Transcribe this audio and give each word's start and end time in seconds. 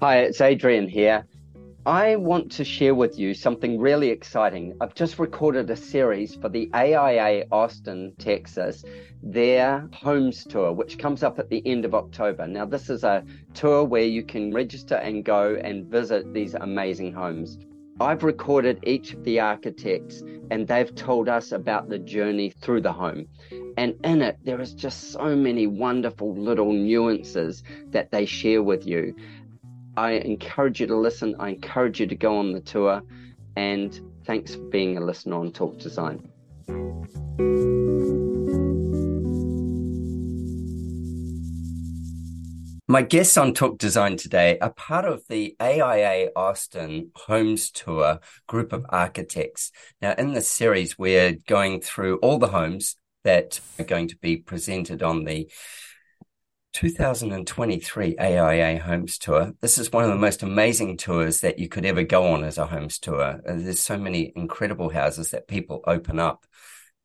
Hi, 0.00 0.18
it's 0.18 0.40
Adrian 0.40 0.86
here. 0.86 1.26
I 1.84 2.14
want 2.14 2.52
to 2.52 2.64
share 2.64 2.94
with 2.94 3.18
you 3.18 3.34
something 3.34 3.80
really 3.80 4.10
exciting. 4.10 4.76
I've 4.80 4.94
just 4.94 5.18
recorded 5.18 5.68
a 5.70 5.76
series 5.76 6.36
for 6.36 6.48
the 6.48 6.70
AIA 6.72 7.46
Austin, 7.50 8.12
Texas, 8.20 8.84
their 9.24 9.88
homes 9.92 10.44
tour, 10.44 10.72
which 10.72 10.96
comes 10.96 11.24
up 11.24 11.40
at 11.40 11.50
the 11.50 11.66
end 11.66 11.84
of 11.84 11.96
October. 11.96 12.46
Now, 12.46 12.64
this 12.64 12.88
is 12.88 13.02
a 13.02 13.24
tour 13.54 13.82
where 13.82 14.04
you 14.04 14.22
can 14.22 14.54
register 14.54 14.94
and 14.94 15.24
go 15.24 15.56
and 15.56 15.86
visit 15.86 16.32
these 16.32 16.54
amazing 16.54 17.12
homes. 17.12 17.58
I've 17.98 18.24
recorded 18.24 18.80
each 18.82 19.14
of 19.14 19.24
the 19.24 19.40
architects 19.40 20.22
and 20.50 20.68
they've 20.68 20.94
told 20.94 21.28
us 21.28 21.50
about 21.50 21.88
the 21.88 21.98
journey 21.98 22.50
through 22.50 22.82
the 22.82 22.92
home. 22.92 23.26
And 23.78 23.94
in 24.04 24.20
it, 24.20 24.38
there 24.44 24.60
is 24.60 24.74
just 24.74 25.12
so 25.12 25.34
many 25.34 25.66
wonderful 25.66 26.34
little 26.34 26.72
nuances 26.72 27.62
that 27.90 28.10
they 28.10 28.26
share 28.26 28.62
with 28.62 28.86
you. 28.86 29.14
I 29.96 30.12
encourage 30.12 30.80
you 30.80 30.86
to 30.88 30.96
listen. 30.96 31.36
I 31.38 31.50
encourage 31.50 32.00
you 32.00 32.06
to 32.06 32.14
go 32.14 32.36
on 32.36 32.52
the 32.52 32.60
tour. 32.60 33.02
And 33.56 33.98
thanks 34.26 34.54
for 34.54 34.62
being 34.64 34.98
a 34.98 35.00
listener 35.00 35.36
on 35.36 35.52
Talk 35.52 35.78
Design. 35.78 36.30
My 42.88 43.02
guests 43.02 43.36
on 43.36 43.52
Talk 43.52 43.78
Design 43.78 44.16
today 44.16 44.60
are 44.60 44.72
part 44.72 45.06
of 45.06 45.24
the 45.28 45.56
AIA 45.60 46.30
Austin 46.36 47.10
Homes 47.16 47.72
Tour 47.72 48.20
group 48.46 48.72
of 48.72 48.86
architects. 48.90 49.72
Now, 50.00 50.14
in 50.16 50.34
this 50.34 50.48
series, 50.48 50.96
we're 50.96 51.32
going 51.48 51.80
through 51.80 52.18
all 52.18 52.38
the 52.38 52.46
homes 52.46 52.94
that 53.24 53.58
are 53.80 53.84
going 53.84 54.06
to 54.06 54.16
be 54.18 54.36
presented 54.36 55.02
on 55.02 55.24
the 55.24 55.50
2023 56.74 58.18
AIA 58.20 58.78
Homes 58.78 59.18
Tour. 59.18 59.54
This 59.60 59.78
is 59.78 59.90
one 59.90 60.04
of 60.04 60.10
the 60.10 60.16
most 60.16 60.44
amazing 60.44 60.96
tours 60.96 61.40
that 61.40 61.58
you 61.58 61.68
could 61.68 61.86
ever 61.86 62.04
go 62.04 62.34
on 62.34 62.44
as 62.44 62.56
a 62.56 62.66
homes 62.66 63.00
tour. 63.00 63.20
Uh, 63.20 63.54
there's 63.56 63.80
so 63.80 63.98
many 63.98 64.32
incredible 64.36 64.90
houses 64.90 65.32
that 65.32 65.48
people 65.48 65.82
open 65.88 66.20
up. 66.20 66.46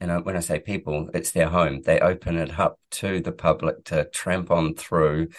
And 0.02 0.10
uh, 0.10 0.22
when 0.22 0.36
I 0.36 0.40
say 0.40 0.60
people, 0.60 1.10
it's 1.14 1.32
their 1.32 1.48
home. 1.48 1.84
They 1.84 2.00
open 2.00 2.38
it 2.38 2.60
up 2.60 2.80
to 2.92 3.22
the 3.22 3.32
public 3.32 3.86
to 3.86 4.06
tramp 4.06 4.50
on 4.50 4.74
through 4.74 5.30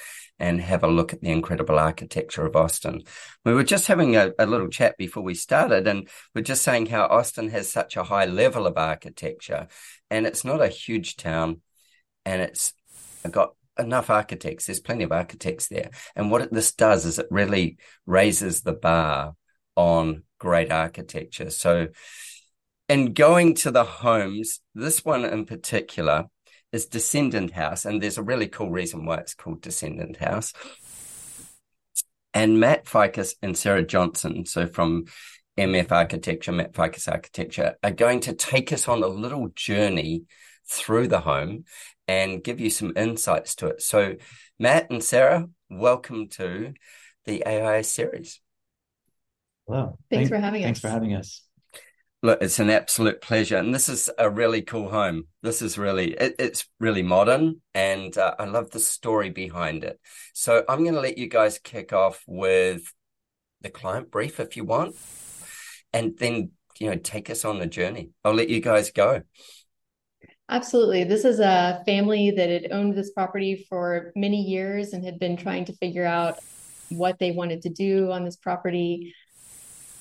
and 0.42 0.60
have 0.60 0.82
a 0.82 0.88
look 0.88 1.12
at 1.12 1.20
the 1.20 1.30
incredible 1.30 1.78
architecture 1.78 2.44
of 2.44 2.56
Austin. 2.56 3.04
We 3.44 3.54
were 3.54 3.62
just 3.62 3.86
having 3.86 4.16
a, 4.16 4.32
a, 4.40 4.44
little 4.44 4.66
chat 4.66 4.98
before 4.98 5.22
we 5.22 5.34
started, 5.34 5.86
and 5.86 6.08
we're 6.34 6.42
just 6.42 6.64
saying 6.64 6.86
how 6.86 7.04
Austin 7.04 7.48
has 7.50 7.70
such 7.70 7.96
a 7.96 8.02
high 8.02 8.24
level 8.24 8.66
of 8.66 8.76
architecture, 8.76 9.68
and 10.10 10.26
it's 10.26 10.44
not 10.44 10.60
a 10.60 10.66
huge 10.66 11.14
town, 11.14 11.60
and 12.24 12.42
it's 12.42 12.74
got 13.30 13.54
enough 13.78 14.10
architects. 14.10 14.66
There's 14.66 14.80
plenty 14.80 15.04
of 15.04 15.12
architects 15.12 15.68
there. 15.68 15.90
And 16.16 16.28
what 16.28 16.52
this 16.52 16.72
does 16.72 17.06
is 17.06 17.20
it 17.20 17.28
really 17.30 17.78
raises 18.04 18.62
the 18.62 18.72
bar 18.72 19.36
on 19.76 20.24
great 20.40 20.72
architecture. 20.72 21.50
So, 21.50 21.88
in 22.88 23.12
going 23.12 23.54
to 23.54 23.70
the 23.70 23.84
homes, 23.84 24.58
this 24.74 25.04
one 25.04 25.24
in 25.24 25.46
particular 25.46 26.24
is 26.72 26.86
Descendant 26.86 27.52
House. 27.52 27.84
And 27.84 28.02
there's 28.02 28.18
a 28.18 28.22
really 28.22 28.48
cool 28.48 28.70
reason 28.70 29.04
why 29.04 29.16
it's 29.16 29.34
called 29.34 29.60
Descendant 29.60 30.16
House. 30.16 30.52
And 32.34 32.58
Matt 32.58 32.86
Fajkus 32.86 33.34
and 33.42 33.56
Sarah 33.56 33.84
Johnson, 33.84 34.46
so 34.46 34.66
from 34.66 35.04
MF 35.58 35.92
Architecture, 35.92 36.52
Matt 36.52 36.72
Fajkus 36.72 37.10
Architecture, 37.10 37.76
are 37.82 37.90
going 37.90 38.20
to 38.20 38.32
take 38.32 38.72
us 38.72 38.88
on 38.88 39.02
a 39.02 39.08
little 39.08 39.48
journey 39.54 40.24
through 40.66 41.08
the 41.08 41.20
home 41.20 41.64
and 42.08 42.42
give 42.42 42.58
you 42.58 42.70
some 42.70 42.92
insights 42.96 43.54
to 43.56 43.68
it. 43.68 43.82
So, 43.82 44.16
Matt 44.58 44.90
and 44.90 45.04
Sarah, 45.04 45.48
welcome 45.68 46.28
to 46.30 46.72
the 47.26 47.46
AIA 47.46 47.84
series. 47.84 48.40
Hello. 49.66 49.98
Thanks 50.10 50.28
Thank, 50.28 50.40
for 50.40 50.44
having 50.44 50.62
us. 50.62 50.66
Thanks 50.66 50.80
for 50.80 50.88
having 50.88 51.14
us. 51.14 51.44
Look, 52.24 52.40
it's 52.40 52.60
an 52.60 52.70
absolute 52.70 53.20
pleasure, 53.20 53.56
and 53.56 53.74
this 53.74 53.88
is 53.88 54.08
a 54.16 54.30
really 54.30 54.62
cool 54.62 54.88
home. 54.88 55.24
This 55.42 55.60
is 55.60 55.76
really 55.76 56.12
it, 56.12 56.36
it's 56.38 56.66
really 56.78 57.02
modern, 57.02 57.60
and 57.74 58.16
uh, 58.16 58.36
I 58.38 58.44
love 58.44 58.70
the 58.70 58.78
story 58.78 59.30
behind 59.30 59.82
it. 59.82 59.98
So 60.32 60.64
I'm 60.68 60.84
going 60.84 60.94
to 60.94 61.00
let 61.00 61.18
you 61.18 61.28
guys 61.28 61.58
kick 61.58 61.92
off 61.92 62.22
with 62.28 62.92
the 63.60 63.70
client 63.70 64.12
brief 64.12 64.38
if 64.38 64.56
you 64.56 64.64
want, 64.64 64.94
and 65.92 66.16
then 66.16 66.52
you 66.78 66.90
know 66.90 66.96
take 66.96 67.28
us 67.28 67.44
on 67.44 67.58
the 67.58 67.66
journey. 67.66 68.10
I'll 68.24 68.34
let 68.34 68.48
you 68.48 68.60
guys 68.60 68.92
go. 68.92 69.22
Absolutely. 70.48 71.02
This 71.02 71.24
is 71.24 71.40
a 71.40 71.82
family 71.86 72.30
that 72.30 72.50
had 72.50 72.68
owned 72.70 72.96
this 72.96 73.10
property 73.10 73.66
for 73.68 74.12
many 74.14 74.42
years 74.42 74.92
and 74.92 75.04
had 75.04 75.18
been 75.18 75.36
trying 75.36 75.64
to 75.64 75.72
figure 75.72 76.04
out 76.04 76.38
what 76.90 77.18
they 77.18 77.30
wanted 77.32 77.62
to 77.62 77.70
do 77.70 78.12
on 78.12 78.24
this 78.24 78.36
property. 78.36 79.14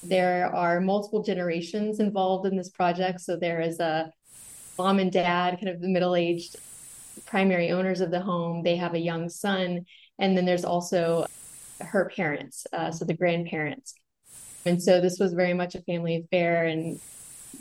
There 0.04 0.54
are 0.54 0.82
multiple 0.82 1.24
generations 1.24 2.00
involved 2.00 2.46
in 2.46 2.58
this 2.58 2.70
project. 2.70 3.22
So 3.22 3.36
there 3.36 3.62
is 3.62 3.80
a 3.80 4.12
mom 4.78 5.00
and 5.00 5.12
dad, 5.12 5.56
kind 5.56 5.70
of 5.70 5.82
the 5.82 5.88
middle 5.88 6.16
aged 6.16 6.56
primary 7.26 7.72
owners 7.72 8.02
of 8.02 8.12
the 8.12 8.22
home. 8.22 8.64
They 8.64 8.78
have 8.78 8.94
a 8.94 9.00
young 9.00 9.30
son. 9.30 9.86
And 10.20 10.38
then 10.38 10.46
there's 10.46 10.66
also 10.66 11.26
her 11.80 12.12
parents, 12.16 12.66
uh, 12.74 12.92
so 12.92 13.06
the 13.06 13.14
grandparents. 13.14 13.94
And 14.66 14.82
so 14.82 15.02
this 15.02 15.18
was 15.20 15.34
very 15.34 15.54
much 15.54 15.76
a 15.76 15.82
family 15.82 16.18
affair 16.18 16.66
and, 16.66 17.00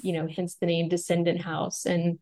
you 0.02 0.12
know, 0.12 0.26
hence 0.26 0.56
the 0.56 0.66
name 0.66 0.88
Descendant 0.88 1.40
House. 1.40 1.86
And 1.86 2.18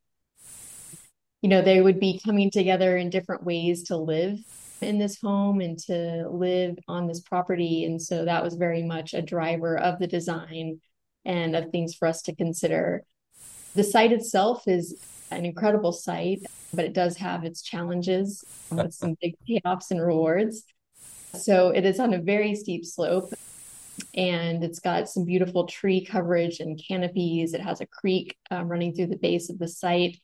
you 1.43 1.49
know, 1.49 1.63
they 1.63 1.81
would 1.81 2.01
be 2.01 2.21
coming 2.25 2.51
together 2.51 2.97
in 2.97 3.11
different 3.11 3.45
ways 3.45 3.85
to 3.85 3.97
live 3.97 4.39
in 4.81 4.99
this 4.99 5.21
home 5.21 5.61
and 5.61 5.79
to 5.79 6.29
live 6.31 6.79
on 6.89 7.07
this 7.07 7.21
property. 7.21 7.85
And 7.85 8.01
so 8.01 8.25
that 8.25 8.43
was 8.43 8.55
very 8.55 8.83
much 8.83 9.15
a 9.15 9.23
driver 9.23 9.79
of 9.79 9.99
the 9.99 10.07
design 10.07 10.81
and 11.25 11.57
of 11.57 11.71
things 11.71 11.95
for 11.95 12.07
us 12.09 12.23
to 12.23 12.35
consider. 12.35 13.03
The 13.75 13.85
site 13.85 14.13
itself 14.13 14.67
is 14.67 15.01
an 15.31 15.45
incredible 15.45 15.93
site, 15.93 16.43
but 16.73 16.85
it 16.85 16.95
does 16.95 17.17
have 17.19 17.45
its 17.45 17.63
challenges 17.63 18.45
with 18.71 18.95
some 18.95 19.17
big 19.21 19.35
payoffs 19.49 19.91
and 19.91 20.01
rewards. 20.01 20.65
So 21.35 21.71
it 21.71 21.85
is 21.85 22.01
on 22.01 22.15
a 22.15 22.23
very 22.23 22.55
steep 22.55 22.85
slope 22.85 23.33
and 24.15 24.65
it's 24.65 24.79
got 24.79 25.09
some 25.09 25.25
beautiful 25.25 25.67
tree 25.67 26.05
coverage 26.05 26.61
and 26.61 26.81
canopies. 26.89 27.53
It 27.53 27.61
has 27.61 27.81
a 27.81 27.87
creek 27.87 28.37
um, 28.51 28.69
running 28.69 28.95
through 28.95 29.09
the 29.09 29.19
base 29.19 29.51
of 29.51 29.59
the 29.59 29.69
site 29.69 30.19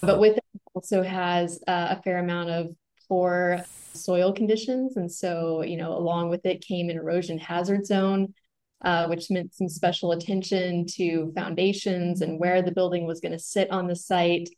but 0.00 0.18
with 0.18 0.36
it 0.36 0.44
also 0.74 1.02
has 1.02 1.60
uh, 1.66 1.96
a 1.98 2.02
fair 2.02 2.18
amount 2.18 2.50
of 2.50 2.74
poor 3.08 3.64
soil 3.94 4.32
conditions. 4.32 4.96
And 4.96 5.10
so, 5.10 5.62
you 5.62 5.76
know, 5.76 5.96
along 5.96 6.30
with 6.30 6.44
it 6.44 6.64
came 6.64 6.90
an 6.90 6.96
erosion 6.96 7.38
hazard 7.38 7.86
zone, 7.86 8.34
uh, 8.82 9.06
which 9.06 9.30
meant 9.30 9.54
some 9.54 9.68
special 9.68 10.12
attention 10.12 10.86
to 10.96 11.32
foundations 11.34 12.20
and 12.20 12.38
where 12.38 12.62
the 12.62 12.72
building 12.72 13.06
was 13.06 13.20
going 13.20 13.32
to 13.32 13.38
sit 13.38 13.70
on 13.70 13.86
the 13.86 13.96
site. 13.96 14.48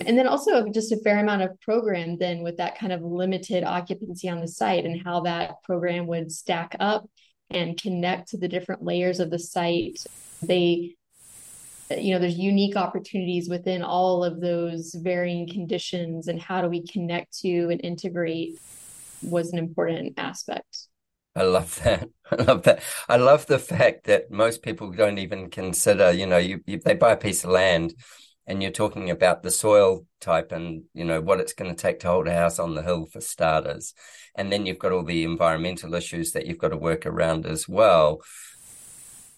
And 0.00 0.18
then 0.18 0.26
also 0.26 0.68
just 0.68 0.92
a 0.92 0.96
fair 0.98 1.20
amount 1.20 1.42
of 1.42 1.60
program 1.60 2.18
then 2.18 2.42
with 2.42 2.56
that 2.56 2.78
kind 2.78 2.92
of 2.92 3.02
limited 3.02 3.64
occupancy 3.64 4.28
on 4.28 4.40
the 4.40 4.48
site 4.48 4.84
and 4.84 5.02
how 5.02 5.20
that 5.20 5.62
program 5.62 6.06
would 6.08 6.32
stack 6.32 6.76
up 6.80 7.08
and 7.50 7.80
connect 7.80 8.28
to 8.28 8.38
the 8.38 8.48
different 8.48 8.82
layers 8.82 9.20
of 9.20 9.30
the 9.30 9.38
site. 9.38 10.04
They 10.42 10.96
you 11.98 12.12
know 12.12 12.18
there's 12.18 12.38
unique 12.38 12.76
opportunities 12.76 13.48
within 13.48 13.82
all 13.82 14.24
of 14.24 14.40
those 14.40 14.94
varying 14.94 15.48
conditions 15.48 16.28
and 16.28 16.40
how 16.40 16.60
do 16.62 16.68
we 16.68 16.86
connect 16.86 17.38
to 17.38 17.68
and 17.70 17.80
integrate 17.84 18.58
was 19.22 19.52
an 19.52 19.58
important 19.58 20.14
aspect 20.18 20.88
I 21.34 21.44
love 21.44 21.80
that. 21.82 22.08
I 22.30 22.42
love 22.42 22.62
that. 22.64 22.82
I 23.08 23.16
love 23.16 23.46
the 23.46 23.58
fact 23.58 24.04
that 24.04 24.30
most 24.30 24.62
people 24.62 24.90
don't 24.90 25.18
even 25.18 25.50
consider, 25.50 26.12
you 26.12 26.26
know, 26.26 26.38
you, 26.38 26.60
you, 26.66 26.78
they 26.78 26.94
buy 26.94 27.12
a 27.12 27.16
piece 27.16 27.44
of 27.44 27.50
land 27.50 27.94
and 28.46 28.62
you're 28.62 28.72
talking 28.72 29.10
about 29.10 29.42
the 29.42 29.50
soil 29.50 30.06
type 30.20 30.52
and, 30.52 30.84
you 30.92 31.04
know, 31.04 31.20
what 31.20 31.40
it's 31.40 31.54
going 31.54 31.74
to 31.74 31.80
take 31.80 32.00
to 32.00 32.08
hold 32.08 32.28
a 32.28 32.34
house 32.34 32.58
on 32.58 32.74
the 32.74 32.82
hill 32.82 33.06
for 33.06 33.20
starters. 33.20 33.94
And 34.34 34.52
then 34.52 34.66
you've 34.66 34.78
got 34.78 34.92
all 34.92 35.04
the 35.04 35.24
environmental 35.24 35.94
issues 35.94 36.32
that 36.32 36.46
you've 36.46 36.58
got 36.58 36.68
to 36.68 36.76
work 36.76 37.06
around 37.06 37.46
as 37.46 37.68
well. 37.68 38.20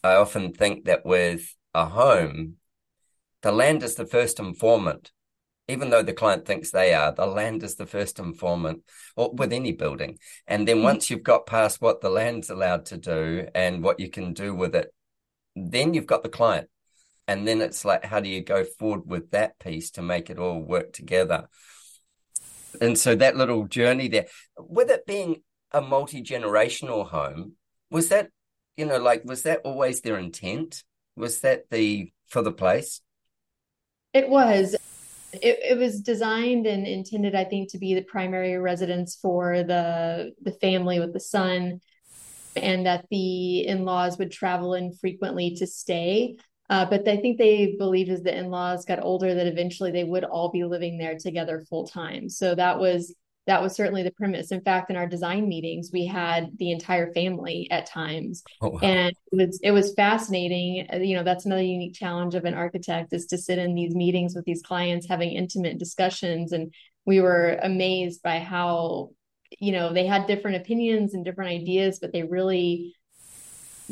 I 0.02 0.14
often 0.14 0.52
think 0.52 0.86
that 0.86 1.04
with 1.04 1.54
a 1.74 1.86
home, 1.86 2.56
the 3.42 3.52
land 3.52 3.82
is 3.82 3.94
the 3.94 4.06
first 4.06 4.38
informant. 4.38 5.10
Even 5.66 5.88
though 5.88 6.02
the 6.02 6.12
client 6.12 6.44
thinks 6.44 6.70
they 6.70 6.92
are, 6.92 7.12
the 7.12 7.26
land 7.26 7.62
is 7.62 7.76
the 7.76 7.86
first 7.86 8.18
informant 8.18 8.82
or 9.16 9.32
with 9.32 9.52
any 9.52 9.72
building. 9.72 10.18
And 10.46 10.68
then 10.68 10.76
mm-hmm. 10.76 10.84
once 10.84 11.08
you've 11.08 11.22
got 11.22 11.46
past 11.46 11.80
what 11.80 12.02
the 12.02 12.10
land's 12.10 12.50
allowed 12.50 12.86
to 12.86 12.98
do 12.98 13.48
and 13.54 13.82
what 13.82 13.98
you 13.98 14.10
can 14.10 14.34
do 14.34 14.54
with 14.54 14.74
it, 14.74 14.92
then 15.56 15.94
you've 15.94 16.06
got 16.06 16.22
the 16.22 16.28
client. 16.28 16.68
And 17.26 17.48
then 17.48 17.62
it's 17.62 17.84
like, 17.84 18.04
how 18.04 18.20
do 18.20 18.28
you 18.28 18.42
go 18.42 18.64
forward 18.64 19.06
with 19.06 19.30
that 19.30 19.58
piece 19.58 19.92
to 19.92 20.02
make 20.02 20.28
it 20.28 20.38
all 20.38 20.60
work 20.60 20.92
together? 20.92 21.48
And 22.80 22.98
so 22.98 23.14
that 23.14 23.36
little 23.36 23.66
journey 23.66 24.08
there, 24.08 24.26
with 24.58 24.90
it 24.90 25.06
being 25.06 25.42
a 25.72 25.80
multi 25.80 26.22
generational 26.22 27.08
home, 27.08 27.52
was 27.90 28.08
that, 28.08 28.30
you 28.76 28.84
know, 28.84 28.98
like, 28.98 29.24
was 29.24 29.42
that 29.42 29.60
always 29.64 30.00
their 30.00 30.18
intent? 30.18 30.82
Was 31.16 31.40
that 31.40 31.70
the 31.70 32.12
for 32.28 32.42
the 32.42 32.52
place? 32.52 33.00
It 34.12 34.28
was. 34.28 34.74
it, 35.32 35.58
it 35.70 35.78
was 35.78 36.00
designed 36.00 36.66
and 36.66 36.86
intended, 36.86 37.34
I 37.34 37.44
think, 37.44 37.70
to 37.72 37.78
be 37.78 37.94
the 37.94 38.02
primary 38.02 38.56
residence 38.58 39.16
for 39.20 39.62
the 39.62 40.32
the 40.42 40.52
family 40.52 41.00
with 41.00 41.12
the 41.12 41.20
son, 41.20 41.80
and 42.56 42.86
that 42.86 43.06
the 43.10 43.66
in-laws 43.66 44.18
would 44.18 44.30
travel 44.30 44.74
in 44.74 44.92
frequently 44.92 45.56
to 45.56 45.66
stay. 45.66 46.36
Uh, 46.70 46.86
but 46.86 47.06
I 47.06 47.18
think 47.18 47.36
they 47.36 47.76
believed 47.78 48.10
as 48.10 48.22
the 48.22 48.36
in-laws 48.36 48.86
got 48.86 49.02
older 49.02 49.34
that 49.34 49.46
eventually 49.46 49.90
they 49.90 50.04
would 50.04 50.24
all 50.24 50.50
be 50.50 50.64
living 50.64 50.96
there 50.96 51.18
together 51.18 51.64
full 51.68 51.86
time. 51.86 52.28
So 52.28 52.54
that 52.54 52.78
was 52.78 53.14
that 53.46 53.62
was 53.62 53.74
certainly 53.74 54.02
the 54.02 54.10
premise. 54.10 54.52
In 54.52 54.62
fact, 54.62 54.90
in 54.90 54.96
our 54.96 55.06
design 55.06 55.48
meetings, 55.48 55.90
we 55.92 56.06
had 56.06 56.56
the 56.58 56.70
entire 56.70 57.12
family 57.12 57.68
at 57.70 57.86
times, 57.86 58.42
oh, 58.62 58.70
wow. 58.70 58.78
and 58.82 59.14
it 59.32 59.36
was 59.36 59.60
it 59.62 59.70
was 59.70 59.94
fascinating. 59.94 60.86
Uh, 60.92 60.96
you 60.96 61.14
know, 61.14 61.22
that's 61.22 61.44
another 61.44 61.62
unique 61.62 61.94
challenge 61.94 62.34
of 62.34 62.44
an 62.44 62.54
architect 62.54 63.12
is 63.12 63.26
to 63.26 63.38
sit 63.38 63.58
in 63.58 63.74
these 63.74 63.94
meetings 63.94 64.34
with 64.34 64.44
these 64.44 64.62
clients, 64.62 65.06
having 65.06 65.32
intimate 65.32 65.78
discussions, 65.78 66.52
and 66.52 66.72
we 67.04 67.20
were 67.20 67.58
amazed 67.62 68.22
by 68.22 68.38
how 68.38 69.10
you 69.60 69.72
know 69.72 69.92
they 69.92 70.06
had 70.06 70.26
different 70.26 70.56
opinions 70.56 71.14
and 71.14 71.24
different 71.24 71.50
ideas, 71.50 71.98
but 72.00 72.12
they 72.12 72.22
really 72.22 72.94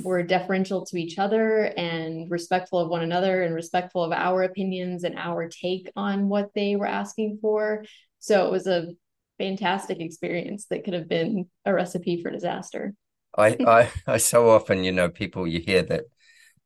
were 0.03 0.23
deferential 0.23 0.87
to 0.87 0.97
each 0.97 1.19
other 1.19 1.65
and 1.77 2.31
respectful 2.31 2.79
of 2.79 2.89
one 2.89 3.03
another 3.03 3.43
and 3.43 3.55
respectful 3.55 4.03
of 4.03 4.13
our 4.13 4.43
opinions 4.43 5.05
and 5.05 5.19
our 5.19 5.49
take 5.49 5.91
on 5.97 6.31
what 6.31 6.51
they 6.55 6.77
were 6.77 6.87
asking 6.87 7.39
for. 7.43 7.85
So 8.19 8.47
it 8.47 8.51
was 8.51 8.67
a 8.67 8.95
fantastic 9.39 10.01
experience 10.01 10.67
that 10.71 10.85
could 10.85 10.95
have 10.95 11.09
been 11.09 11.47
a 11.65 11.73
recipe 11.73 12.23
for 12.23 12.31
disaster. 12.31 12.95
I, 13.37 13.57
I, 13.67 13.91
I 14.07 14.17
so 14.19 14.51
often, 14.51 14.85
you 14.85 14.93
know, 14.93 15.09
people 15.09 15.47
you 15.47 15.61
hear 15.61 15.83
that, 15.83 16.05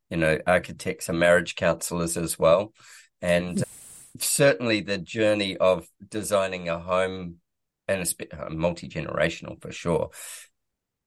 you 0.09 0.17
know, 0.17 0.39
architects 0.45 1.09
are 1.09 1.13
marriage 1.13 1.55
counselors 1.55 2.17
as 2.17 2.37
well. 2.37 2.73
And 3.21 3.63
certainly 4.19 4.81
the 4.81 4.97
journey 4.97 5.57
of 5.57 5.87
designing 6.07 6.69
a 6.69 6.79
home 6.79 7.35
and 7.87 8.13
a 8.31 8.49
multi 8.49 8.89
generational 8.89 9.61
for 9.61 9.71
sure 9.71 10.09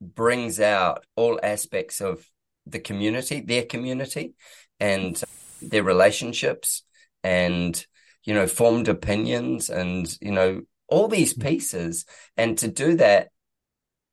brings 0.01 0.61
out 0.61 1.05
all 1.15 1.39
aspects 1.43 2.01
of 2.01 2.27
the 2.67 2.79
community, 2.79 3.41
their 3.41 3.65
community, 3.65 4.35
and 4.79 5.23
their 5.61 5.83
relationships, 5.83 6.83
and 7.23 7.85
you 8.25 8.35
know, 8.35 8.47
formed 8.47 8.89
opinions, 8.89 9.69
and 9.69 10.17
you 10.21 10.33
know, 10.33 10.63
all 10.91 11.09
these 11.09 11.35
mm-hmm. 11.35 11.49
pieces. 11.49 12.05
And 12.37 12.59
to 12.59 12.69
do 12.69 12.97
that 12.97 13.29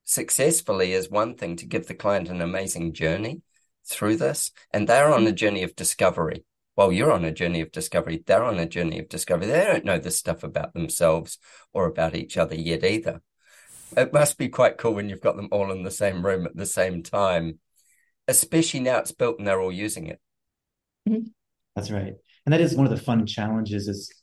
successfully 0.04 0.94
is 0.94 1.10
one 1.10 1.36
thing 1.36 1.58
to 1.58 1.66
give 1.66 1.88
the 1.88 1.94
client 1.94 2.30
an 2.30 2.42
amazing 2.42 2.94
journey 2.94 3.42
through 3.86 4.18
this. 4.18 4.52
And 4.72 4.88
they're 4.88 5.14
on 5.14 5.24
a 5.24 5.28
mm-hmm. 5.28 5.36
journey 5.36 5.64
of 5.64 5.76
discovery. 5.76 6.46
While 6.76 6.92
you're 6.92 7.12
on 7.12 7.26
a 7.26 7.32
journey 7.32 7.62
of 7.62 7.72
discovery, 7.72 8.24
they're 8.26 8.44
on 8.44 8.60
a 8.60 8.68
journey 8.68 9.00
of 9.00 9.10
discovery. 9.10 9.48
They 9.48 9.66
don't 9.66 9.86
know 9.86 9.98
this 9.98 10.18
stuff 10.18 10.44
about 10.44 10.74
themselves 10.74 11.40
or 11.74 11.88
about 11.88 12.16
each 12.16 12.38
other 12.38 12.54
yet 12.54 12.84
either. 12.84 13.22
It 13.96 14.14
must 14.14 14.38
be 14.38 14.50
quite 14.50 14.78
cool 14.78 14.94
when 14.94 15.10
you've 15.10 15.22
got 15.22 15.38
them 15.38 15.48
all 15.52 15.72
in 15.72 15.82
the 15.82 15.90
same 15.90 16.24
room 16.24 16.46
at 16.46 16.56
the 16.56 16.68
same 16.68 17.02
time, 17.02 17.60
especially 18.28 18.82
now 18.82 19.00
it's 19.00 19.12
built 19.12 19.40
and 19.40 19.48
they're 19.48 19.62
all 19.62 19.72
using 19.72 20.06
it. 20.08 20.20
Mm-hmm. 21.10 21.30
That's 21.76 21.90
right. 21.90 22.14
And 22.46 22.54
that 22.54 22.62
is 22.62 22.76
one 22.76 22.86
of 22.86 22.92
the 22.92 23.04
fun 23.04 23.26
challenges 23.26 23.88
is 23.88 24.14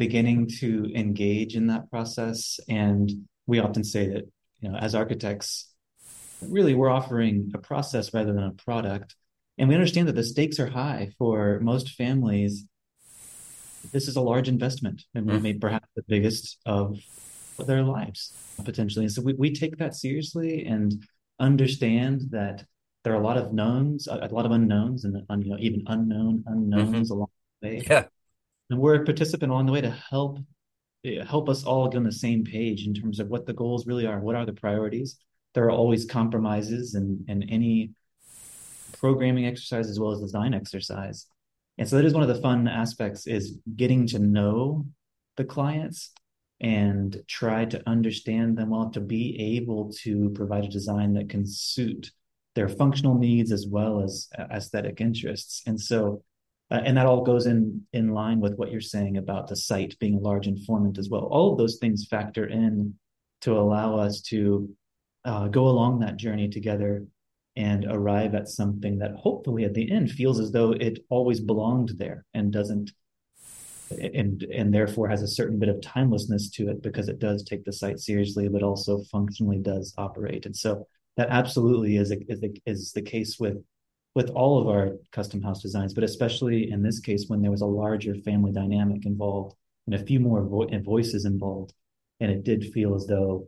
beginning 0.00 0.48
to 0.48 0.90
engage 0.94 1.54
in 1.54 1.66
that 1.66 1.90
process. 1.90 2.58
And 2.70 3.28
we 3.46 3.58
often 3.60 3.84
say 3.84 4.08
that, 4.08 4.24
you 4.60 4.70
know, 4.70 4.78
as 4.78 4.94
architects, 4.94 5.70
really 6.40 6.74
we're 6.74 6.88
offering 6.88 7.52
a 7.54 7.58
process 7.58 8.14
rather 8.14 8.32
than 8.32 8.44
a 8.44 8.52
product. 8.52 9.14
And 9.58 9.68
we 9.68 9.74
understand 9.74 10.08
that 10.08 10.16
the 10.16 10.24
stakes 10.24 10.58
are 10.58 10.70
high 10.70 11.10
for 11.18 11.60
most 11.60 11.90
families. 11.90 12.64
This 13.92 14.08
is 14.08 14.16
a 14.16 14.22
large 14.22 14.48
investment 14.48 15.02
and 15.14 15.26
mm. 15.26 15.42
maybe 15.42 15.58
perhaps 15.58 15.88
the 15.94 16.04
biggest 16.08 16.56
of 16.64 16.96
their 17.58 17.82
lives 17.82 18.32
potentially. 18.64 19.04
And 19.04 19.12
so 19.12 19.20
we, 19.20 19.34
we 19.34 19.52
take 19.52 19.76
that 19.76 19.94
seriously 19.94 20.64
and 20.64 20.94
understand 21.38 22.22
that 22.30 22.64
there 23.04 23.12
are 23.12 23.20
a 23.20 23.26
lot 23.26 23.36
of 23.36 23.52
knowns, 23.52 24.06
a, 24.06 24.14
a 24.14 24.34
lot 24.34 24.46
of 24.46 24.52
unknowns, 24.52 25.04
and 25.04 25.14
you 25.44 25.50
know 25.50 25.58
even 25.60 25.82
unknown 25.86 26.44
unknowns 26.46 26.90
mm-hmm. 26.90 27.12
along 27.12 27.28
the 27.60 27.68
way. 27.68 27.82
Yeah, 27.88 28.04
and 28.70 28.78
we're 28.78 29.02
a 29.02 29.04
participant 29.04 29.50
along 29.50 29.66
the 29.66 29.72
way 29.72 29.80
to 29.80 29.90
help 29.90 30.38
eh, 31.04 31.24
help 31.24 31.48
us 31.48 31.64
all 31.64 31.88
get 31.88 31.98
on 31.98 32.04
the 32.04 32.12
same 32.12 32.44
page 32.44 32.86
in 32.86 32.94
terms 32.94 33.20
of 33.20 33.28
what 33.28 33.46
the 33.46 33.52
goals 33.52 33.86
really 33.86 34.06
are 34.06 34.20
what 34.20 34.36
are 34.36 34.46
the 34.46 34.52
priorities. 34.52 35.18
There 35.54 35.64
are 35.64 35.70
always 35.70 36.04
compromises 36.04 36.94
and 36.94 37.24
and 37.28 37.44
any 37.48 37.90
programming 38.98 39.46
exercise 39.46 39.88
as 39.88 39.98
well 39.98 40.12
as 40.12 40.20
design 40.20 40.54
exercise. 40.54 41.26
And 41.78 41.88
so 41.88 41.96
that 41.96 42.04
is 42.04 42.12
one 42.12 42.22
of 42.22 42.28
the 42.28 42.42
fun 42.42 42.68
aspects 42.68 43.26
is 43.26 43.58
getting 43.76 44.06
to 44.08 44.18
know 44.18 44.86
the 45.36 45.44
clients 45.44 46.12
and 46.60 47.22
try 47.26 47.64
to 47.64 47.82
understand 47.88 48.58
them 48.58 48.70
well 48.70 48.90
to 48.90 49.00
be 49.00 49.56
able 49.56 49.90
to 50.02 50.28
provide 50.30 50.64
a 50.64 50.68
design 50.68 51.14
that 51.14 51.30
can 51.30 51.46
suit 51.46 52.10
their 52.54 52.68
functional 52.68 53.14
needs 53.14 53.50
as 53.50 53.66
well 53.66 54.02
as 54.02 54.28
aesthetic 54.38 55.00
interests. 55.00 55.62
And 55.66 55.80
so 55.80 56.22
uh, 56.70 56.80
and 56.84 56.96
that 56.96 57.06
all 57.06 57.22
goes 57.22 57.46
in 57.46 57.82
in 57.92 58.12
line 58.12 58.40
with 58.40 58.54
what 58.54 58.70
you're 58.70 58.80
saying 58.80 59.16
about 59.16 59.48
the 59.48 59.56
site 59.56 59.98
being 59.98 60.14
a 60.14 60.20
large 60.20 60.46
informant 60.46 60.98
as 60.98 61.08
well. 61.08 61.22
All 61.22 61.52
of 61.52 61.58
those 61.58 61.78
things 61.78 62.06
factor 62.08 62.46
in 62.46 62.94
to 63.42 63.58
allow 63.58 63.96
us 63.96 64.20
to 64.20 64.68
uh, 65.24 65.48
go 65.48 65.68
along 65.68 66.00
that 66.00 66.16
journey 66.16 66.48
together 66.48 67.06
and 67.56 67.84
arrive 67.88 68.34
at 68.34 68.48
something 68.48 68.98
that 68.98 69.14
hopefully 69.16 69.64
at 69.64 69.74
the 69.74 69.90
end 69.90 70.10
feels 70.10 70.38
as 70.38 70.52
though 70.52 70.72
it 70.72 71.00
always 71.08 71.40
belonged 71.40 71.90
there 71.98 72.24
and 72.32 72.52
doesn't 72.52 72.92
and 73.90 74.44
and 74.44 74.72
therefore 74.72 75.08
has 75.08 75.20
a 75.20 75.28
certain 75.28 75.58
bit 75.58 75.68
of 75.68 75.80
timelessness 75.80 76.48
to 76.48 76.68
it 76.68 76.80
because 76.80 77.08
it 77.08 77.18
does 77.18 77.42
take 77.42 77.64
the 77.64 77.72
site 77.72 77.98
seriously 77.98 78.48
but 78.48 78.62
also 78.62 79.02
functionally 79.10 79.58
does 79.58 79.92
operate 79.98 80.46
and 80.46 80.56
so 80.56 80.86
that 81.16 81.28
absolutely 81.28 81.96
is 81.96 82.12
a, 82.12 82.16
is, 82.30 82.42
a, 82.42 82.50
is 82.66 82.92
the 82.92 83.02
case 83.02 83.36
with 83.40 83.56
with 84.14 84.30
all 84.30 84.60
of 84.60 84.68
our 84.68 84.92
custom 85.12 85.40
house 85.42 85.62
designs, 85.62 85.94
but 85.94 86.04
especially 86.04 86.70
in 86.70 86.82
this 86.82 87.00
case 87.00 87.26
when 87.28 87.42
there 87.42 87.50
was 87.50 87.60
a 87.60 87.66
larger 87.66 88.14
family 88.14 88.52
dynamic 88.52 89.06
involved 89.06 89.54
and 89.86 89.94
a 89.94 90.04
few 90.04 90.20
more 90.20 90.42
vo- 90.42 90.68
voices 90.80 91.24
involved, 91.24 91.72
and 92.18 92.30
it 92.30 92.44
did 92.44 92.72
feel 92.72 92.94
as 92.94 93.06
though, 93.06 93.46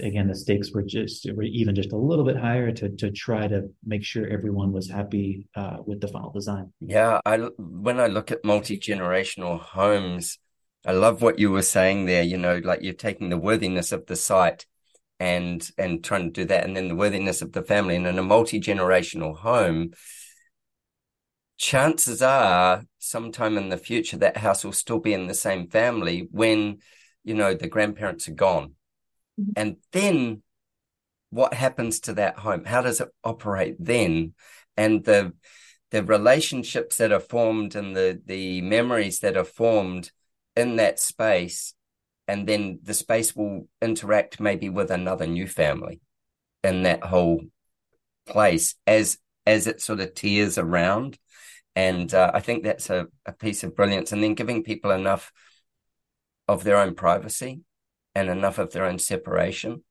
again, 0.00 0.28
the 0.28 0.34
stakes 0.34 0.72
were 0.72 0.82
just 0.82 1.30
were 1.32 1.44
even 1.44 1.74
just 1.74 1.92
a 1.92 1.96
little 1.96 2.24
bit 2.24 2.36
higher 2.36 2.72
to 2.72 2.88
to 2.90 3.10
try 3.10 3.46
to 3.48 3.68
make 3.84 4.04
sure 4.04 4.26
everyone 4.26 4.72
was 4.72 4.90
happy 4.90 5.48
uh, 5.54 5.78
with 5.84 6.00
the 6.00 6.08
final 6.08 6.30
design. 6.30 6.72
Yeah, 6.80 7.20
I 7.24 7.38
when 7.58 8.00
I 8.00 8.06
look 8.08 8.30
at 8.30 8.44
multi 8.44 8.78
generational 8.78 9.60
homes, 9.60 10.38
I 10.84 10.92
love 10.92 11.22
what 11.22 11.38
you 11.38 11.50
were 11.50 11.62
saying 11.62 12.06
there. 12.06 12.22
You 12.22 12.38
know, 12.38 12.60
like 12.62 12.82
you're 12.82 12.94
taking 12.94 13.30
the 13.30 13.38
worthiness 13.38 13.92
of 13.92 14.06
the 14.06 14.16
site 14.16 14.66
and 15.20 15.68
and 15.76 16.04
trying 16.04 16.32
to 16.32 16.42
do 16.42 16.44
that. 16.46 16.64
And 16.64 16.76
then 16.76 16.88
the 16.88 16.96
worthiness 16.96 17.42
of 17.42 17.52
the 17.52 17.62
family. 17.62 17.96
And 17.96 18.06
in 18.06 18.18
a 18.18 18.22
multi-generational 18.22 19.36
home 19.38 19.90
chances 21.56 22.22
are 22.22 22.84
sometime 22.98 23.58
in 23.58 23.68
the 23.68 23.76
future 23.76 24.16
that 24.18 24.36
house 24.36 24.64
will 24.64 24.72
still 24.72 25.00
be 25.00 25.12
in 25.12 25.26
the 25.26 25.34
same 25.34 25.68
family 25.68 26.28
when 26.30 26.78
you 27.24 27.34
know 27.34 27.52
the 27.54 27.68
grandparents 27.68 28.28
are 28.28 28.34
gone. 28.34 28.74
Mm-hmm. 29.40 29.52
and 29.56 29.76
then 29.92 30.42
what 31.30 31.54
happens 31.54 32.00
to 32.00 32.14
that 32.14 32.38
home? 32.38 32.64
How 32.64 32.82
does 32.82 33.00
it 33.00 33.08
operate 33.22 33.76
then? 33.78 34.34
And 34.76 35.04
the 35.04 35.32
the 35.90 36.02
relationships 36.02 36.96
that 36.96 37.12
are 37.12 37.20
formed 37.20 37.74
and 37.74 37.96
the 37.96 38.20
the 38.24 38.60
memories 38.62 39.20
that 39.20 39.36
are 39.36 39.44
formed 39.44 40.10
in 40.56 40.76
that 40.76 40.98
space 40.98 41.74
and 42.28 42.46
then 42.46 42.78
the 42.82 42.94
space 42.94 43.34
will 43.34 43.66
interact 43.80 44.38
maybe 44.38 44.68
with 44.68 44.90
another 44.90 45.26
new 45.26 45.48
family 45.48 46.00
in 46.62 46.82
that 46.82 47.02
whole 47.02 47.40
place 48.26 48.74
as 48.86 49.18
as 49.46 49.66
it 49.66 49.80
sort 49.80 50.00
of 50.00 50.14
tears 50.14 50.58
around. 50.58 51.18
And 51.74 52.12
uh, 52.12 52.30
i 52.34 52.40
think 52.40 52.64
that's 52.64 52.90
a, 52.90 53.06
a 53.24 53.32
piece 53.32 53.64
of 53.64 53.74
brilliance. 53.74 54.12
And 54.12 54.22
then 54.22 54.34
giving 54.34 54.62
people 54.62 54.90
enough 54.90 55.32
of 56.46 56.64
their 56.64 56.76
own 56.76 56.94
privacy 56.94 57.62
and 58.14 58.28
enough 58.28 58.58
of 58.58 58.72
their 58.72 58.84
own 58.84 58.98
separation 58.98 59.82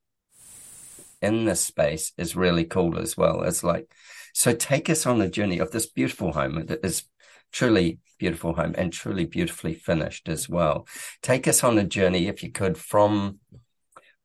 in 1.22 1.46
this 1.46 1.62
space 1.62 2.12
is 2.18 2.36
really 2.36 2.66
cool 2.66 3.00
as 3.00 3.18
well. 3.18 3.42
It's 3.42 3.64
like 3.64 3.92
so 4.34 4.54
take 4.54 4.92
us 4.92 5.08
on 5.08 5.18
the 5.18 5.28
journey 5.28 5.58
of 5.58 5.72
this 5.72 5.88
beautiful 5.88 6.34
home 6.34 6.68
that 6.68 6.86
is 6.86 7.04
truly 7.52 8.00
beautiful 8.18 8.54
home 8.54 8.74
and 8.78 8.92
truly 8.92 9.26
beautifully 9.26 9.74
finished 9.74 10.28
as 10.28 10.50
well. 10.50 10.88
Take 11.22 11.48
us 11.48 11.64
on 11.64 11.78
a 11.78 11.84
journey, 11.84 12.28
if 12.28 12.44
you 12.44 12.52
could, 12.52 12.78
from 12.78 13.40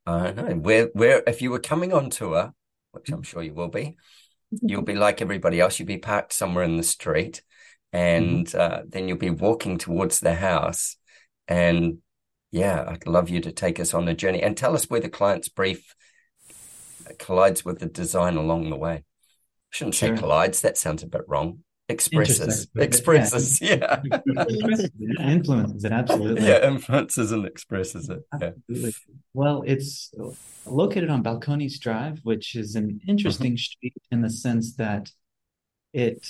I 0.07 0.33
don't 0.33 0.49
know 0.49 0.57
where 0.57 0.87
where 0.95 1.23
if 1.27 1.43
you 1.43 1.51
were 1.51 1.61
coming 1.61 1.93
on 1.93 2.11
tour, 2.11 2.53
which 2.93 3.11
I'm 3.11 3.23
sure 3.23 3.43
you 3.43 3.55
will 3.55 3.69
be, 3.69 3.97
you'll 4.51 4.83
be 4.83 4.95
like 4.95 5.23
everybody 5.23 5.61
else. 5.61 5.79
You'll 5.79 5.87
be 5.87 5.99
parked 5.99 6.33
somewhere 6.33 6.65
in 6.65 6.77
the 6.77 6.83
street, 6.83 7.43
and 7.93 8.47
mm-hmm. 8.47 8.61
uh, 8.61 8.83
then 8.89 9.09
you'll 9.09 9.19
be 9.19 9.31
walking 9.31 9.79
towards 9.79 10.21
the 10.21 10.35
house. 10.35 10.97
And 11.47 11.99
yeah, 12.51 12.85
I'd 12.87 13.07
love 13.07 13.31
you 13.31 13.41
to 13.41 13.53
take 13.53 13.79
us 13.79 13.95
on 13.95 14.09
a 14.09 14.15
journey 14.15 14.43
and 14.43 14.57
tell 14.57 14.75
us 14.75 14.91
where 14.91 15.01
the 15.01 15.09
client's 15.09 15.49
brief 15.49 15.95
collides 17.19 17.65
with 17.65 17.79
the 17.79 17.87
design 17.87 18.37
along 18.37 18.71
the 18.71 18.77
way. 18.77 18.95
I 18.95 19.03
shouldn't 19.71 19.95
sure. 19.95 20.17
say 20.17 20.21
collides. 20.21 20.61
That 20.63 20.77
sounds 20.77 21.03
a 21.03 21.07
bit 21.07 21.23
wrong 21.29 21.61
expresses. 21.93 22.69
Expresses 22.77 23.61
yeah, 23.61 24.01
yeah. 24.05 25.29
influences 25.31 25.85
it 25.85 25.93
absolutely. 25.93 26.47
Yeah 26.47 26.67
influences 26.67 27.33
and 27.33 27.47
expresses 27.47 28.09
it 28.09 28.23
yeah. 28.41 28.91
well 29.35 29.63
it's 29.67 30.13
located 30.67 31.11
on 31.11 31.23
balcones 31.23 31.79
drive 31.79 32.21
which 32.23 32.57
is 32.57 32.75
an 32.75 33.01
interesting 33.07 33.53
mm-hmm. 33.53 33.57
street 33.57 33.95
in 34.11 34.23
the 34.23 34.31
sense 34.31 34.75
that 34.77 35.11
it 35.93 36.27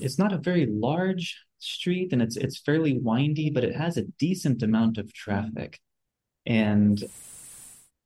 it's 0.00 0.18
not 0.18 0.32
a 0.32 0.38
very 0.38 0.66
large 0.66 1.38
street 1.62 2.12
and 2.12 2.20
it's 2.20 2.36
it's 2.36 2.58
fairly 2.58 2.98
windy 2.98 3.48
but 3.50 3.64
it 3.64 3.76
has 3.76 3.96
a 3.96 4.02
decent 4.18 4.62
amount 4.62 4.98
of 4.98 5.12
traffic. 5.12 5.80
And 6.44 7.02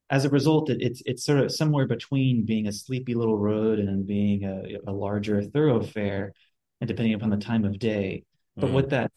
as 0.09 0.25
a 0.25 0.29
result, 0.29 0.69
it, 0.69 0.81
it's 0.81 1.01
it's 1.05 1.25
sort 1.25 1.39
of 1.39 1.51
somewhere 1.51 1.87
between 1.87 2.45
being 2.45 2.67
a 2.67 2.71
sleepy 2.71 3.15
little 3.15 3.37
road 3.37 3.79
and 3.79 4.05
being 4.05 4.43
a, 4.43 4.89
a 4.89 4.93
larger 4.93 5.41
thoroughfare, 5.43 6.33
and 6.81 6.87
depending 6.87 7.13
upon 7.13 7.29
the 7.29 7.37
time 7.37 7.65
of 7.65 7.79
day. 7.79 8.23
But 8.55 8.69
mm. 8.69 8.73
what 8.73 8.89
that 8.89 9.11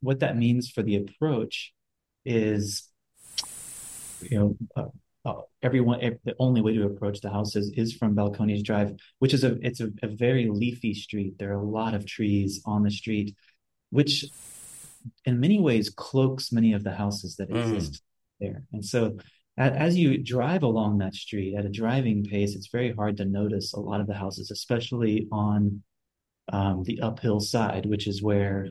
what 0.00 0.20
that 0.20 0.36
means 0.36 0.70
for 0.70 0.82
the 0.82 0.96
approach 0.96 1.72
is, 2.24 2.88
you 4.22 4.38
know, 4.38 4.56
uh, 4.76 5.28
uh, 5.28 5.42
everyone 5.62 6.00
the 6.24 6.34
only 6.38 6.60
way 6.60 6.72
to 6.74 6.84
approach 6.84 7.20
the 7.20 7.30
house 7.30 7.56
is, 7.56 7.70
is 7.76 7.94
from 7.94 8.14
Balcones 8.14 8.64
Drive, 8.64 8.96
which 9.18 9.34
is 9.34 9.44
a 9.44 9.58
it's 9.60 9.80
a, 9.80 9.90
a 10.02 10.08
very 10.08 10.48
leafy 10.48 10.94
street. 10.94 11.38
There 11.38 11.50
are 11.50 11.60
a 11.60 11.62
lot 11.62 11.94
of 11.94 12.06
trees 12.06 12.62
on 12.64 12.82
the 12.82 12.90
street, 12.90 13.34
which 13.90 14.24
in 15.24 15.40
many 15.40 15.60
ways 15.60 15.90
cloaks 15.90 16.52
many 16.52 16.72
of 16.72 16.82
the 16.82 16.92
houses 16.92 17.36
that 17.36 17.50
mm. 17.50 17.60
exist 17.60 18.02
there. 18.40 18.62
And 18.72 18.84
so 18.84 19.18
as 19.58 19.96
you 19.96 20.18
drive 20.22 20.62
along 20.62 20.98
that 20.98 21.14
street 21.14 21.54
at 21.56 21.64
a 21.64 21.70
driving 21.70 22.24
pace, 22.24 22.54
it's 22.54 22.68
very 22.68 22.92
hard 22.92 23.16
to 23.16 23.24
notice 23.24 23.72
a 23.72 23.80
lot 23.80 24.00
of 24.00 24.06
the 24.06 24.14
houses, 24.14 24.50
especially 24.50 25.28
on 25.32 25.82
um, 26.52 26.82
the 26.84 27.00
uphill 27.00 27.40
side, 27.40 27.86
which 27.86 28.06
is 28.06 28.22
where 28.22 28.68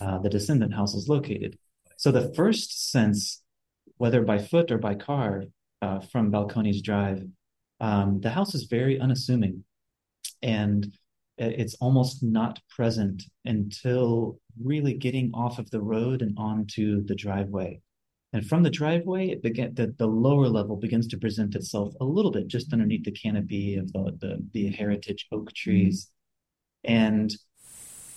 uh, 0.00 0.18
the 0.18 0.30
descendant 0.30 0.74
house 0.74 0.94
is 0.94 1.08
located. 1.08 1.58
So 1.96 2.10
the 2.10 2.32
first 2.34 2.90
sense, 2.90 3.42
whether 3.98 4.22
by 4.22 4.38
foot 4.38 4.70
or 4.70 4.78
by 4.78 4.94
car 4.94 5.44
uh, 5.82 6.00
from 6.00 6.32
Balcones 6.32 6.82
Drive, 6.82 7.24
um, 7.80 8.20
the 8.20 8.30
house 8.30 8.54
is 8.54 8.64
very 8.64 8.98
unassuming, 8.98 9.64
and 10.42 10.92
it's 11.38 11.74
almost 11.74 12.22
not 12.22 12.60
present 12.68 13.24
until 13.44 14.38
really 14.62 14.94
getting 14.94 15.30
off 15.32 15.58
of 15.58 15.70
the 15.70 15.80
road 15.80 16.20
and 16.20 16.36
onto 16.38 17.02
the 17.04 17.14
driveway. 17.14 17.80
And 18.32 18.46
from 18.46 18.62
the 18.62 18.70
driveway, 18.70 19.30
it 19.30 19.42
began 19.42 19.74
the, 19.74 19.94
the 19.98 20.06
lower 20.06 20.48
level 20.48 20.76
begins 20.76 21.08
to 21.08 21.18
present 21.18 21.54
itself 21.54 21.94
a 22.00 22.04
little 22.04 22.30
bit 22.30 22.46
just 22.46 22.72
underneath 22.72 23.04
the 23.04 23.10
canopy 23.10 23.76
of 23.76 23.92
the 23.92 24.16
the, 24.20 24.46
the 24.52 24.70
heritage 24.70 25.26
oak 25.32 25.52
trees. 25.52 26.10
And 26.84 27.34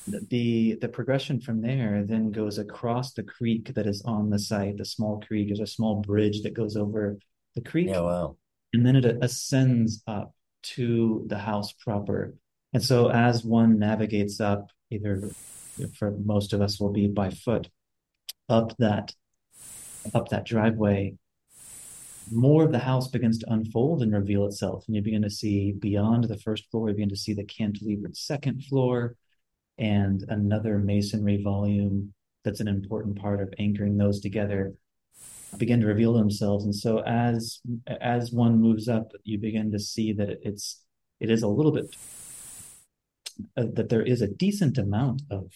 the 0.08 0.78
the 0.82 0.90
progression 0.90 1.40
from 1.40 1.62
there 1.62 2.04
then 2.06 2.32
goes 2.32 2.58
across 2.58 3.14
the 3.14 3.24
creek 3.24 3.74
that 3.74 3.88
is 3.88 4.02
on 4.04 4.30
the 4.30 4.40
site, 4.40 4.78
the 4.78 4.86
small 4.86 5.22
creek. 5.22 5.48
There's 5.48 5.60
a 5.60 5.68
small 5.68 6.02
bridge 6.02 6.42
that 6.44 6.54
goes 6.54 6.76
over 6.76 7.18
the 7.56 7.62
creek. 7.62 7.88
Yeah, 7.88 8.02
wow. 8.02 8.38
And 8.74 8.86
then 8.86 8.96
it 8.96 9.06
ascends 9.22 10.04
up 10.08 10.34
to 10.64 11.24
the 11.28 11.38
house 11.38 11.74
proper. 11.74 12.36
And 12.74 12.84
so 12.84 13.10
as 13.10 13.46
one 13.46 13.78
navigates 13.78 14.42
up, 14.42 14.72
either 14.90 15.30
for 15.98 16.12
most 16.12 16.54
of 16.54 16.62
us 16.62 16.80
will 16.80 16.92
be 16.92 17.08
by 17.08 17.30
foot, 17.30 17.70
up 18.50 18.76
that 18.80 19.14
up 20.14 20.30
that 20.30 20.46
driveway, 20.46 21.16
more 22.32 22.64
of 22.64 22.72
the 22.72 22.80
house 22.80 23.08
begins 23.08 23.38
to 23.40 23.54
unfold 23.54 24.02
and 24.02 24.14
reveal 24.14 24.46
itself. 24.46 24.86
And 24.88 24.96
you 24.96 25.02
begin 25.02 25.22
to 25.24 25.30
see 25.30 25.74
beyond 25.74 26.26
the 26.26 26.38
first 26.38 26.70
floor, 26.72 26.90
you 26.90 26.96
begin 26.96 27.10
to 27.10 27.16
see 27.16 27.34
the 27.34 27.44
cantilevered 27.44 28.16
second 28.16 28.64
floor 28.66 29.16
and 29.78 30.24
another 30.30 30.78
masonry 30.78 31.42
volume 31.44 32.14
that's 32.44 32.60
an 32.60 32.68
important 32.68 33.20
part 33.20 33.42
of 33.42 33.54
anchoring 33.58 33.98
those 33.98 34.20
together 34.20 34.74
begin 35.58 35.82
to 35.82 35.88
reveal 35.88 36.14
themselves. 36.14 36.66
And 36.66 36.76
so 36.76 37.00
as 37.00 37.60
as 37.88 38.32
one 38.32 38.60
moves 38.60 38.88
up, 38.88 39.12
you 39.24 39.38
begin 39.38 39.72
to 39.72 39.80
see 39.80 40.14
that 40.14 40.40
it's 40.42 40.82
it 41.20 41.30
is 41.30 41.44
a 41.44 41.48
little 41.48 41.72
bit 41.72 41.96
uh, 43.58 43.66
that 43.74 43.90
there 43.90 44.04
is 44.04 44.22
a 44.22 44.28
decent 44.28 44.78
amount 44.78 45.22
of 45.30 45.52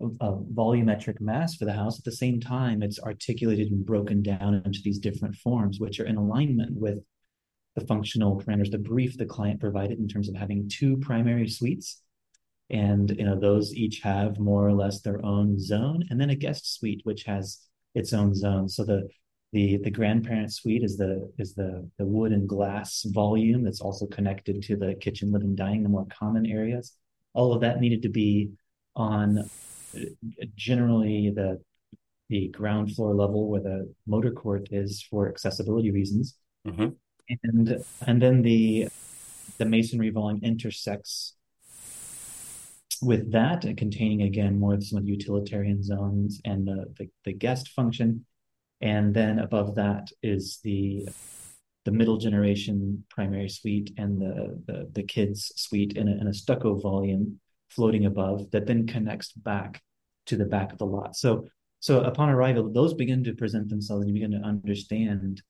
a 0.00 0.32
volumetric 0.32 1.20
mass 1.20 1.56
for 1.56 1.64
the 1.64 1.72
house. 1.72 1.98
At 1.98 2.04
the 2.04 2.12
same 2.12 2.40
time, 2.40 2.82
it's 2.82 2.98
articulated 3.00 3.70
and 3.70 3.84
broken 3.84 4.22
down 4.22 4.62
into 4.64 4.80
these 4.82 4.98
different 4.98 5.34
forms, 5.36 5.78
which 5.78 6.00
are 6.00 6.06
in 6.06 6.16
alignment 6.16 6.72
with 6.74 7.00
the 7.76 7.86
functional 7.86 8.40
parameters, 8.40 8.70
the 8.70 8.78
brief 8.78 9.16
the 9.16 9.26
client 9.26 9.60
provided 9.60 9.98
in 9.98 10.08
terms 10.08 10.28
of 10.28 10.34
having 10.34 10.68
two 10.68 10.96
primary 10.98 11.48
suites. 11.48 12.02
And 12.68 13.10
you 13.10 13.24
know, 13.24 13.38
those 13.38 13.74
each 13.74 14.00
have 14.00 14.38
more 14.38 14.66
or 14.66 14.72
less 14.72 15.00
their 15.00 15.24
own 15.24 15.58
zone, 15.58 16.04
and 16.10 16.20
then 16.20 16.30
a 16.30 16.36
guest 16.36 16.74
suite, 16.74 17.00
which 17.04 17.24
has 17.24 17.60
its 17.94 18.12
own 18.12 18.34
zone. 18.34 18.68
So 18.68 18.84
the 18.84 19.08
the 19.52 19.78
the 19.78 19.90
grandparent 19.90 20.52
suite 20.52 20.84
is 20.84 20.96
the 20.96 21.32
is 21.38 21.54
the 21.54 21.88
the 21.98 22.06
wood 22.06 22.32
and 22.32 22.48
glass 22.48 23.04
volume 23.08 23.64
that's 23.64 23.80
also 23.80 24.06
connected 24.06 24.62
to 24.62 24.76
the 24.76 24.94
kitchen, 24.94 25.32
living, 25.32 25.56
dining, 25.56 25.82
the 25.82 25.88
more 25.88 26.06
common 26.06 26.46
areas. 26.46 26.96
All 27.32 27.52
of 27.52 27.60
that 27.62 27.80
needed 27.80 28.02
to 28.02 28.08
be 28.08 28.50
on 28.94 29.50
generally 30.56 31.30
the 31.34 31.60
the 32.28 32.48
ground 32.48 32.94
floor 32.94 33.12
level 33.12 33.48
where 33.48 33.60
the 33.60 33.92
motor 34.06 34.30
court 34.30 34.68
is 34.70 35.02
for 35.02 35.28
accessibility 35.28 35.90
reasons, 35.90 36.36
mm-hmm. 36.66 36.88
and 37.42 37.84
and 38.06 38.22
then 38.22 38.42
the 38.42 38.88
the 39.58 39.64
masonry 39.64 40.10
volume 40.10 40.40
intersects 40.42 41.34
with 43.02 43.32
that, 43.32 43.64
and 43.64 43.76
containing 43.76 44.22
again 44.22 44.58
more 44.58 44.74
of 44.74 44.84
some 44.84 44.98
of 44.98 45.04
the 45.04 45.10
utilitarian 45.10 45.82
zones 45.82 46.40
and 46.44 46.66
the, 46.66 46.84
the, 46.98 47.08
the 47.24 47.32
guest 47.32 47.68
function, 47.68 48.24
and 48.80 49.14
then 49.14 49.38
above 49.38 49.74
that 49.74 50.08
is 50.22 50.60
the 50.62 51.08
the 51.84 51.90
middle 51.90 52.18
generation 52.18 53.02
primary 53.10 53.48
suite 53.48 53.92
and 53.96 54.20
the 54.20 54.62
the, 54.66 54.88
the 54.92 55.02
kids 55.02 55.52
suite 55.56 55.94
in 55.94 56.08
a, 56.08 56.12
in 56.12 56.28
a 56.28 56.34
stucco 56.34 56.78
volume 56.78 57.40
floating 57.70 58.06
above 58.06 58.50
that 58.50 58.66
then 58.66 58.86
connects 58.86 59.32
back 59.32 59.82
to 60.26 60.36
the 60.36 60.44
back 60.44 60.72
of 60.72 60.78
the 60.78 60.86
lot. 60.86 61.16
So, 61.16 61.48
so 61.80 62.00
upon 62.02 62.28
arrival, 62.28 62.70
those 62.70 62.94
begin 62.94 63.24
to 63.24 63.34
present 63.34 63.68
themselves 63.68 64.02
and 64.02 64.08
you 64.08 64.14
begin 64.14 64.40
to 64.40 64.46
understand 64.46 65.42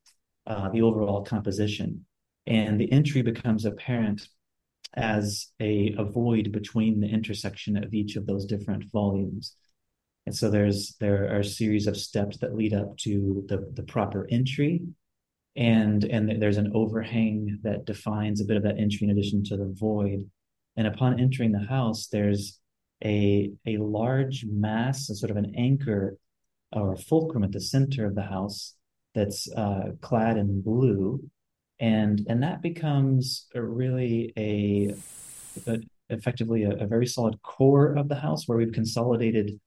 uh, 0.46 0.68
the 0.70 0.82
overall 0.82 1.22
composition. 1.24 2.06
And 2.46 2.80
the 2.80 2.90
entry 2.90 3.22
becomes 3.22 3.64
apparent 3.64 4.26
as 4.94 5.48
a, 5.60 5.94
a 5.98 6.04
void 6.04 6.52
between 6.52 7.00
the 7.00 7.08
intersection 7.08 7.76
of 7.76 7.94
each 7.94 8.16
of 8.16 8.26
those 8.26 8.44
different 8.44 8.84
volumes. 8.90 9.54
And 10.26 10.34
so 10.34 10.50
there's 10.50 10.96
there 11.00 11.32
are 11.34 11.40
a 11.40 11.44
series 11.44 11.86
of 11.86 11.96
steps 11.96 12.38
that 12.38 12.54
lead 12.54 12.74
up 12.74 12.96
to 12.98 13.44
the, 13.48 13.70
the 13.74 13.82
proper 13.82 14.26
entry. 14.30 14.82
And 15.56 16.04
and 16.04 16.40
there's 16.40 16.56
an 16.56 16.72
overhang 16.74 17.58
that 17.62 17.84
defines 17.84 18.40
a 18.40 18.44
bit 18.44 18.56
of 18.56 18.62
that 18.64 18.78
entry 18.78 19.06
in 19.06 19.10
addition 19.10 19.44
to 19.44 19.56
the 19.56 19.72
void. 19.72 20.30
And 20.76 20.86
upon 20.86 21.20
entering 21.20 21.52
the 21.52 21.66
house, 21.66 22.08
there's 22.08 22.58
a, 23.04 23.52
a 23.66 23.76
large 23.78 24.44
mass, 24.46 25.08
a 25.10 25.14
sort 25.14 25.30
of 25.30 25.36
an 25.36 25.54
anchor 25.56 26.16
or 26.72 26.96
fulcrum 26.96 27.44
at 27.44 27.52
the 27.52 27.60
center 27.60 28.06
of 28.06 28.14
the 28.14 28.22
house 28.22 28.74
that's 29.14 29.50
uh, 29.52 29.92
clad 30.00 30.36
in 30.36 30.62
blue. 30.62 31.20
And, 31.80 32.24
and 32.28 32.42
that 32.42 32.62
becomes 32.62 33.46
a 33.54 33.62
really 33.62 34.32
a, 34.36 34.94
a 35.66 35.78
effectively 36.10 36.64
a, 36.64 36.72
a, 36.72 36.86
very 36.86 37.06
solid 37.06 37.40
core 37.42 37.96
of 37.96 38.08
the 38.08 38.16
house 38.16 38.46
where 38.46 38.58
we've 38.58 38.72
consolidated 38.72 39.58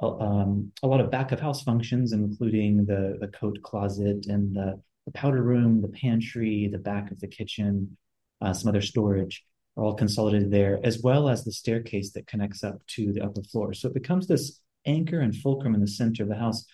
a, 0.00 0.06
uh, 0.06 0.18
um, 0.18 0.72
a 0.82 0.86
lot 0.86 1.00
of 1.00 1.10
back 1.10 1.32
of 1.32 1.40
house 1.40 1.62
functions, 1.62 2.12
including 2.12 2.84
the, 2.84 3.16
the 3.20 3.28
coat 3.28 3.58
closet 3.62 4.26
and 4.26 4.54
the, 4.54 4.80
the 5.06 5.12
powder 5.12 5.42
room, 5.42 5.80
the 5.80 5.88
pantry, 5.88 6.68
the 6.70 6.78
back 6.78 7.10
of 7.10 7.18
the 7.20 7.28
kitchen, 7.28 7.96
uh, 8.42 8.52
some 8.52 8.68
other 8.68 8.82
storage 8.82 9.42
are 9.76 9.84
all 9.84 9.94
consolidated 9.94 10.50
there, 10.50 10.80
as 10.82 11.00
well 11.02 11.28
as 11.28 11.44
the 11.44 11.52
staircase 11.52 12.12
that 12.12 12.26
connects 12.26 12.64
up 12.64 12.84
to 12.86 13.12
the 13.12 13.22
upper 13.22 13.42
floor. 13.42 13.74
So 13.74 13.88
it 13.88 13.94
becomes 13.94 14.26
this 14.26 14.60
anchor 14.86 15.20
and 15.20 15.34
fulcrum 15.34 15.74
in 15.74 15.80
the 15.80 15.88
center 15.88 16.22
of 16.22 16.28
the 16.28 16.36
house, 16.36 16.64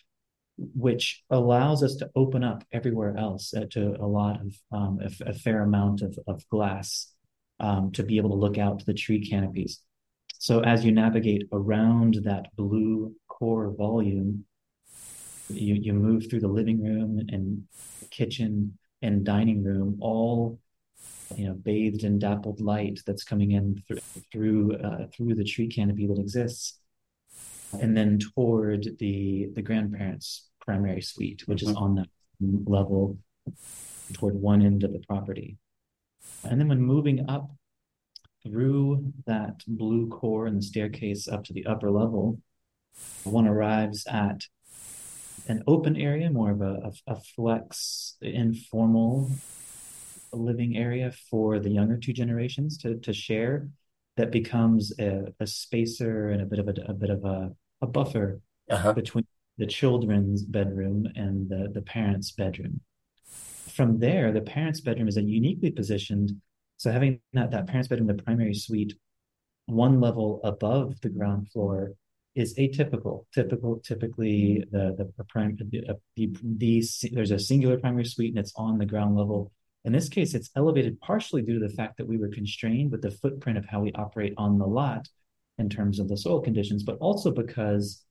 which 0.57 1.23
allows 1.31 1.83
us 1.83 1.97
to 1.97 2.11
open 2.15 2.45
up 2.45 2.65
everywhere 2.73 3.17
else 3.17 3.53
uh, 3.55 3.65
to 3.71 3.97
a 4.01 4.07
lot 4.07 4.41
of 4.41 4.55
um, 4.71 5.01
a, 5.03 5.31
a, 5.31 5.33
fair 5.33 5.63
amount 5.63 6.03
of, 6.03 6.19
of 6.27 6.47
glass 6.49 7.13
um, 7.59 7.91
to 7.93 8.03
be 8.03 8.19
able 8.19 8.31
to 8.31 8.37
look 8.37 8.59
out 8.59 8.79
to 8.79 8.85
the 8.85 8.95
tree 8.95 9.27
canopies. 9.27 9.81
So 10.39 10.61
as 10.61 10.85
you 10.85 10.93
navigate 10.93 11.45
around 11.53 12.19
that 12.25 12.55
blue 12.57 13.15
core 13.29 13.73
volume, 13.77 14.45
you, 15.49 15.75
you 15.75 15.93
move 15.95 16.29
through 16.29 16.41
the 16.41 16.49
living 16.49 16.83
room 16.83 17.21
and 17.29 17.65
kitchen 18.11 18.79
and 19.01 19.25
dining 19.25 19.65
room, 19.65 19.99
all 20.01 20.61
you 21.37 21.47
know 21.47 21.55
bathed 21.55 22.05
in 22.05 22.19
dappled 22.19 22.61
light 22.61 23.01
that's 23.07 23.25
coming 23.25 23.53
in 23.53 23.83
through 23.87 24.01
through 24.33 24.77
uh, 24.77 25.07
through 25.15 25.35
the 25.35 25.45
tree 25.45 25.69
canopy 25.69 26.07
that 26.07 26.19
exists 26.19 26.79
and 27.81 27.97
then 27.97 28.19
toward 28.19 28.87
the 28.99 29.49
the 29.55 29.63
grandparents 29.63 30.49
primary 30.61 31.01
suite 31.01 31.43
which 31.47 31.63
mm-hmm. 31.63 31.71
is 31.71 31.77
on 31.77 31.95
that 31.95 32.09
level 32.67 33.19
toward 34.13 34.35
one 34.35 34.63
end 34.63 34.85
of 34.85 34.93
the 34.93 35.03
property 35.09 35.57
and 36.45 36.61
then 36.61 36.69
when 36.69 36.81
moving 36.81 37.29
up 37.29 37.51
through 38.43 39.13
that 39.27 39.63
blue 39.67 40.09
core 40.09 40.47
and 40.47 40.59
the 40.59 40.63
staircase 40.63 41.29
up 41.29 41.45
to 41.45 41.53
the 41.53 41.67
upper 41.67 41.91
level, 41.91 42.41
one 43.25 43.47
arrives 43.47 44.07
at 44.07 44.43
an 45.49 45.63
open 45.67 45.97
area, 45.97 46.31
more 46.31 46.51
of 46.51 46.61
a, 46.61 46.93
a, 47.07 47.13
a 47.13 47.17
flex, 47.17 48.17
informal 48.21 49.31
living 50.37 50.77
area 50.77 51.13
for 51.31 51.59
the 51.59 51.71
younger 51.71 51.97
two 51.97 52.13
generations 52.13 52.79
to, 52.79 52.97
to 52.99 53.13
share 53.13 53.69
that 54.17 54.31
becomes 54.31 54.93
a, 54.99 55.33
a 55.41 55.47
spacer 55.47 56.31
and 56.31 56.43
a 56.43 56.47
bit 56.47 56.59
of 56.59 56.69
a, 56.69 56.75
a 56.89 56.95
bit 56.95 57.11
of 57.11 57.25
a, 57.25 57.51
a 57.81 57.87
buffer 57.87 58.41
uh-huh. 58.71 58.93
between 58.93 59.27
the 59.59 59.67
children's 59.67 60.45
bedroom 60.45 61.07
and 61.15 61.49
the, 61.49 61.71
the 61.73 61.83
parents' 61.83 62.33
bedroom. 62.33 62.81
From 63.69 63.99
there, 63.99 64.33
the 64.33 64.41
parents' 64.41 64.81
bedroom 64.81 65.09
is 65.09 65.17
a 65.17 65.23
uniquely 65.23 65.71
positioned. 65.71 66.33
So 66.77 66.91
having 66.91 67.21
that, 67.33 67.51
that 67.53 67.67
parents' 67.67 67.89
bedroom, 67.89 68.09
the 68.09 68.23
primary 68.23 68.55
suite, 68.55 68.95
one 69.67 70.01
level 70.01 70.41
above 70.45 71.01
the 71.01 71.09
ground 71.09 71.51
floor 71.51 71.93
is 72.35 72.55
atypical. 72.57 73.27
Typical, 73.35 73.81
typically 73.81 74.65
the 74.71 74.95
the, 74.97 75.13
the, 75.17 75.65
the, 75.71 75.99
the, 76.17 76.37
the 76.43 77.11
there's 77.13 77.31
a 77.31 77.39
singular 77.39 77.79
primary 77.79 78.05
suite 78.05 78.31
and 78.31 78.39
it's 78.39 78.53
on 78.57 78.79
the 78.79 78.87
ground 78.87 79.17
level. 79.17 79.53
In 79.85 79.93
this 79.93 80.09
case, 80.09 80.35
it's 80.35 80.51
elevated 80.57 81.01
partially 81.01 81.43
due 81.43 81.59
to 81.59 81.67
the 81.67 81.75
fact 81.75 81.97
that 81.97 82.07
we 82.07 82.17
were 82.17 82.29
constrained 82.29 82.93
with 82.93 83.03
the 83.03 83.11
footprint 83.11 83.59
of 83.59 83.67
how 83.67 83.81
we 83.81 83.93
operate 83.93 84.35
on 84.37 84.59
the 84.59 84.67
lot 84.67 85.09
in 85.59 85.69
terms 85.69 85.99
of 85.99 86.09
the 86.09 86.17
soil 86.17 86.41
conditions, 86.41 86.83
but 86.83 86.99
also 86.99 87.31
because 87.31 88.05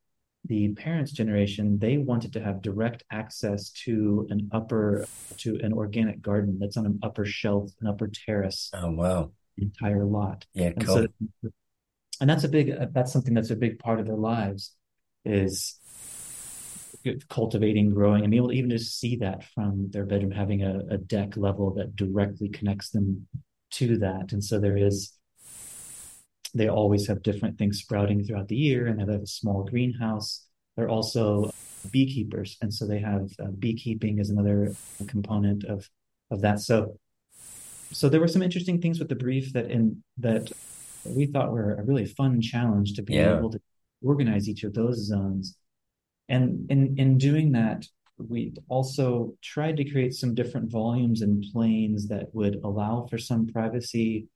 the 0.45 0.69
parents' 0.73 1.11
generation 1.11 1.77
they 1.79 1.97
wanted 1.97 2.33
to 2.33 2.41
have 2.41 2.61
direct 2.61 3.03
access 3.11 3.69
to 3.69 4.27
an 4.31 4.49
upper 4.51 5.05
to 5.37 5.59
an 5.61 5.71
organic 5.71 6.21
garden 6.21 6.57
that's 6.59 6.77
on 6.77 6.85
an 6.85 6.99
upper 7.03 7.25
shelf, 7.25 7.71
an 7.79 7.87
upper 7.87 8.07
terrace. 8.07 8.69
Oh 8.73 8.91
wow! 8.91 9.31
Entire 9.57 10.03
lot. 10.03 10.45
Yeah, 10.53 10.71
cool. 10.71 10.97
And 10.97 11.13
so 11.43 11.49
and 12.19 12.29
that's 12.29 12.43
a 12.43 12.49
big 12.49 12.73
that's 12.93 13.11
something 13.11 13.33
that's 13.33 13.49
a 13.49 13.55
big 13.55 13.79
part 13.79 13.99
of 13.99 14.05
their 14.05 14.15
lives 14.15 14.75
is 15.25 15.79
cultivating 17.29 17.89
growing 17.89 18.23
and 18.23 18.31
be 18.31 18.37
able 18.37 18.49
to 18.49 18.55
even 18.55 18.69
just 18.69 18.99
see 18.99 19.15
that 19.17 19.43
from 19.55 19.89
their 19.91 20.05
bedroom 20.05 20.31
having 20.31 20.63
a, 20.63 20.79
a 20.89 20.97
deck 20.97 21.35
level 21.37 21.73
that 21.73 21.95
directly 21.95 22.49
connects 22.49 22.89
them 22.89 23.27
to 23.71 23.97
that 23.97 24.31
and 24.31 24.43
so 24.43 24.59
there 24.59 24.77
is 24.77 25.13
they 26.53 26.67
always 26.67 27.07
have 27.07 27.23
different 27.23 27.57
things 27.57 27.79
sprouting 27.79 28.23
throughout 28.23 28.47
the 28.47 28.55
year 28.55 28.87
and 28.87 28.99
they 28.99 29.11
have 29.11 29.21
a 29.21 29.27
small 29.27 29.63
greenhouse 29.63 30.47
they're 30.75 30.89
also 30.89 31.51
beekeepers 31.91 32.57
and 32.61 32.73
so 32.73 32.85
they 32.85 32.99
have 32.99 33.29
uh, 33.39 33.47
beekeeping 33.57 34.19
as 34.19 34.29
another 34.29 34.73
component 35.07 35.63
of 35.65 35.89
of 36.29 36.41
that 36.41 36.59
so 36.59 36.97
so 37.91 38.07
there 38.07 38.19
were 38.19 38.27
some 38.27 38.41
interesting 38.41 38.79
things 38.79 38.99
with 38.99 39.09
the 39.09 39.15
brief 39.15 39.53
that 39.53 39.69
in 39.69 40.03
that 40.17 40.51
we 41.05 41.25
thought 41.25 41.51
were 41.51 41.75
a 41.75 41.83
really 41.83 42.05
fun 42.05 42.41
challenge 42.41 42.93
to 42.93 43.01
be 43.01 43.13
yeah. 43.13 43.37
able 43.37 43.51
to 43.51 43.59
organize 44.03 44.49
each 44.49 44.63
of 44.63 44.73
those 44.73 44.97
zones. 44.97 45.55
And 46.31 46.71
in 46.71 46.95
in 46.97 47.17
doing 47.17 47.51
that, 47.51 47.85
we 48.17 48.53
also 48.69 49.33
tried 49.41 49.77
to 49.77 49.89
create 49.89 50.13
some 50.13 50.33
different 50.33 50.71
volumes 50.71 51.21
and 51.21 51.43
planes 51.51 52.07
that 52.07 52.33
would 52.33 52.55
allow 52.63 53.07
for 53.09 53.17
some 53.17 53.47
privacy 53.47 54.27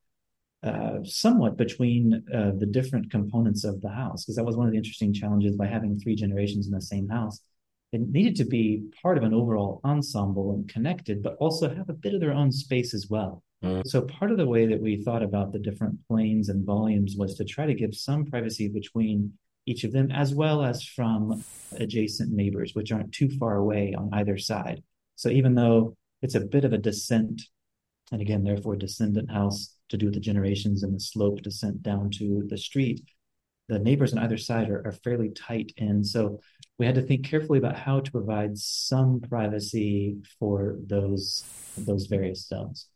uh, 0.64 1.04
somewhat 1.04 1.58
between 1.58 2.24
uh, 2.34 2.52
the 2.58 2.66
different 2.66 3.12
components 3.12 3.64
of 3.64 3.82
the 3.82 3.90
house. 3.90 4.26
Because 4.26 4.36
that 4.36 4.46
was 4.46 4.58
one 4.58 4.68
of 4.68 4.72
the 4.72 4.78
interesting 4.78 5.14
challenges 5.14 5.56
by 5.56 5.68
having 5.68 6.00
three 6.00 6.16
generations 6.16 6.66
in 6.66 6.74
the 6.74 6.82
same 6.82 7.08
house. 7.08 7.40
It 7.92 8.02
needed 8.02 8.36
to 8.38 8.46
be 8.46 8.84
part 9.02 9.18
of 9.18 9.24
an 9.24 9.34
overall 9.34 9.80
ensemble 9.86 10.54
and 10.54 10.68
connected 10.68 11.24
but 11.24 11.38
also 11.40 11.74
have 11.74 11.90
a 11.90 11.94
bit 11.94 12.14
of 12.14 12.20
their 12.20 12.34
own 12.34 12.52
space 12.52 12.94
as 12.94 13.08
well. 13.10 13.44
Mm. 13.64 13.84
So 13.86 14.02
part 14.02 14.32
of 14.32 14.38
the 14.38 14.48
way 14.48 14.66
that 14.66 14.82
we 14.82 15.04
thought 15.04 15.24
about 15.24 15.54
the 15.54 15.60
different 15.60 16.00
planes 16.08 16.50
and 16.50 16.66
volumes 16.66 17.16
was 17.18 17.36
to 17.36 17.46
try 17.46 17.66
to 17.66 17.74
give 17.74 17.96
some 17.96 18.26
privacy 18.26 18.68
between 18.68 19.34
each 19.66 19.84
of 19.84 19.92
them, 19.92 20.12
as 20.12 20.34
well 20.34 20.64
as 20.64 20.84
from 20.84 21.44
adjacent 21.78 22.32
neighbors, 22.32 22.74
which 22.74 22.92
aren't 22.92 23.12
too 23.12 23.30
far 23.38 23.56
away 23.56 23.94
on 23.98 24.10
either 24.14 24.38
side. 24.38 24.84
So 25.16 25.30
even 25.30 25.56
though 25.56 25.96
it's 26.22 26.36
a 26.36 26.42
bit 26.42 26.66
of 26.66 26.74
a 26.74 26.78
descent, 26.78 27.42
and 28.12 28.22
again, 28.22 28.44
therefore, 28.44 28.76
descendant 28.76 29.32
house 29.32 29.76
to 29.90 29.98
do 29.98 30.06
with 30.06 30.16
the 30.16 30.20
generations 30.20 30.84
and 30.84 30.94
the 30.94 31.00
slope 31.00 31.42
descent 31.42 31.82
down 31.82 32.10
to 32.12 32.44
the 32.48 32.58
street, 32.58 33.04
the 33.68 33.80
neighbors 33.80 34.14
on 34.14 34.20
either 34.20 34.38
side 34.38 34.70
are, 34.70 34.86
are 34.86 34.92
fairly 34.92 35.30
tight. 35.30 35.72
And 35.78 36.06
so 36.06 36.40
we 36.78 36.86
had 36.86 36.96
to 36.96 37.02
think 37.02 37.26
carefully 37.26 37.58
about 37.60 37.78
how 37.78 38.00
to 38.00 38.12
provide 38.12 38.58
some 38.58 39.22
privacy 39.22 40.18
for 40.40 40.76
those 40.86 41.44
those 41.78 42.06
various 42.06 42.48
zones. 42.48 42.88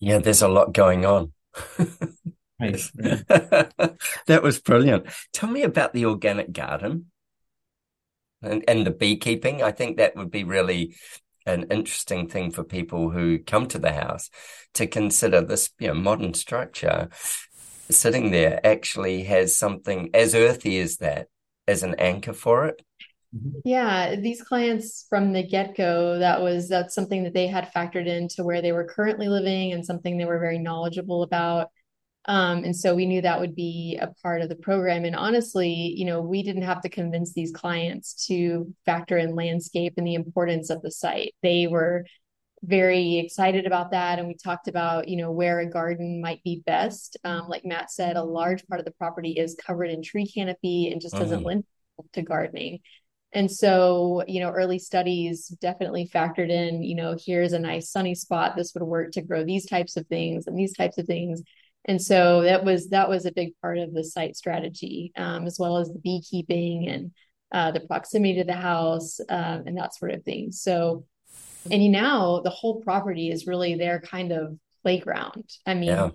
Yeah, 0.00 0.18
there's 0.18 0.42
a 0.42 0.48
lot 0.48 0.72
going 0.72 1.04
on. 1.04 1.32
right. 2.60 2.80
that 4.26 4.42
was 4.42 4.60
brilliant. 4.60 5.06
Tell 5.32 5.50
me 5.50 5.62
about 5.62 5.92
the 5.92 6.06
organic 6.06 6.52
garden 6.52 7.06
and, 8.42 8.64
and 8.68 8.86
the 8.86 8.90
beekeeping. 8.90 9.62
I 9.62 9.72
think 9.72 9.96
that 9.96 10.16
would 10.16 10.30
be 10.30 10.44
really 10.44 10.96
an 11.46 11.64
interesting 11.70 12.28
thing 12.28 12.50
for 12.50 12.64
people 12.64 13.10
who 13.10 13.38
come 13.38 13.66
to 13.68 13.78
the 13.78 13.92
house 13.92 14.30
to 14.74 14.86
consider 14.86 15.42
this 15.42 15.70
you 15.78 15.88
know 15.88 15.94
modern 15.94 16.32
structure 16.32 17.08
sitting 17.90 18.30
there 18.30 18.66
actually 18.66 19.24
has 19.24 19.54
something 19.54 20.08
as 20.14 20.34
earthy 20.34 20.78
as 20.78 20.96
that 20.96 21.28
as 21.68 21.82
an 21.82 21.94
anchor 21.96 22.32
for 22.32 22.64
it 22.64 22.80
Mm-hmm. 23.34 23.58
Yeah, 23.64 24.16
these 24.16 24.42
clients 24.42 25.06
from 25.08 25.32
the 25.32 25.42
get-go, 25.42 26.18
that 26.18 26.40
was 26.40 26.68
that's 26.68 26.94
something 26.94 27.24
that 27.24 27.34
they 27.34 27.46
had 27.46 27.72
factored 27.74 28.06
into 28.06 28.44
where 28.44 28.62
they 28.62 28.72
were 28.72 28.84
currently 28.84 29.28
living 29.28 29.72
and 29.72 29.84
something 29.84 30.16
they 30.16 30.24
were 30.24 30.38
very 30.38 30.58
knowledgeable 30.58 31.22
about. 31.22 31.68
Um, 32.26 32.64
and 32.64 32.74
so 32.74 32.94
we 32.94 33.06
knew 33.06 33.20
that 33.20 33.40
would 33.40 33.54
be 33.54 33.98
a 34.00 34.08
part 34.22 34.40
of 34.40 34.48
the 34.48 34.56
program. 34.56 35.04
And 35.04 35.14
honestly, 35.14 35.70
you 35.70 36.06
know, 36.06 36.22
we 36.22 36.42
didn't 36.42 36.62
have 36.62 36.80
to 36.82 36.88
convince 36.88 37.32
these 37.32 37.52
clients 37.52 38.26
to 38.26 38.72
factor 38.86 39.18
in 39.18 39.34
landscape 39.34 39.94
and 39.96 40.06
the 40.06 40.14
importance 40.14 40.70
of 40.70 40.80
the 40.82 40.90
site. 40.90 41.34
They 41.42 41.66
were 41.66 42.06
very 42.62 43.18
excited 43.18 43.66
about 43.66 43.90
that. 43.90 44.18
And 44.18 44.26
we 44.26 44.34
talked 44.34 44.68
about, 44.68 45.08
you 45.08 45.16
know, 45.16 45.30
where 45.30 45.60
a 45.60 45.68
garden 45.68 46.22
might 46.22 46.42
be 46.42 46.62
best. 46.64 47.18
Um, 47.24 47.46
like 47.48 47.64
Matt 47.64 47.90
said, 47.90 48.16
a 48.16 48.24
large 48.24 48.66
part 48.66 48.80
of 48.80 48.86
the 48.86 48.92
property 48.92 49.32
is 49.32 49.54
covered 49.54 49.90
in 49.90 50.02
tree 50.02 50.26
canopy 50.26 50.90
and 50.90 51.00
just 51.00 51.14
doesn't 51.14 51.40
mm-hmm. 51.40 51.46
lend 51.46 51.64
to 52.14 52.22
gardening. 52.22 52.80
And 53.32 53.50
so, 53.50 54.22
you 54.28 54.40
know, 54.40 54.50
early 54.50 54.78
studies 54.78 55.48
definitely 55.60 56.08
factored 56.08 56.50
in, 56.50 56.82
you 56.84 56.94
know, 56.94 57.16
here's 57.22 57.52
a 57.52 57.58
nice 57.58 57.90
sunny 57.90 58.14
spot. 58.14 58.54
This 58.56 58.72
would 58.74 58.82
work 58.84 59.10
to 59.12 59.22
grow 59.22 59.44
these 59.44 59.66
types 59.66 59.96
of 59.96 60.06
things 60.06 60.46
and 60.46 60.56
these 60.56 60.72
types 60.72 60.98
of 60.98 61.06
things. 61.06 61.42
And 61.86 62.00
so 62.00 62.42
that 62.42 62.64
was 62.64 62.88
that 62.90 63.08
was 63.08 63.26
a 63.26 63.32
big 63.32 63.52
part 63.60 63.78
of 63.78 63.92
the 63.92 64.04
site 64.04 64.36
strategy, 64.36 65.12
um, 65.16 65.46
as 65.46 65.58
well 65.58 65.78
as 65.78 65.88
the 65.88 65.98
beekeeping 65.98 66.88
and 66.88 67.12
uh, 67.52 67.70
the 67.72 67.80
proximity 67.80 68.36
to 68.36 68.44
the 68.44 68.54
house 68.54 69.20
um, 69.28 69.64
and 69.66 69.76
that 69.76 69.94
sort 69.94 70.12
of 70.12 70.24
thing. 70.24 70.50
So, 70.50 71.04
and 71.70 71.92
now 71.92 72.40
the 72.40 72.50
whole 72.50 72.80
property 72.80 73.30
is 73.30 73.46
really 73.46 73.74
their 73.74 74.00
kind 74.00 74.32
of 74.32 74.58
playground. 74.82 75.44
I 75.66 75.74
mean, 75.74 75.88
yeah 75.88 76.10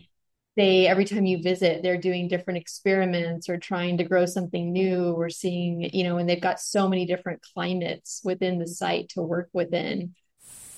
they 0.59 0.87
every 0.87 1.05
time 1.05 1.25
you 1.25 1.41
visit 1.41 1.81
they're 1.81 1.97
doing 1.97 2.27
different 2.27 2.59
experiments 2.59 3.47
or 3.47 3.57
trying 3.57 3.97
to 3.97 4.03
grow 4.03 4.25
something 4.25 4.73
new 4.73 5.13
or 5.13 5.29
seeing 5.29 5.89
you 5.93 6.03
know 6.03 6.17
and 6.17 6.29
they've 6.29 6.41
got 6.41 6.59
so 6.59 6.89
many 6.89 7.05
different 7.05 7.41
climates 7.53 8.19
within 8.25 8.59
the 8.59 8.67
site 8.67 9.07
to 9.07 9.21
work 9.21 9.49
within 9.53 10.13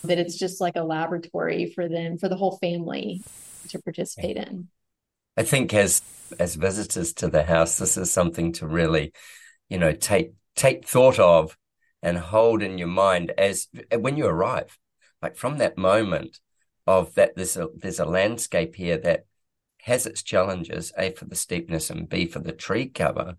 that 0.04 0.20
it's 0.20 0.38
just 0.38 0.62
like 0.62 0.76
a 0.76 0.84
laboratory 0.84 1.72
for 1.74 1.90
them 1.90 2.20
for 2.20 2.30
the 2.30 2.36
whole 2.36 2.58
family 2.58 3.24
to 3.70 3.80
participate 3.80 4.38
in 4.38 4.68
i 5.38 5.44
think 5.44 5.74
as 5.74 6.02
as 6.40 6.56
visitors 6.56 7.14
to 7.14 7.28
the 7.28 7.44
house 7.44 7.78
this 7.78 7.98
is 7.98 8.12
something 8.12 8.52
to 8.52 8.68
really 8.68 9.12
you 9.70 9.78
know 9.78 9.94
take 9.94 10.34
take 10.56 10.88
thought 10.88 11.20
of 11.20 11.58
and 12.02 12.18
hold 12.18 12.62
in 12.62 12.78
your 12.78 12.88
mind 12.88 13.32
as 13.38 13.68
when 13.98 14.18
you 14.18 14.26
arrive 14.26 14.78
like 15.22 15.36
from 15.36 15.58
that 15.58 15.78
moment 15.78 16.40
of 16.88 17.14
that 17.16 17.36
there's 17.36 17.58
a 17.58 17.68
there's 17.76 18.00
a 18.00 18.06
landscape 18.06 18.76
here 18.76 18.98
that 18.98 19.26
has 19.84 20.06
its 20.06 20.24
challenges, 20.24 20.92
A 20.98 21.12
for 21.12 21.26
the 21.26 21.36
steepness 21.36 21.90
and 21.90 22.08
B 22.08 22.26
for 22.26 22.40
the 22.40 22.52
tree 22.52 22.88
cover. 22.88 23.36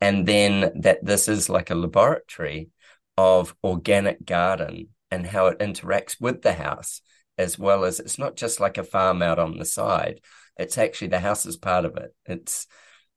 And 0.00 0.26
then 0.26 0.72
that 0.80 1.04
this 1.04 1.28
is 1.28 1.48
like 1.48 1.70
a 1.70 1.74
laboratory 1.74 2.68
of 3.16 3.54
organic 3.62 4.24
garden 4.24 4.88
and 5.10 5.26
how 5.26 5.48
it 5.48 5.58
interacts 5.58 6.20
with 6.20 6.42
the 6.42 6.52
house, 6.52 7.02
as 7.36 7.58
well 7.58 7.84
as 7.84 8.00
it's 8.00 8.18
not 8.18 8.36
just 8.36 8.60
like 8.60 8.78
a 8.78 8.84
farm 8.84 9.22
out 9.22 9.38
on 9.38 9.58
the 9.58 9.64
side. 9.64 10.20
It's 10.58 10.78
actually 10.78 11.08
the 11.08 11.20
house 11.20 11.46
is 11.46 11.56
part 11.56 11.84
of 11.84 11.96
it. 11.96 12.14
It's 12.26 12.66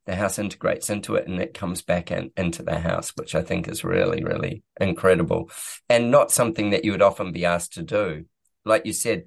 the 0.05 0.15
house 0.15 0.37
integrates 0.37 0.89
into 0.89 1.15
it 1.15 1.27
and 1.27 1.39
it 1.39 1.53
comes 1.53 1.81
back 1.81 2.11
in, 2.11 2.31
into 2.35 2.63
the 2.63 2.79
house, 2.79 3.13
which 3.15 3.35
I 3.35 3.41
think 3.41 3.67
is 3.67 3.83
really, 3.83 4.23
really 4.23 4.63
incredible 4.79 5.49
and 5.89 6.11
not 6.11 6.31
something 6.31 6.71
that 6.71 6.83
you 6.83 6.91
would 6.91 7.01
often 7.01 7.31
be 7.31 7.45
asked 7.45 7.73
to 7.73 7.83
do. 7.83 8.25
Like 8.65 8.85
you 8.85 8.93
said, 8.93 9.25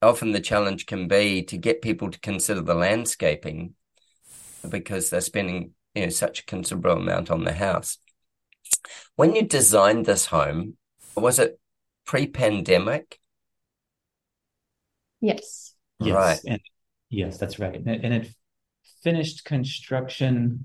often 0.00 0.32
the 0.32 0.40
challenge 0.40 0.86
can 0.86 1.08
be 1.08 1.42
to 1.44 1.56
get 1.56 1.82
people 1.82 2.10
to 2.10 2.20
consider 2.20 2.60
the 2.60 2.74
landscaping 2.74 3.74
because 4.68 5.10
they're 5.10 5.20
spending 5.20 5.72
you 5.94 6.02
know 6.02 6.08
such 6.08 6.40
a 6.40 6.44
considerable 6.44 6.92
amount 6.92 7.30
on 7.30 7.44
the 7.44 7.52
house. 7.52 7.98
When 9.16 9.34
you 9.34 9.42
designed 9.42 10.06
this 10.06 10.26
home, 10.26 10.76
was 11.16 11.38
it 11.38 11.58
pre-pandemic? 12.04 13.20
Yes. 15.20 15.73
Yes. 16.00 16.14
Right. 16.14 16.40
And 16.46 16.60
Yes, 17.14 17.38
that's 17.38 17.58
right. 17.58 17.76
And 17.76 17.88
it, 17.88 18.00
and 18.02 18.14
it 18.14 18.28
finished 19.02 19.44
construction 19.44 20.64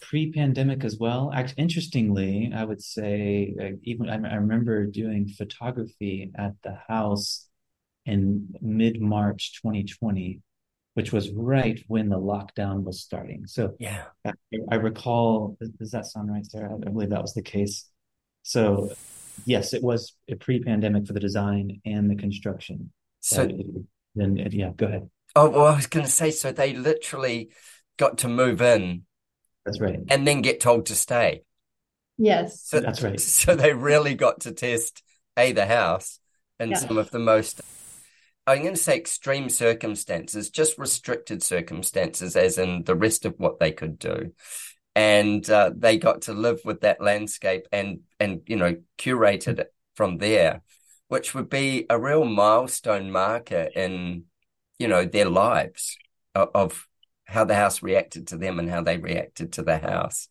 pre-pandemic 0.00 0.84
as 0.84 0.96
well. 0.98 1.30
Actually, 1.34 1.62
interestingly, 1.62 2.52
I 2.54 2.64
would 2.64 2.82
say 2.82 3.54
uh, 3.60 3.76
even 3.82 4.08
I, 4.08 4.14
I 4.14 4.34
remember 4.36 4.86
doing 4.86 5.28
photography 5.28 6.30
at 6.36 6.54
the 6.62 6.78
house 6.88 7.46
in 8.06 8.48
mid-March 8.60 9.60
2020, 9.62 10.40
which 10.94 11.12
was 11.12 11.30
right 11.30 11.82
when 11.88 12.08
the 12.08 12.18
lockdown 12.18 12.84
was 12.84 13.02
starting. 13.02 13.46
So 13.46 13.74
yeah, 13.78 14.04
I, 14.24 14.32
I 14.70 14.76
recall. 14.76 15.58
Does 15.78 15.90
that 15.90 16.06
sound 16.06 16.30
right, 16.30 16.46
Sarah? 16.46 16.74
I 16.74 16.90
believe 16.90 17.10
that 17.10 17.22
was 17.22 17.34
the 17.34 17.42
case. 17.42 17.86
So 18.42 18.92
yes, 19.44 19.74
it 19.74 19.82
was 19.82 20.14
a 20.30 20.36
pre-pandemic 20.36 21.06
for 21.06 21.12
the 21.12 21.20
design 21.20 21.82
and 21.84 22.10
the 22.10 22.16
construction. 22.16 22.92
So 23.20 23.48
then, 24.14 24.36
yeah, 24.36 24.70
go 24.76 24.86
ahead. 24.86 25.10
Oh 25.36 25.50
well, 25.50 25.66
I 25.66 25.76
was 25.76 25.86
going 25.86 26.06
to 26.06 26.12
say. 26.12 26.30
So 26.30 26.52
they 26.52 26.74
literally 26.74 27.50
got 27.98 28.18
to 28.18 28.28
move 28.28 28.62
in 28.62 29.04
that's 29.68 29.80
right. 29.80 30.00
And 30.08 30.26
then 30.26 30.40
get 30.40 30.60
told 30.60 30.86
to 30.86 30.94
stay. 30.94 31.42
Yes. 32.16 32.62
So, 32.62 32.80
that's 32.80 33.02
right. 33.02 33.20
So 33.20 33.54
they 33.54 33.74
really 33.74 34.14
got 34.14 34.40
to 34.40 34.52
test 34.52 35.02
A, 35.36 35.52
the 35.52 35.66
house 35.66 36.20
in 36.58 36.70
yeah. 36.70 36.78
some 36.78 36.96
of 36.96 37.10
the 37.10 37.18
most, 37.18 37.60
I'm 38.46 38.62
going 38.62 38.74
to 38.74 38.80
say 38.80 38.96
extreme 38.96 39.50
circumstances, 39.50 40.48
just 40.48 40.78
restricted 40.78 41.42
circumstances, 41.42 42.34
as 42.34 42.56
in 42.56 42.84
the 42.84 42.96
rest 42.96 43.26
of 43.26 43.34
what 43.36 43.60
they 43.60 43.70
could 43.70 43.98
do. 43.98 44.32
And 44.94 45.48
uh, 45.50 45.70
they 45.76 45.98
got 45.98 46.22
to 46.22 46.32
live 46.32 46.60
with 46.64 46.80
that 46.80 47.02
landscape 47.02 47.68
and, 47.70 48.00
and, 48.18 48.40
you 48.46 48.56
know, 48.56 48.76
curated 48.96 49.58
it 49.58 49.72
from 49.94 50.16
there, 50.16 50.62
which 51.08 51.34
would 51.34 51.48
be 51.50 51.86
a 51.90 51.98
real 51.98 52.24
milestone 52.24 53.10
marker 53.10 53.68
in, 53.74 54.24
you 54.78 54.88
know, 54.88 55.04
their 55.04 55.28
lives 55.28 55.98
of, 56.34 56.86
how 57.26 57.44
the 57.44 57.54
house 57.54 57.82
reacted 57.82 58.28
to 58.28 58.38
them 58.38 58.58
and 58.58 58.70
how 58.70 58.82
they 58.82 58.96
reacted 58.96 59.52
to 59.52 59.62
the 59.62 59.76
house. 59.76 60.28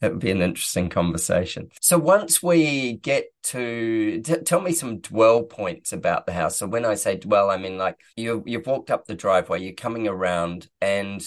That 0.00 0.12
would 0.12 0.20
be 0.20 0.30
an 0.30 0.40
interesting 0.40 0.88
conversation. 0.88 1.70
So 1.80 1.98
once 1.98 2.40
we 2.40 2.92
get 2.92 3.24
to 3.44 4.20
t- 4.22 4.36
tell 4.36 4.60
me 4.60 4.72
some 4.72 4.98
dwell 4.98 5.42
points 5.42 5.92
about 5.92 6.26
the 6.26 6.32
house. 6.32 6.58
So 6.58 6.68
when 6.68 6.84
I 6.84 6.94
say 6.94 7.16
dwell, 7.16 7.50
I 7.50 7.56
mean 7.56 7.76
like 7.76 7.98
you 8.16 8.44
you've 8.46 8.68
walked 8.68 8.92
up 8.92 9.06
the 9.06 9.16
driveway, 9.16 9.62
you're 9.62 9.72
coming 9.72 10.06
around, 10.06 10.68
and 10.80 11.20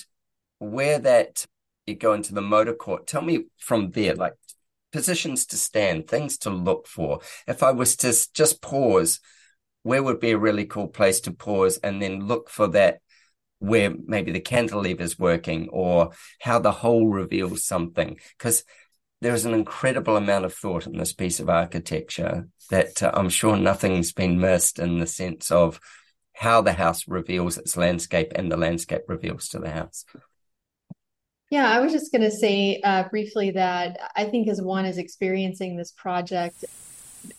where 0.59 0.99
that 0.99 1.45
you 1.85 1.95
go 1.95 2.13
into 2.13 2.33
the 2.33 2.41
motor 2.41 2.73
court. 2.73 3.05
Tell 3.05 3.21
me 3.21 3.47
from 3.57 3.91
there, 3.91 4.15
like 4.15 4.35
positions 4.95 5.45
to 5.47 5.58
stand, 5.58 6.08
things 6.08 6.38
to 6.38 6.49
look 6.49 6.88
for. 6.88 7.19
If 7.47 7.63
I 7.63 7.71
was 7.71 7.97
to 7.97 8.13
just 8.34 8.62
pause, 8.62 9.19
where 9.84 10.01
would 10.01 10.21
be 10.21 10.31
a 10.31 10.38
really 10.38 10.65
cool 10.65 10.88
place 10.88 11.19
to 11.21 11.34
pause 11.34 11.77
and 11.84 12.01
then 12.01 12.25
look 12.27 12.49
for 12.49 12.67
that 12.69 13.01
where 13.60 13.93
maybe 14.05 14.31
the 14.31 14.39
cantilever 14.39 15.01
is 15.01 15.19
working 15.19 15.67
or 15.69 16.12
how 16.39 16.60
the 16.60 16.71
whole 16.71 17.08
reveals 17.10 17.65
something 17.65 18.17
because 18.38 18.63
there 19.19 19.34
is 19.34 19.43
an 19.43 19.53
incredible 19.53 20.15
amount 20.15 20.45
of 20.45 20.53
thought 20.53 20.88
in 20.88 20.97
this 20.97 21.12
piece 21.12 21.41
of 21.41 21.49
architecture 21.49 22.47
that 22.69 23.03
uh, 23.03 23.12
I'm 23.13 23.29
sure 23.29 23.58
nothing's 23.58 24.13
been 24.13 24.39
missed 24.39 24.79
in 24.79 24.99
the 24.99 25.08
sense 25.08 25.51
of 25.51 25.77
how 26.34 26.62
the 26.62 26.73
house 26.73 27.05
reveals 27.05 27.58
its 27.58 27.75
landscape 27.75 28.31
and 28.34 28.49
the 28.49 28.58
landscape 28.58 29.01
reveals 29.10 29.49
to 29.49 29.60
the 29.60 29.71
house. 29.71 30.05
Yeah, 31.51 31.69
I 31.69 31.79
was 31.79 31.91
just 31.91 32.12
going 32.12 32.23
to 32.23 32.31
say 32.31 32.81
uh, 32.84 33.08
briefly 33.10 33.51
that 33.51 33.97
I 34.15 34.25
think 34.25 34.47
as 34.47 34.62
one 34.62 34.86
is 34.86 34.97
experiencing 34.97 35.77
this 35.77 35.91
project, 35.91 36.65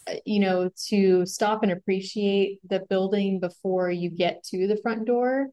uh, 0.07 0.15
you 0.25 0.41
know, 0.41 0.71
to 0.89 1.27
stop 1.27 1.63
and 1.63 1.73
appreciate 1.73 2.61
the 2.69 2.81
building 2.89 3.41
before 3.41 3.91
you 3.91 4.09
get 4.09 4.45
to 4.45 4.67
the 4.67 4.77
front 4.77 5.07
door 5.07 5.49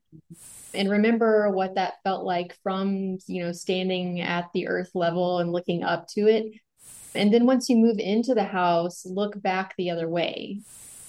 and 0.74 0.90
remember 0.90 1.50
what 1.50 1.76
that 1.76 1.96
felt 2.04 2.26
like 2.26 2.58
from, 2.64 3.18
you 3.28 3.44
know, 3.44 3.52
standing 3.52 4.22
at 4.22 4.50
the 4.54 4.68
earth 4.68 4.92
level 4.94 5.40
and 5.40 5.52
looking 5.52 5.84
up 5.84 6.08
to 6.10 6.28
it. 6.28 6.46
And 7.16 7.34
then 7.34 7.46
once 7.46 7.70
you 7.70 7.78
move 7.78 8.00
into 8.00 8.34
the 8.34 8.44
house, 8.44 9.06
look 9.06 9.40
back 9.42 9.76
the 9.78 9.92
other 9.92 10.10
way. 10.10 10.62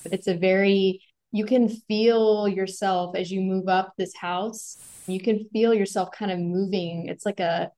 It's 0.04 0.28
a 0.28 0.36
very, 0.36 1.00
you 1.34 1.44
can 1.44 1.68
feel 1.68 2.46
yourself 2.46 3.16
as 3.16 3.28
you 3.28 3.40
move 3.40 3.68
up 3.68 3.92
this 3.98 4.14
house. 4.14 4.78
You 5.08 5.20
can 5.20 5.48
feel 5.52 5.74
yourself 5.74 6.10
kind 6.12 6.30
of 6.30 6.38
moving. 6.38 7.08
It's 7.08 7.26
like 7.26 7.40
a, 7.40 7.72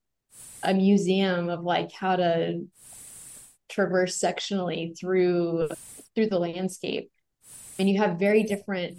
a 0.63 0.75
museum 0.75 1.49
of 1.49 1.65
like 1.65 1.91
how 1.91 2.17
to 2.17 2.67
traverse 3.71 4.19
sectionally 4.19 4.97
through 4.99 5.71
through 6.15 6.29
the 6.29 6.39
landscape 6.39 7.11
and 7.79 7.89
you 7.89 7.99
have 7.99 8.19
very 8.19 8.43
different 8.43 8.99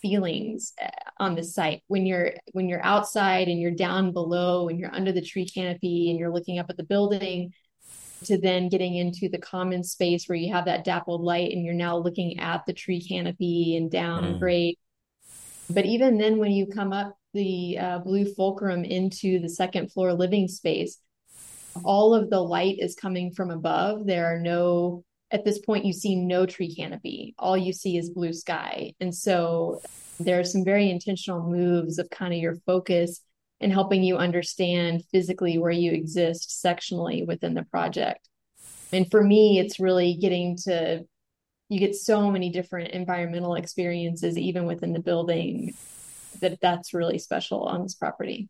feelings 0.00 0.72
uh, 0.82 0.88
on 1.18 1.34
the 1.34 1.44
site 1.44 1.82
when 1.88 2.06
you're 2.06 2.32
when 2.52 2.68
you're 2.68 2.84
outside 2.84 3.48
and 3.48 3.60
you're 3.60 3.70
down 3.70 4.12
below 4.12 4.68
and 4.68 4.78
you're 4.78 4.94
under 4.94 5.12
the 5.12 5.20
tree 5.20 5.46
canopy 5.46 6.10
and 6.10 6.18
you're 6.18 6.32
looking 6.32 6.58
up 6.58 6.70
at 6.70 6.76
the 6.76 6.82
building 6.82 7.52
to 8.24 8.38
then 8.38 8.68
getting 8.68 8.96
into 8.96 9.28
the 9.28 9.38
common 9.38 9.82
space 9.82 10.26
where 10.26 10.36
you 10.36 10.52
have 10.52 10.66
that 10.66 10.84
dappled 10.84 11.22
light 11.22 11.52
and 11.52 11.64
you're 11.64 11.74
now 11.74 11.96
looking 11.96 12.38
at 12.38 12.64
the 12.66 12.72
tree 12.72 13.00
canopy 13.00 13.76
and 13.76 13.90
down 13.90 14.38
mm. 14.38 14.74
but 15.70 15.86
even 15.86 16.18
then 16.18 16.38
when 16.38 16.50
you 16.50 16.66
come 16.66 16.92
up 16.92 17.16
the 17.32 17.78
uh, 17.78 17.98
blue 18.00 18.24
fulcrum 18.34 18.84
into 18.84 19.38
the 19.38 19.48
second 19.48 19.90
floor 19.92 20.12
living 20.12 20.48
space 20.48 20.98
all 21.84 22.14
of 22.14 22.30
the 22.30 22.40
light 22.40 22.76
is 22.78 22.94
coming 22.94 23.32
from 23.32 23.50
above. 23.50 24.06
There 24.06 24.26
are 24.26 24.38
no 24.38 25.04
at 25.32 25.44
this 25.44 25.60
point 25.60 25.84
you 25.84 25.92
see 25.92 26.16
no 26.16 26.44
tree 26.44 26.74
canopy. 26.74 27.34
All 27.38 27.56
you 27.56 27.72
see 27.72 27.96
is 27.96 28.10
blue 28.10 28.32
sky. 28.32 28.94
And 29.00 29.14
so 29.14 29.80
there 30.18 30.40
are 30.40 30.44
some 30.44 30.64
very 30.64 30.90
intentional 30.90 31.48
moves 31.48 31.98
of 31.98 32.10
kind 32.10 32.34
of 32.34 32.40
your 32.40 32.56
focus 32.66 33.20
and 33.60 33.72
helping 33.72 34.02
you 34.02 34.16
understand 34.16 35.04
physically 35.10 35.58
where 35.58 35.70
you 35.70 35.92
exist 35.92 36.62
sectionally 36.64 37.26
within 37.26 37.54
the 37.54 37.64
project 37.64 38.28
and 38.92 39.10
for 39.10 39.22
me 39.22 39.58
it's 39.58 39.80
really 39.80 40.14
getting 40.14 40.56
to 40.56 41.04
you 41.68 41.78
get 41.78 41.94
so 41.94 42.30
many 42.30 42.50
different 42.50 42.90
environmental 42.90 43.54
experiences 43.54 44.36
even 44.36 44.66
within 44.66 44.92
the 44.92 45.00
building 45.00 45.74
that 46.40 46.60
that's 46.60 46.94
really 46.94 47.18
special 47.18 47.64
on 47.64 47.82
this 47.82 47.94
property 47.94 48.48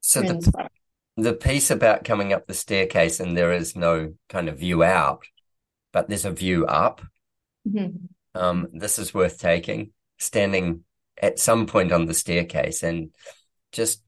so 0.00 0.22
the, 0.22 0.68
the 1.16 1.32
piece 1.32 1.70
about 1.70 2.04
coming 2.04 2.32
up 2.32 2.46
the 2.46 2.54
staircase 2.54 3.20
and 3.20 3.36
there 3.36 3.52
is 3.52 3.76
no 3.76 4.14
kind 4.28 4.48
of 4.48 4.58
view 4.58 4.82
out 4.82 5.24
but 5.96 6.10
there's 6.10 6.26
a 6.26 6.30
view 6.30 6.66
up. 6.66 7.00
Mm-hmm. 7.66 8.04
Um, 8.38 8.68
this 8.74 8.98
is 8.98 9.14
worth 9.14 9.38
taking. 9.38 9.92
Standing 10.18 10.84
at 11.16 11.38
some 11.38 11.64
point 11.64 11.90
on 11.90 12.04
the 12.04 12.12
staircase 12.12 12.82
and 12.82 13.14
just 13.72 14.02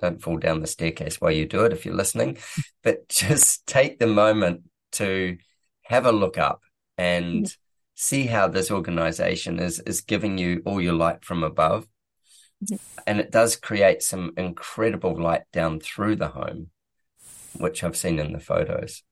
don't 0.00 0.22
fall 0.22 0.38
down 0.38 0.60
the 0.60 0.66
staircase 0.66 1.20
while 1.20 1.30
you 1.30 1.46
do 1.46 1.64
it 1.64 1.72
if 1.72 1.84
you're 1.84 1.94
listening, 1.94 2.38
but 2.82 3.08
just 3.08 3.66
take 3.66 3.98
the 3.98 4.06
moment 4.06 4.62
to 4.92 5.36
have 5.82 6.06
a 6.06 6.12
look 6.12 6.38
up 6.38 6.62
and 6.98 7.44
mm-hmm. 7.44 7.54
see 7.94 8.26
how 8.26 8.48
this 8.48 8.70
organization 8.70 9.58
is 9.58 9.80
is 9.80 10.00
giving 10.00 10.38
you 10.38 10.62
all 10.64 10.80
your 10.80 10.94
light 10.94 11.24
from 11.24 11.42
above. 11.42 11.86
Mm-hmm. 12.64 12.76
And 13.06 13.20
it 13.20 13.30
does 13.30 13.56
create 13.56 14.02
some 14.02 14.32
incredible 14.36 15.20
light 15.20 15.42
down 15.52 15.80
through 15.80 16.16
the 16.16 16.28
home, 16.28 16.70
which 17.58 17.84
I've 17.84 17.96
seen 17.96 18.18
in 18.18 18.32
the 18.32 18.40
photos. 18.40 19.02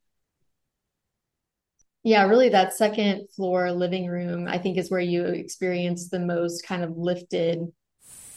Yeah, 2.02 2.26
really, 2.26 2.50
that 2.50 2.74
second 2.74 3.28
floor 3.34 3.72
living 3.72 4.06
room, 4.06 4.46
I 4.46 4.58
think, 4.58 4.76
is 4.76 4.90
where 4.90 5.00
you 5.00 5.24
experience 5.24 6.10
the 6.10 6.20
most 6.20 6.66
kind 6.66 6.84
of 6.84 6.98
lifted. 6.98 7.60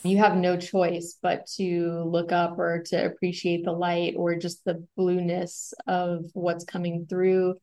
You 0.08 0.18
have 0.18 0.36
no 0.36 0.58
choice 0.58 1.18
but 1.22 1.46
to 1.58 2.04
look 2.06 2.32
up 2.32 2.58
or 2.58 2.84
to 2.88 3.06
appreciate 3.06 3.64
the 3.66 3.72
light 3.72 4.16
or 4.18 4.36
just 4.36 4.64
the 4.66 4.86
blueness 4.96 5.74
of 5.88 6.26
what's 6.34 6.66
coming 6.66 7.06
through 7.08 7.56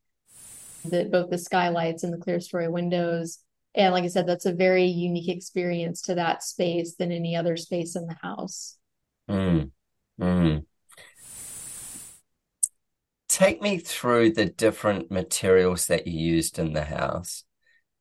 the 0.84 1.04
both 1.04 1.30
the 1.30 1.38
skylights 1.38 2.04
and 2.04 2.12
the 2.12 2.18
clerestory 2.18 2.70
windows. 2.70 3.38
And 3.74 3.92
like 3.92 4.04
I 4.04 4.08
said, 4.08 4.26
that's 4.26 4.46
a 4.46 4.52
very 4.52 4.84
unique 4.84 5.28
experience 5.28 6.02
to 6.02 6.14
that 6.16 6.42
space 6.42 6.94
than 6.94 7.10
any 7.10 7.34
other 7.34 7.56
space 7.56 7.96
in 7.96 8.06
the 8.06 8.16
house. 8.22 8.76
Mm. 9.28 9.70
Mm 10.20 10.64
take 13.34 13.60
me 13.60 13.78
through 13.78 14.30
the 14.30 14.44
different 14.46 15.10
materials 15.10 15.88
that 15.88 16.06
you 16.06 16.34
used 16.34 16.56
in 16.56 16.72
the 16.72 16.84
house 16.84 17.42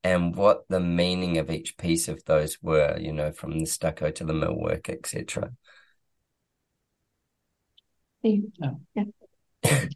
and 0.03 0.35
what 0.35 0.65
the 0.69 0.79
meaning 0.79 1.37
of 1.37 1.49
each 1.49 1.77
piece 1.77 2.07
of 2.07 2.23
those 2.25 2.61
were, 2.61 2.97
you 2.99 3.13
know, 3.13 3.31
from 3.31 3.59
the 3.59 3.65
stucco 3.65 4.11
to 4.11 4.23
the 4.23 4.33
millwork, 4.33 4.89
etc. 4.89 5.51
Yeah. 8.21 8.73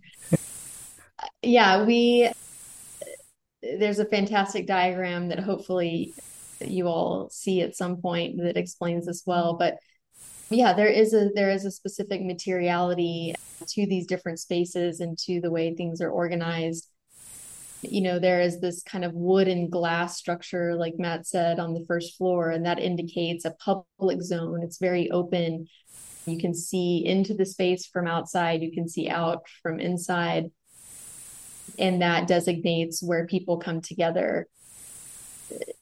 Uh, 1.20 1.26
yeah, 1.42 1.84
we 1.84 2.30
there's 3.64 3.98
a 3.98 4.06
fantastic 4.06 4.68
diagram 4.68 5.30
that 5.30 5.40
hopefully 5.40 6.14
you 6.62 6.86
all 6.86 7.28
see 7.32 7.62
at 7.62 7.76
some 7.76 8.00
point 8.00 8.38
that 8.38 8.56
explains 8.56 9.08
this 9.08 9.24
well, 9.26 9.56
but 9.58 9.80
yeah 10.50 10.74
there 10.74 10.88
is 10.88 11.14
a 11.14 11.30
there 11.36 11.52
is 11.52 11.66
a 11.66 11.72
specific 11.72 12.22
materiality 12.24 13.34
to 13.68 13.86
these 13.86 14.08
different 14.08 14.40
spaces 14.40 15.00
and 15.00 15.18
to 15.18 15.42
the 15.42 15.52
way 15.52 15.74
things 15.74 16.02
are 16.02 16.10
organized 16.10 16.88
you 17.82 18.02
know, 18.02 18.20
there 18.20 18.42
is 18.42 18.60
this 18.60 18.82
kind 18.84 19.06
of 19.06 19.14
wood 19.14 19.48
and 19.48 19.72
glass 19.72 20.18
structure, 20.18 20.76
like 20.76 20.96
Matt 20.98 21.28
said, 21.28 21.60
on 21.60 21.74
the 21.74 21.86
first 21.88 22.18
floor, 22.18 22.50
and 22.50 22.66
that 22.66 22.80
indicates 22.80 23.46
a 23.46 23.52
public 23.52 24.22
zone. 24.22 24.64
It's 24.64 24.80
very 24.80 25.12
open. 25.12 25.68
You 26.26 26.40
can 26.40 26.54
see 26.54 27.06
into 27.06 27.34
the 27.34 27.46
space 27.46 27.86
from 27.86 28.08
outside, 28.08 28.62
you 28.62 28.72
can 28.72 28.90
see 28.90 29.10
out 29.10 29.46
from 29.62 29.80
inside. 29.80 30.52
And 31.78 32.02
that 32.02 32.28
designates 32.28 33.04
where 33.04 33.28
people 33.28 33.58
come 33.58 33.82
together, 33.82 34.48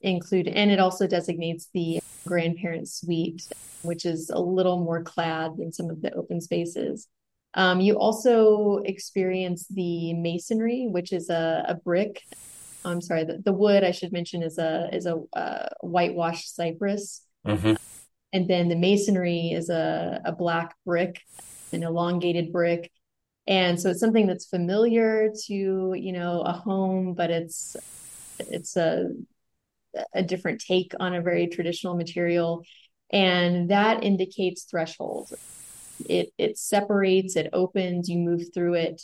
include, 0.01 0.47
and 0.47 0.71
it 0.71 0.79
also 0.79 1.07
designates 1.07 1.69
the 1.73 1.99
grandparent 2.27 2.89
suite, 2.89 3.47
which 3.83 4.05
is 4.05 4.29
a 4.29 4.39
little 4.39 4.83
more 4.83 5.03
clad 5.03 5.57
than 5.57 5.71
some 5.71 5.89
of 5.89 6.01
the 6.01 6.13
open 6.13 6.41
spaces. 6.41 7.07
Um, 7.55 7.79
you 7.79 7.97
also 7.97 8.81
experience 8.83 9.65
the 9.69 10.13
masonry, 10.13 10.87
which 10.89 11.13
is 11.13 11.29
a, 11.29 11.65
a 11.69 11.75
brick. 11.75 12.21
I'm 12.83 13.01
sorry, 13.01 13.23
the, 13.23 13.41
the, 13.43 13.53
wood 13.53 13.83
I 13.83 13.91
should 13.91 14.11
mention 14.11 14.43
is 14.43 14.57
a 14.57 14.89
is 14.91 15.05
a, 15.05 15.15
a 15.33 15.69
whitewashed 15.81 16.53
cypress, 16.53 17.25
mm-hmm. 17.47 17.73
and 18.33 18.47
then 18.47 18.67
the 18.67 18.75
masonry 18.75 19.51
is 19.51 19.69
a, 19.69 20.21
a 20.25 20.33
black 20.33 20.75
brick, 20.85 21.21
an 21.71 21.81
elongated 21.81 22.51
brick, 22.51 22.91
and 23.47 23.79
so 23.79 23.89
it's 23.89 24.01
something 24.01 24.27
that's 24.27 24.45
familiar 24.45 25.31
to 25.47 25.53
you 25.97 26.11
know 26.11 26.41
a 26.41 26.51
home, 26.51 27.13
but 27.13 27.31
it's 27.31 27.77
it's 28.37 28.75
a 28.75 29.09
a 30.13 30.21
different 30.21 30.61
take 30.61 30.91
on 30.99 31.15
a 31.15 31.21
very 31.21 31.47
traditional 31.47 31.95
material, 31.95 32.63
and 33.11 33.71
that 33.71 34.03
indicates 34.03 34.63
threshold 34.63 35.33
it 36.07 36.29
it 36.37 36.57
separates, 36.57 37.35
it 37.35 37.49
opens, 37.53 38.09
you 38.09 38.17
move 38.17 38.53
through 38.53 38.75
it. 38.75 39.01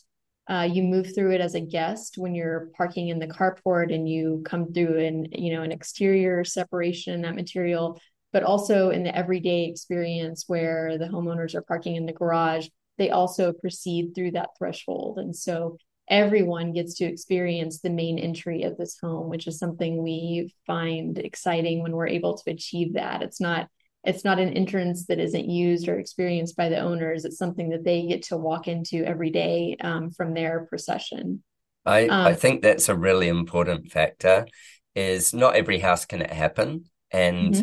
Uh, 0.50 0.64
you 0.64 0.84
move 0.84 1.14
through 1.14 1.32
it 1.32 1.40
as 1.40 1.56
a 1.56 1.62
guest 1.62 2.16
when 2.18 2.34
you're 2.34 2.70
parking 2.76 3.10
in 3.10 3.20
the 3.20 3.28
carport 3.28 3.94
and 3.94 4.10
you 4.10 4.42
come 4.44 4.74
through 4.74 5.00
an 5.00 5.28
you 5.32 5.54
know 5.54 5.62
an 5.62 5.72
exterior 5.72 6.44
separation 6.44 7.14
in 7.14 7.22
that 7.22 7.36
material 7.36 8.02
but 8.34 8.44
also 8.44 8.90
in 8.90 9.04
the 9.04 9.16
everyday 9.16 9.66
experience 9.66 10.46
where 10.48 10.98
the 10.98 11.06
homeowners 11.06 11.54
are 11.54 11.62
parking 11.62 11.96
in 11.96 12.06
the 12.06 12.12
garage 12.12 12.68
they 12.98 13.12
also 13.12 13.54
proceed 13.54 14.14
through 14.14 14.32
that 14.32 14.50
threshold 14.58 15.20
and 15.20 15.36
so 15.36 15.78
everyone 16.10 16.74
gets 16.74 16.96
to 16.96 17.06
experience 17.06 17.80
the 17.80 17.90
main 17.90 18.18
entry 18.18 18.64
of 18.64 18.76
this 18.78 18.98
home 19.02 19.30
which 19.30 19.48
is 19.48 19.60
something 19.60 20.02
we 20.02 20.54
find 20.66 21.20
exciting 21.20 21.84
when 21.84 21.94
we're 21.94 22.08
able 22.08 22.36
to 22.36 22.52
achieve 22.52 22.96
that 22.96 23.22
it's 23.22 23.40
not 23.40 23.70
it's 24.04 24.26
not 24.26 24.40
an 24.40 24.54
entrance 24.54 25.06
that 25.08 25.20
isn't 25.20 25.50
used 25.50 25.88
or 25.88 26.00
experienced 26.00 26.56
by 26.56 26.70
the 26.70 26.80
owners. 26.80 27.24
It's 27.24 27.38
something 27.38 27.70
that 27.70 27.84
they 27.84 28.08
get 28.08 28.24
to 28.24 28.38
walk 28.38 28.68
into 28.68 29.04
every 29.04 29.30
day 29.30 29.78
um, 29.82 30.10
from 30.12 30.34
their 30.34 30.66
procession. 30.66 31.44
I, 31.86 32.08
um, 32.08 32.28
I 32.28 32.34
think 32.34 32.62
that's 32.62 32.90
a 32.90 32.96
really 32.96 33.28
important 33.28 33.92
factor 33.92 34.48
is 34.96 35.34
not 35.34 35.56
every 35.56 35.80
house 35.80 36.06
can 36.06 36.22
it 36.22 36.32
happen. 36.32 36.86
And 37.12 37.54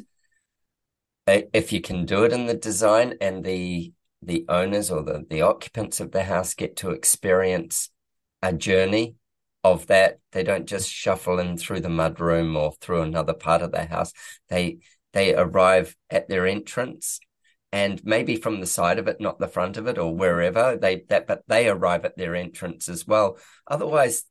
mm-hmm. 1.27 1.48
if 1.53 1.72
you 1.72 1.81
can 1.81 2.05
do 2.05 2.24
it 2.24 2.33
in 2.33 2.46
the 2.46 2.55
design 2.55 3.14
and 3.20 3.44
the 3.44 3.92
the 4.20 4.44
owners 4.48 4.90
or 4.90 5.05
the, 5.05 5.24
the 5.31 5.42
occupants 5.42 6.01
of 6.01 6.11
the 6.11 6.24
house 6.24 6.53
get 6.55 6.74
to 6.74 6.90
experience 6.90 7.90
a 8.42 8.53
journey 8.53 9.14
of 9.62 9.87
that, 9.87 10.18
they 10.33 10.42
don't 10.42 10.66
just 10.66 10.90
shuffle 10.90 11.38
in 11.38 11.57
through 11.57 11.81
the 11.81 11.88
mudroom 11.88 12.57
or 12.57 12.72
through 12.81 13.03
another 13.03 13.35
part 13.35 13.62
of 13.62 13.70
the 13.70 13.85
house. 13.85 14.12
They 14.48 14.79
they 15.12 15.34
arrive 15.34 15.96
at 16.10 16.28
their 16.28 16.46
entrance 16.46 17.20
and 17.70 18.02
maybe 18.04 18.36
from 18.36 18.60
the 18.60 18.66
side 18.66 18.98
of 18.98 19.08
it, 19.08 19.20
not 19.20 19.38
the 19.38 19.48
front 19.48 19.76
of 19.76 19.86
it 19.86 19.98
or 19.98 20.14
wherever 20.14 20.76
they 20.76 21.04
that, 21.08 21.26
but 21.26 21.42
they 21.48 21.68
arrive 21.68 22.04
at 22.04 22.16
their 22.16 22.34
entrance 22.34 22.88
as 22.88 23.06
well. 23.06 23.36
Otherwise, 23.66 24.24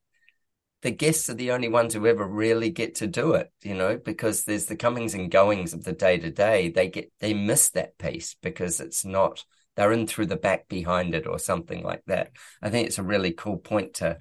the 0.81 0.91
guests 0.91 1.29
are 1.29 1.35
the 1.35 1.51
only 1.51 1.67
ones 1.67 1.93
who 1.93 2.05
ever 2.07 2.25
really 2.25 2.69
get 2.69 2.95
to 2.95 3.07
do 3.07 3.33
it, 3.33 3.51
you 3.63 3.75
know, 3.75 3.97
because 3.97 4.43
there's 4.43 4.65
the 4.65 4.75
comings 4.75 5.13
and 5.13 5.31
goings 5.31 5.73
of 5.73 5.83
the 5.83 5.93
day 5.93 6.17
to 6.17 6.31
day. 6.31 6.69
They 6.69 6.87
get 6.87 7.11
they 7.19 7.33
miss 7.33 7.69
that 7.69 7.97
piece 7.97 8.35
because 8.41 8.79
it's 8.79 9.05
not 9.05 9.43
they're 9.75 9.91
in 9.91 10.07
through 10.07 10.25
the 10.25 10.35
back 10.35 10.67
behind 10.67 11.13
it 11.13 11.27
or 11.27 11.37
something 11.37 11.83
like 11.83 12.03
that. 12.07 12.31
I 12.61 12.69
think 12.69 12.87
it's 12.87 12.97
a 12.97 13.03
really 13.03 13.31
cool 13.31 13.57
point 13.57 13.95
to 13.95 14.17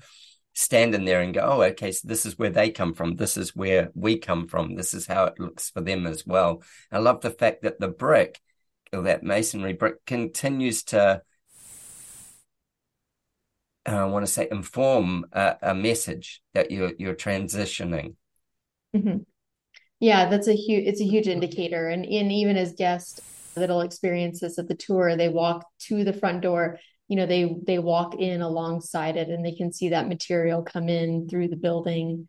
standing 0.56 1.04
there 1.04 1.20
and 1.20 1.34
go, 1.34 1.42
oh, 1.42 1.62
okay, 1.62 1.92
so 1.92 2.08
this 2.08 2.24
is 2.24 2.38
where 2.38 2.48
they 2.48 2.70
come 2.70 2.94
from. 2.94 3.16
This 3.16 3.36
is 3.36 3.54
where 3.54 3.90
we 3.94 4.16
come 4.16 4.48
from. 4.48 4.74
This 4.74 4.94
is 4.94 5.06
how 5.06 5.24
it 5.24 5.38
looks 5.38 5.68
for 5.68 5.82
them 5.82 6.06
as 6.06 6.26
well. 6.26 6.62
I 6.90 6.98
love 6.98 7.20
the 7.20 7.30
fact 7.30 7.62
that 7.62 7.78
the 7.78 7.88
brick, 7.88 8.40
or 8.90 9.02
that 9.02 9.22
masonry 9.22 9.74
brick, 9.74 10.04
continues 10.06 10.82
to, 10.84 11.20
uh, 13.86 13.90
I 13.90 14.06
want 14.06 14.24
to 14.24 14.32
say, 14.32 14.48
inform 14.50 15.26
a, 15.30 15.56
a 15.60 15.74
message 15.74 16.40
that 16.54 16.70
you're 16.70 16.92
you're 16.98 17.14
transitioning. 17.14 18.14
Mm-hmm. 18.96 19.18
Yeah, 20.00 20.30
that's 20.30 20.48
a 20.48 20.56
huge. 20.56 20.86
It's 20.86 21.02
a 21.02 21.06
huge 21.06 21.28
indicator, 21.28 21.88
and 21.88 22.06
and 22.06 22.32
even 22.32 22.56
as 22.56 22.72
guests 22.72 23.20
that'll 23.54 23.82
experience 23.82 24.40
this 24.40 24.58
at 24.58 24.68
the 24.68 24.74
tour, 24.74 25.16
they 25.16 25.28
walk 25.28 25.66
to 25.80 26.02
the 26.02 26.14
front 26.14 26.40
door 26.40 26.78
you 27.08 27.16
know 27.16 27.26
they 27.26 27.56
they 27.66 27.78
walk 27.78 28.14
in 28.16 28.42
alongside 28.42 29.16
it 29.16 29.28
and 29.28 29.44
they 29.44 29.52
can 29.52 29.72
see 29.72 29.90
that 29.90 30.08
material 30.08 30.62
come 30.62 30.88
in 30.88 31.28
through 31.28 31.48
the 31.48 31.56
building. 31.56 32.28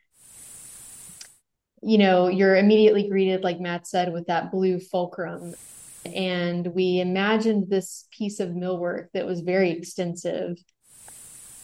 You 1.81 1.97
know 1.97 2.27
you're 2.27 2.55
immediately 2.55 3.07
greeted 3.07 3.43
like 3.43 3.59
matt 3.59 3.87
said 3.87 4.13
with 4.13 4.27
that 4.27 4.51
blue 4.51 4.79
fulcrum. 4.79 5.55
And 6.05 6.67
we 6.67 7.01
imagined 7.01 7.69
this 7.69 8.07
piece 8.11 8.39
of 8.39 8.49
millwork 8.49 9.07
that 9.13 9.25
was 9.25 9.41
very 9.41 9.71
extensive 9.71 10.57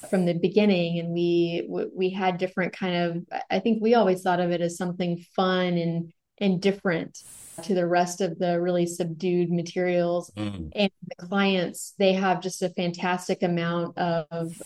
from 0.10 0.26
the 0.26 0.34
beginning. 0.34 1.00
And 1.00 1.10
we 1.10 1.68
we 1.96 2.10
had 2.10 2.38
different 2.38 2.74
kind 2.74 2.96
of 2.96 3.42
i 3.50 3.60
think 3.60 3.82
we 3.82 3.96
always 3.96 4.22
thought 4.22 4.40
of 4.40 4.52
it 4.52 4.62
as 4.62 4.78
something 4.78 5.24
fun 5.36 5.78
and 5.78 6.12
and 6.44 6.62
different 6.62 7.24
to 7.64 7.74
the 7.74 7.88
rest 7.88 8.20
of 8.20 8.38
the 8.38 8.60
really 8.60 8.86
subdued 8.86 9.50
materials. 9.50 10.30
Mm. 10.36 10.72
And 10.76 10.92
the 11.08 11.28
clients, 11.28 11.94
they 11.98 12.14
have 12.14 12.42
just 12.42 12.62
a 12.62 12.70
fantastic 12.70 13.44
amount 13.44 13.98
of 13.98 14.62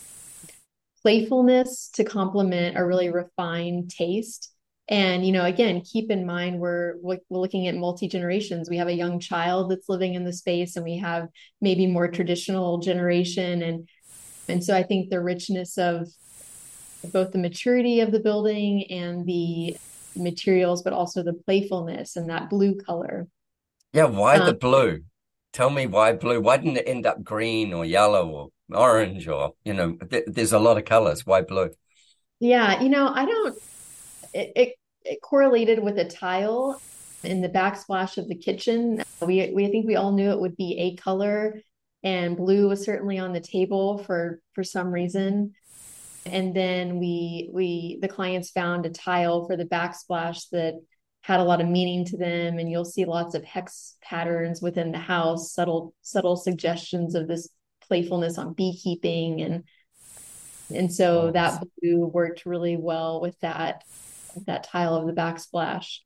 playfulness 1.04 1.90
to 1.94 2.04
complement 2.04 2.78
a 2.78 2.86
really 2.86 3.10
refined 3.10 3.92
taste. 3.92 4.52
And, 4.90 5.26
you 5.26 5.34
know, 5.34 5.46
again, 5.46 5.82
keep 5.82 6.10
in 6.10 6.26
mind 6.26 6.60
we're, 6.60 6.96
we're 7.02 7.20
looking 7.30 7.68
at 7.68 7.76
multi 7.76 8.08
generations. 8.08 8.70
We 8.70 8.78
have 8.78 8.88
a 8.88 8.94
young 8.94 9.20
child 9.20 9.70
that's 9.70 9.90
living 9.90 10.16
in 10.16 10.24
the 10.24 10.34
space, 10.34 10.78
and 10.78 10.86
we 10.86 10.98
have 10.98 11.28
maybe 11.62 11.86
more 11.86 12.08
traditional 12.08 12.80
generation. 12.80 13.62
And, 13.62 13.90
and 14.48 14.63
so 14.63 14.76
I 14.76 14.84
think 14.84 15.10
the 15.10 15.22
richness 15.22 15.78
of 15.78 16.08
both 17.12 17.34
the 17.34 17.38
maturity 17.38 18.00
of 18.00 18.12
the 18.12 18.22
building 18.22 18.90
and 18.90 19.26
the 19.26 19.78
materials, 20.19 20.82
but 20.82 20.93
also 20.93 21.23
the 21.23 21.34
playfulness 21.34 22.15
and 22.15 22.30
that 22.30 22.49
blue 22.49 22.75
color. 22.75 23.27
Yeah, 23.93 24.06
why 24.06 24.38
um, 24.38 24.45
the 24.45 24.53
blue? 24.53 25.03
Tell 25.53 25.69
me 25.69 25.88
why 25.88 26.13
blue? 26.13 26.41
Why 26.41 26.58
didn't 26.58 26.77
it 26.77 26.88
end 26.88 27.06
up 27.06 27.23
green 27.23 27.73
or 27.73 27.86
yellow 27.86 28.30
or 28.30 28.49
orange 28.75 29.27
or, 29.27 29.53
you 29.63 29.73
know, 29.73 29.97
th- 30.10 30.25
there's 30.27 30.53
a 30.53 30.60
lot 30.60 30.77
of 30.77 30.86
colors. 30.86 31.25
Why 31.25 31.41
blue? 31.41 31.71
Yeah, 32.39 32.82
you 32.82 32.89
know, 32.89 33.08
I 33.08 33.25
don't, 33.25 33.58
it, 34.34 34.51
it, 34.56 34.73
it 35.03 35.21
correlated 35.21 35.82
with 35.82 35.97
a 35.97 36.06
tile 36.06 36.80
in 37.23 37.41
the 37.41 37.49
backsplash 37.49 38.17
of 38.17 38.27
the 38.27 38.36
kitchen. 38.36 39.03
We, 39.21 39.51
we 39.53 39.65
I 39.65 39.71
think 39.71 39.88
we 39.88 39.95
all 39.95 40.12
knew 40.12 40.32
it 40.32 40.39
would 40.39 40.56
be 40.56 40.77
a 40.77 41.01
color 41.01 41.60
and 42.03 42.38
blue 42.38 42.69
was 42.69 42.84
certainly 42.84 43.17
on 43.17 43.34
the 43.34 43.39
table 43.39 43.97
for 43.97 44.39
for 44.53 44.63
some 44.63 44.91
reason 44.91 45.53
and 46.28 46.56
then 46.56 47.00
we 47.00 47.50
we 47.54 48.00
the 48.02 48.08
clients 48.08 48.52
found 48.52 48.86
a 48.86 48.90
tile 48.90 49.46
for 49.46 49.56
the 49.56 49.66
backsplash 49.66 50.50
that 50.52 50.74
had 51.22 51.40
a 51.40 51.44
lot 51.44 51.60
of 51.60 51.68
meaning 51.68 52.06
to 52.06 52.18
them 52.18 52.58
and 52.58 52.72
you'll 52.72 52.86
see 52.86 53.04
lots 53.04 53.36
of 53.36 53.44
hex 53.44 53.98
patterns 54.02 54.62
within 54.62 54.92
the 54.92 54.98
house 54.98 55.54
subtle 55.54 55.94
subtle 56.02 56.38
suggestions 56.38 57.16
of 57.16 57.28
this 57.28 57.50
playfulness 57.82 58.38
on 58.38 58.54
beekeeping 58.54 59.42
and 59.42 59.63
and 60.74 60.94
so 60.94 61.32
that 61.32 61.63
blue 61.82 62.06
worked 62.06 62.46
really 62.46 62.78
well 62.78 63.22
with 63.22 63.40
that 63.40 63.84
with 64.36 64.46
that 64.46 64.63
tile 64.63 64.96
of 64.96 65.08
the 65.08 65.13
backsplash. 65.13 66.00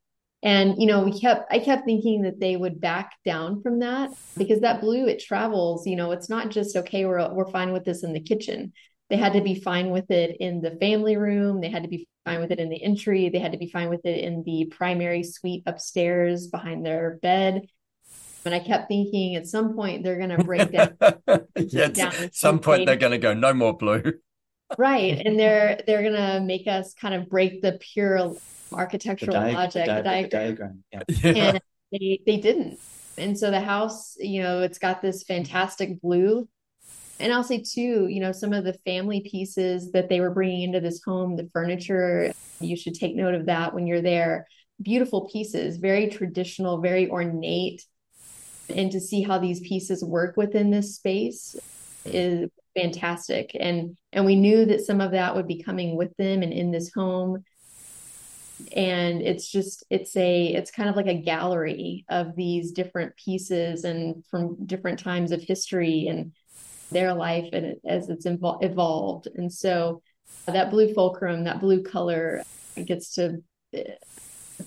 And 0.44 0.82
you 0.82 0.88
know 0.88 1.04
we 1.04 1.20
kept 1.20 1.54
i 1.54 1.60
kept 1.60 1.86
thinking 1.86 2.24
that 2.24 2.40
they 2.40 2.56
would 2.56 2.82
back 2.82 3.12
down 3.24 3.62
from 3.62 3.80
that 3.80 4.10
because 4.36 4.62
that 4.62 4.82
blue 4.82 5.08
it 5.08 5.20
travels 5.20 5.86
you 5.86 5.96
know 5.96 6.12
it's 6.12 6.30
not 6.30 6.50
just 6.50 6.76
okay 6.76 7.06
we're 7.06 7.32
we're 7.32 7.52
fine 7.52 7.74
with 7.74 7.86
this 7.86 8.04
in 8.04 8.12
the 8.12 8.20
kitchen 8.20 8.74
they 9.12 9.18
had 9.18 9.34
to 9.34 9.42
be 9.42 9.56
fine 9.56 9.90
with 9.90 10.10
it 10.10 10.38
in 10.40 10.62
the 10.62 10.72
family 10.72 11.18
room. 11.18 11.60
They 11.60 11.70
had 11.70 11.84
to 11.84 11.90
be 11.90 12.08
fine 12.24 12.40
with 12.40 12.50
it 12.50 12.60
in 12.60 12.70
the 12.70 12.82
entry. 12.82 13.28
They 13.28 13.40
had 13.40 13.52
to 13.52 13.58
be 13.58 13.68
fine 13.68 13.90
with 13.90 14.06
it 14.06 14.24
in 14.24 14.42
the 14.44 14.72
primary 14.72 15.22
suite 15.22 15.64
upstairs 15.66 16.48
behind 16.48 16.86
their 16.86 17.20
bed. 17.22 17.68
And 18.46 18.56
I 18.56 18.60
kept 18.60 18.88
thinking 18.88 19.36
at 19.36 19.48
some 19.48 19.76
point 19.76 20.04
they're 20.04 20.16
going 20.16 20.30
to 20.30 20.44
break 20.46 20.72
down. 20.72 20.96
yeah, 21.58 21.90
down 21.90 22.14
at 22.16 22.36
some 22.36 22.60
point 22.60 22.86
they're 22.86 22.96
going 22.96 23.12
to 23.12 23.18
go 23.18 23.34
no 23.34 23.54
more 23.54 23.76
blue. 23.76 24.14
right, 24.78 25.22
and 25.26 25.38
they're 25.38 25.82
they're 25.86 26.04
going 26.04 26.14
to 26.14 26.40
make 26.40 26.68
us 26.68 26.94
kind 26.94 27.14
of 27.14 27.28
break 27.28 27.62
the 27.62 27.74
pure 27.82 28.34
architectural 28.72 29.34
the 29.34 29.52
logic, 29.52 29.88
the, 29.88 30.02
di- 30.02 30.22
the 30.22 30.28
diagram. 30.30 30.84
Yeah. 30.94 31.02
yeah. 31.10 31.34
And 31.50 31.62
they 31.92 32.22
they 32.26 32.38
didn't. 32.38 32.80
And 33.18 33.38
so 33.38 33.52
the 33.52 33.60
house, 33.60 34.16
you 34.20 34.42
know, 34.42 34.62
it's 34.62 34.80
got 34.80 35.02
this 35.02 35.24
fantastic 35.24 36.02
blue 36.02 36.48
and 37.22 37.32
I'll 37.32 37.44
say 37.44 37.62
too, 37.62 38.08
you 38.08 38.20
know, 38.20 38.32
some 38.32 38.54
of 38.54 38.64
the 38.64 38.74
family 38.86 39.22
pieces 39.22 39.92
that 39.92 40.10
they 40.10 40.20
were 40.20 40.32
bringing 40.32 40.64
into 40.64 40.80
this 40.80 41.02
home, 41.04 41.36
the 41.36 41.50
furniture, 41.54 42.34
you 42.60 42.76
should 42.76 42.96
take 42.96 43.16
note 43.16 43.36
of 43.36 43.46
that 43.46 43.74
when 43.74 43.88
you're 43.88 44.02
there. 44.02 44.48
Beautiful 44.82 45.30
pieces, 45.30 45.78
very 45.78 46.08
traditional, 46.08 46.82
very 46.82 47.10
ornate. 47.10 47.86
And 48.70 48.92
to 48.92 49.00
see 49.00 49.22
how 49.22 49.38
these 49.38 49.60
pieces 49.60 50.04
work 50.04 50.38
within 50.38 50.72
this 50.72 50.96
space 50.96 51.56
is 52.06 52.50
fantastic. 52.76 53.56
And 53.60 53.98
and 54.14 54.26
we 54.26 54.36
knew 54.36 54.66
that 54.66 54.82
some 54.82 55.02
of 55.02 55.12
that 55.12 55.36
would 55.36 55.48
be 55.48 55.62
coming 55.62 55.96
with 55.96 56.16
them 56.18 56.42
and 56.42 56.54
in 56.54 56.72
this 56.72 56.92
home. 56.94 57.44
And 58.76 59.22
it's 59.22 59.52
just 59.52 59.84
it's 59.90 60.16
a 60.16 60.48
it's 60.48 60.72
kind 60.72 60.90
of 60.90 60.96
like 60.96 61.08
a 61.08 61.22
gallery 61.22 62.06
of 62.10 62.36
these 62.36 62.72
different 62.72 63.16
pieces 63.16 63.84
and 63.84 64.24
from 64.28 64.66
different 64.66 65.00
times 65.00 65.32
of 65.32 65.42
history 65.42 66.08
and 66.08 66.32
their 66.92 67.14
life 67.14 67.50
and 67.54 67.66
it, 67.66 67.82
as 67.86 68.10
it's 68.10 68.26
evol- 68.26 68.64
evolved. 68.64 69.28
And 69.34 69.52
so 69.52 70.02
that 70.46 70.70
blue 70.70 70.94
fulcrum, 70.94 71.46
that 71.46 71.60
blue 71.60 71.84
color 71.84 72.44
gets 72.86 73.16
to 73.16 73.44
eh, 73.74 73.84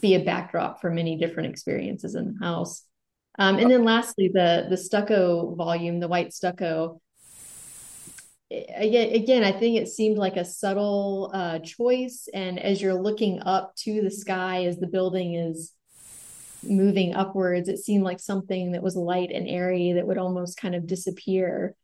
be 0.00 0.14
a 0.14 0.24
backdrop 0.24 0.80
for 0.80 0.90
many 0.90 1.16
different 1.16 1.50
experiences 1.50 2.14
in 2.14 2.34
the 2.34 2.44
house. 2.44 2.82
Um, 3.38 3.58
and 3.58 3.70
then 3.70 3.84
lastly, 3.84 4.30
the 4.32 4.66
the 4.70 4.76
stucco 4.76 5.54
volume, 5.56 5.98
the 5.98 6.08
white 6.08 6.32
stucco. 6.32 7.00
Eh, 8.50 8.64
again, 8.76 9.14
again, 9.14 9.44
I 9.44 9.52
think 9.52 9.76
it 9.76 9.88
seemed 9.88 10.18
like 10.18 10.36
a 10.36 10.44
subtle 10.44 11.30
uh, 11.34 11.58
choice. 11.58 12.28
And 12.32 12.60
as 12.60 12.80
you're 12.80 13.00
looking 13.00 13.40
up 13.40 13.74
to 13.78 14.02
the 14.02 14.10
sky, 14.10 14.66
as 14.66 14.78
the 14.78 14.86
building 14.86 15.34
is 15.34 15.72
moving 16.62 17.14
upwards, 17.14 17.68
it 17.68 17.78
seemed 17.78 18.04
like 18.04 18.20
something 18.20 18.72
that 18.72 18.82
was 18.82 18.96
light 18.96 19.30
and 19.32 19.48
airy 19.48 19.92
that 19.94 20.06
would 20.06 20.18
almost 20.18 20.56
kind 20.56 20.74
of 20.74 20.86
disappear. 20.86 21.74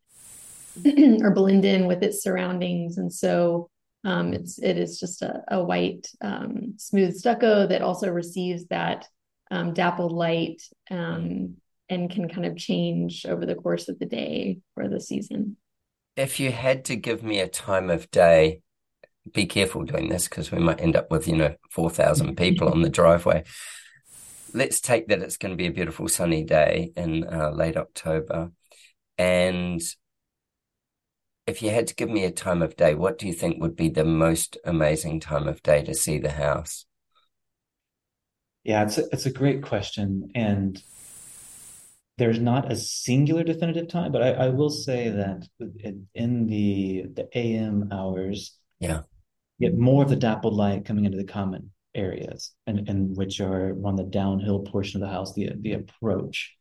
or 1.22 1.30
blend 1.30 1.64
in 1.64 1.86
with 1.86 2.02
its 2.02 2.22
surroundings. 2.22 2.98
And 2.98 3.12
so 3.12 3.70
um, 4.04 4.32
it's 4.32 4.58
it 4.58 4.78
is 4.78 4.98
just 4.98 5.22
a, 5.22 5.42
a 5.48 5.62
white 5.62 6.06
um, 6.22 6.74
smooth 6.76 7.14
stucco 7.16 7.66
that 7.66 7.82
also 7.82 8.08
receives 8.10 8.66
that 8.66 9.06
um, 9.50 9.74
dappled 9.74 10.12
light 10.12 10.62
um, 10.90 11.56
and 11.88 12.10
can 12.10 12.28
kind 12.28 12.46
of 12.46 12.56
change 12.56 13.26
over 13.26 13.44
the 13.44 13.54
course 13.54 13.88
of 13.88 13.98
the 13.98 14.06
day 14.06 14.60
or 14.76 14.88
the 14.88 15.00
season. 15.00 15.56
If 16.16 16.40
you 16.40 16.52
had 16.52 16.84
to 16.86 16.96
give 16.96 17.22
me 17.22 17.40
a 17.40 17.48
time 17.48 17.90
of 17.90 18.10
day, 18.10 18.62
be 19.32 19.46
careful 19.46 19.84
doing 19.84 20.08
this 20.08 20.28
because 20.28 20.50
we 20.50 20.58
might 20.58 20.80
end 20.80 20.96
up 20.96 21.10
with 21.10 21.28
you 21.28 21.36
know 21.36 21.54
four 21.70 21.90
thousand 21.90 22.36
people 22.36 22.68
on 22.68 22.82
the 22.82 22.88
driveway. 23.00 23.44
Let's 24.52 24.80
take 24.80 25.08
that 25.08 25.20
it's 25.20 25.36
going 25.36 25.50
to 25.50 25.56
be 25.56 25.66
a 25.66 25.72
beautiful 25.72 26.08
sunny 26.08 26.42
day 26.42 26.92
in 26.96 27.24
uh, 27.24 27.50
late 27.50 27.76
October, 27.76 28.50
and 29.18 29.80
if 31.50 31.62
you 31.62 31.70
had 31.70 31.88
to 31.88 31.94
give 31.94 32.08
me 32.08 32.24
a 32.24 32.30
time 32.30 32.62
of 32.62 32.76
day, 32.76 32.94
what 32.94 33.18
do 33.18 33.26
you 33.26 33.32
think 33.32 33.60
would 33.60 33.74
be 33.74 33.88
the 33.88 34.04
most 34.04 34.56
amazing 34.64 35.18
time 35.18 35.48
of 35.48 35.62
day 35.62 35.82
to 35.82 35.94
see 35.94 36.18
the 36.18 36.30
house? 36.30 36.86
Yeah, 38.62 38.84
it's 38.84 38.98
a, 38.98 39.04
it's 39.12 39.26
a 39.26 39.32
great 39.32 39.62
question. 39.62 40.30
And 40.34 40.80
there's 42.18 42.38
not 42.38 42.70
a 42.70 42.76
singular 42.76 43.42
definitive 43.42 43.88
time, 43.88 44.12
but 44.12 44.22
I, 44.22 44.30
I 44.30 44.48
will 44.50 44.70
say 44.70 45.08
that 45.08 45.48
in 46.14 46.46
the 46.46 47.06
the 47.14 47.28
AM 47.36 47.88
hours, 47.90 48.56
yeah, 48.78 49.02
you 49.58 49.70
get 49.70 49.78
more 49.78 50.04
of 50.04 50.08
the 50.08 50.16
dappled 50.16 50.54
light 50.54 50.84
coming 50.84 51.04
into 51.04 51.18
the 51.18 51.24
common 51.24 51.72
areas, 51.94 52.52
and, 52.66 52.88
and 52.88 53.16
which 53.16 53.40
are 53.40 53.76
on 53.84 53.96
the 53.96 54.04
downhill 54.04 54.60
portion 54.60 55.02
of 55.02 55.08
the 55.08 55.12
house, 55.12 55.34
the 55.34 55.50
the 55.60 55.72
approach. 55.72 56.54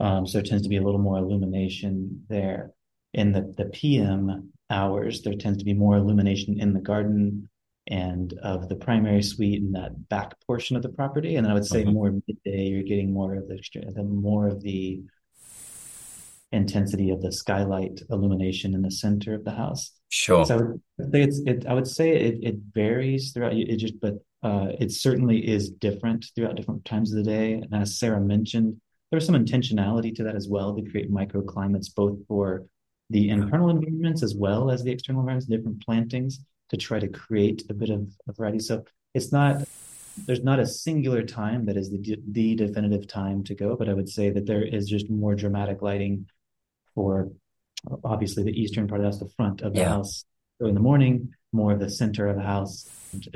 Um, 0.00 0.26
so 0.26 0.38
it 0.38 0.46
tends 0.46 0.62
to 0.62 0.68
be 0.68 0.78
a 0.78 0.82
little 0.82 1.00
more 1.00 1.18
illumination 1.18 2.24
there 2.28 2.72
in 3.14 3.32
the, 3.32 3.54
the 3.56 3.66
PM 3.66 4.52
hours, 4.70 5.22
there 5.22 5.34
tends 5.34 5.58
to 5.58 5.64
be 5.64 5.74
more 5.74 5.96
illumination 5.96 6.60
in 6.60 6.72
the 6.72 6.80
garden 6.80 7.48
and 7.88 8.32
of 8.42 8.68
the 8.68 8.76
primary 8.76 9.22
suite 9.22 9.60
in 9.60 9.72
that 9.72 10.08
back 10.08 10.34
portion 10.46 10.76
of 10.76 10.82
the 10.82 10.88
property. 10.88 11.36
And 11.36 11.44
then 11.44 11.50
I 11.50 11.54
would 11.54 11.66
say 11.66 11.82
uh-huh. 11.82 11.92
more 11.92 12.12
midday, 12.12 12.64
you're 12.64 12.84
getting 12.84 13.12
more 13.12 13.34
of 13.34 13.48
the, 13.48 13.60
the 13.94 14.02
more 14.02 14.48
of 14.48 14.62
the 14.62 15.02
intensity 16.52 17.10
of 17.10 17.22
the 17.22 17.32
skylight 17.32 18.02
illumination 18.10 18.74
in 18.74 18.82
the 18.82 18.90
center 18.90 19.34
of 19.34 19.44
the 19.44 19.50
house. 19.50 19.90
Sure. 20.10 20.44
So 20.44 20.54
I 20.54 21.02
would 21.02 21.12
say 21.12 21.22
it's 21.22 21.40
it, 21.46 21.66
I 21.66 21.74
would 21.74 21.88
say 21.88 22.10
it, 22.10 22.38
it 22.42 22.56
varies 22.74 23.32
throughout 23.32 23.54
it 23.54 23.76
just 23.76 23.98
but 24.00 24.14
uh, 24.42 24.68
it 24.78 24.92
certainly 24.92 25.38
is 25.48 25.70
different 25.70 26.26
throughout 26.34 26.56
different 26.56 26.84
times 26.84 27.12
of 27.12 27.24
the 27.24 27.30
day. 27.30 27.54
And 27.54 27.74
as 27.74 27.98
Sarah 27.98 28.20
mentioned, 28.20 28.80
there's 29.10 29.24
some 29.24 29.34
intentionality 29.34 30.14
to 30.16 30.24
that 30.24 30.36
as 30.36 30.48
well 30.48 30.74
to 30.74 30.90
create 30.90 31.12
microclimates 31.12 31.94
both 31.94 32.18
for 32.28 32.66
the 33.12 33.28
internal 33.28 33.68
environments 33.70 34.22
as 34.22 34.34
well 34.34 34.70
as 34.70 34.82
the 34.82 34.90
external 34.90 35.20
environments, 35.20 35.46
different 35.46 35.84
plantings 35.84 36.40
to 36.70 36.76
try 36.76 36.98
to 36.98 37.08
create 37.08 37.62
a 37.68 37.74
bit 37.74 37.90
of, 37.90 38.08
of 38.26 38.36
variety. 38.36 38.58
So 38.58 38.84
it's 39.14 39.30
not 39.30 39.62
there's 40.26 40.42
not 40.42 40.58
a 40.58 40.66
singular 40.66 41.22
time 41.22 41.66
that 41.66 41.76
is 41.76 41.90
the 41.90 42.18
the 42.30 42.54
definitive 42.54 43.06
time 43.06 43.44
to 43.44 43.54
go, 43.54 43.76
but 43.76 43.88
I 43.88 43.94
would 43.94 44.08
say 44.08 44.30
that 44.30 44.46
there 44.46 44.64
is 44.64 44.88
just 44.88 45.10
more 45.10 45.34
dramatic 45.34 45.82
lighting 45.82 46.26
for 46.94 47.30
obviously 48.04 48.42
the 48.44 48.58
eastern 48.58 48.88
part 48.88 49.00
of 49.00 49.04
the 49.04 49.10
house, 49.10 49.18
the 49.18 49.34
front 49.36 49.62
of 49.62 49.74
the 49.74 49.80
yeah. 49.80 49.88
house. 49.88 50.24
So 50.58 50.66
in 50.66 50.74
the 50.74 50.80
morning, 50.80 51.34
more 51.52 51.72
of 51.72 51.80
the 51.80 51.90
center 51.90 52.28
of 52.28 52.36
the 52.36 52.42
house 52.42 52.88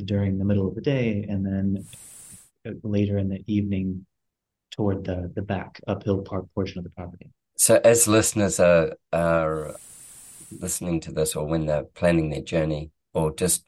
during 0.04 0.38
the 0.38 0.44
middle 0.44 0.68
of 0.68 0.74
the 0.74 0.80
day, 0.80 1.26
and 1.28 1.44
then 1.44 1.86
later 2.82 3.18
in 3.18 3.28
the 3.28 3.42
evening 3.46 4.06
toward 4.70 5.04
the 5.04 5.30
the 5.34 5.42
back 5.42 5.80
uphill 5.86 6.22
part 6.22 6.44
portion 6.54 6.78
of 6.78 6.84
the 6.84 6.90
property. 6.90 7.30
So, 7.56 7.80
as 7.82 8.06
listeners 8.06 8.60
are 8.60 8.92
are 9.12 9.76
listening 10.60 11.00
to 11.00 11.12
this, 11.12 11.34
or 11.34 11.46
when 11.46 11.66
they're 11.66 11.84
planning 11.84 12.30
their 12.30 12.42
journey, 12.42 12.90
or 13.14 13.34
just 13.34 13.66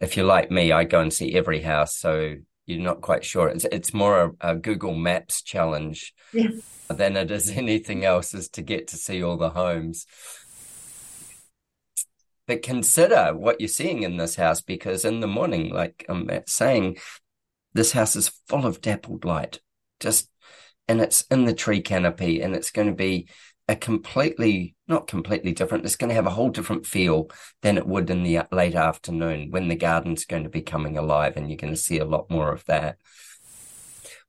if 0.00 0.16
you're 0.16 0.26
like 0.26 0.50
me, 0.50 0.72
I 0.72 0.84
go 0.84 1.00
and 1.00 1.12
see 1.12 1.34
every 1.34 1.60
house, 1.60 1.96
so 1.96 2.36
you're 2.66 2.80
not 2.80 3.00
quite 3.00 3.24
sure. 3.24 3.48
It's 3.48 3.64
it's 3.64 3.92
more 3.92 4.36
a, 4.40 4.52
a 4.52 4.56
Google 4.56 4.94
Maps 4.94 5.42
challenge 5.42 6.14
yeah. 6.32 6.48
than 6.88 7.16
it 7.16 7.30
is 7.30 7.50
anything 7.50 8.04
else, 8.04 8.34
is 8.34 8.48
to 8.50 8.62
get 8.62 8.88
to 8.88 8.96
see 8.96 9.22
all 9.22 9.36
the 9.36 9.50
homes. 9.50 10.06
But 12.46 12.62
consider 12.62 13.34
what 13.34 13.60
you're 13.60 13.68
seeing 13.68 14.02
in 14.02 14.16
this 14.16 14.36
house, 14.36 14.60
because 14.60 15.04
in 15.04 15.20
the 15.20 15.26
morning, 15.26 15.70
like 15.70 16.04
I'm 16.08 16.28
saying, 16.46 16.98
this 17.72 17.92
house 17.92 18.16
is 18.16 18.28
full 18.46 18.66
of 18.66 18.80
dappled 18.80 19.24
light, 19.24 19.60
just 19.98 20.28
and 20.88 21.00
it's 21.00 21.22
in 21.30 21.44
the 21.44 21.54
tree 21.54 21.80
canopy 21.80 22.40
and 22.40 22.54
it's 22.54 22.70
going 22.70 22.88
to 22.88 22.94
be 22.94 23.28
a 23.66 23.74
completely 23.74 24.74
not 24.86 25.06
completely 25.06 25.52
different 25.52 25.84
it's 25.84 25.96
going 25.96 26.08
to 26.08 26.14
have 26.14 26.26
a 26.26 26.30
whole 26.30 26.50
different 26.50 26.86
feel 26.86 27.30
than 27.62 27.78
it 27.78 27.86
would 27.86 28.10
in 28.10 28.22
the 28.22 28.40
late 28.52 28.74
afternoon 28.74 29.50
when 29.50 29.68
the 29.68 29.76
garden's 29.76 30.26
going 30.26 30.44
to 30.44 30.50
be 30.50 30.60
coming 30.60 30.98
alive 30.98 31.36
and 31.36 31.48
you're 31.48 31.56
going 31.56 31.72
to 31.72 31.80
see 31.80 31.98
a 31.98 32.04
lot 32.04 32.30
more 32.30 32.52
of 32.52 32.64
that. 32.66 32.98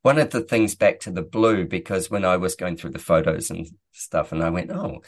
One 0.01 0.19
of 0.19 0.29
the 0.29 0.41
things 0.41 0.75
back 0.75 1.01
to 1.01 1.11
the 1.11 1.23
blue 1.23 1.65
because 1.65 2.09
when 2.09 2.23
i 2.23 2.37
was 2.37 2.55
going 2.55 2.77
through 2.77 2.91
the 2.91 2.99
photos 2.99 3.49
and 3.49 3.67
stuff 3.91 4.31
and 4.31 4.43
i 4.43 4.49
went 4.49 4.71
oh 4.71 5.01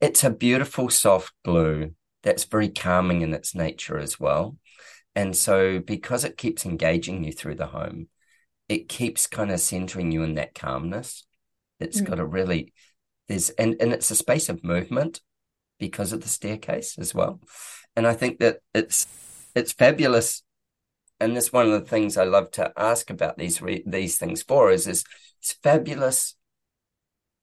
it's 0.00 0.22
a 0.22 0.30
beautiful 0.30 0.90
soft 0.90 1.32
blue 1.42 1.92
that's 2.22 2.44
very 2.44 2.68
calming 2.68 3.22
in 3.22 3.32
its 3.32 3.54
nature 3.54 3.98
as 3.98 4.18
well. 4.18 4.56
And 5.14 5.36
so 5.36 5.78
because 5.78 6.24
it 6.24 6.36
keeps 6.36 6.66
engaging 6.66 7.22
you 7.22 7.32
through 7.32 7.54
the 7.54 7.66
home 7.66 8.08
it 8.68 8.88
keeps 8.88 9.26
kind 9.26 9.50
of 9.50 9.60
centering 9.60 10.10
you 10.10 10.22
in 10.22 10.34
that 10.34 10.54
calmness. 10.54 11.24
It's 11.80 12.00
mm. 12.00 12.06
got 12.06 12.20
a 12.20 12.24
really 12.24 12.72
there's 13.28 13.50
and, 13.50 13.76
and 13.80 13.92
it's 13.92 14.10
a 14.10 14.16
space 14.16 14.48
of 14.48 14.64
movement 14.64 15.20
because 15.78 16.12
of 16.12 16.22
the 16.22 16.28
staircase 16.28 16.98
as 16.98 17.14
well. 17.14 17.40
And 17.96 18.06
I 18.06 18.14
think 18.14 18.38
that 18.40 18.58
it's 18.74 19.06
it's 19.54 19.72
fabulous. 19.72 20.42
And 21.20 21.36
that's 21.36 21.52
one 21.52 21.66
of 21.66 21.72
the 21.72 21.88
things 21.88 22.16
I 22.16 22.24
love 22.24 22.50
to 22.52 22.72
ask 22.76 23.08
about 23.08 23.38
these 23.38 23.62
re, 23.62 23.82
these 23.86 24.18
things 24.18 24.42
for 24.42 24.70
is 24.70 24.86
is 24.86 25.04
it's 25.40 25.52
fabulous 25.52 26.34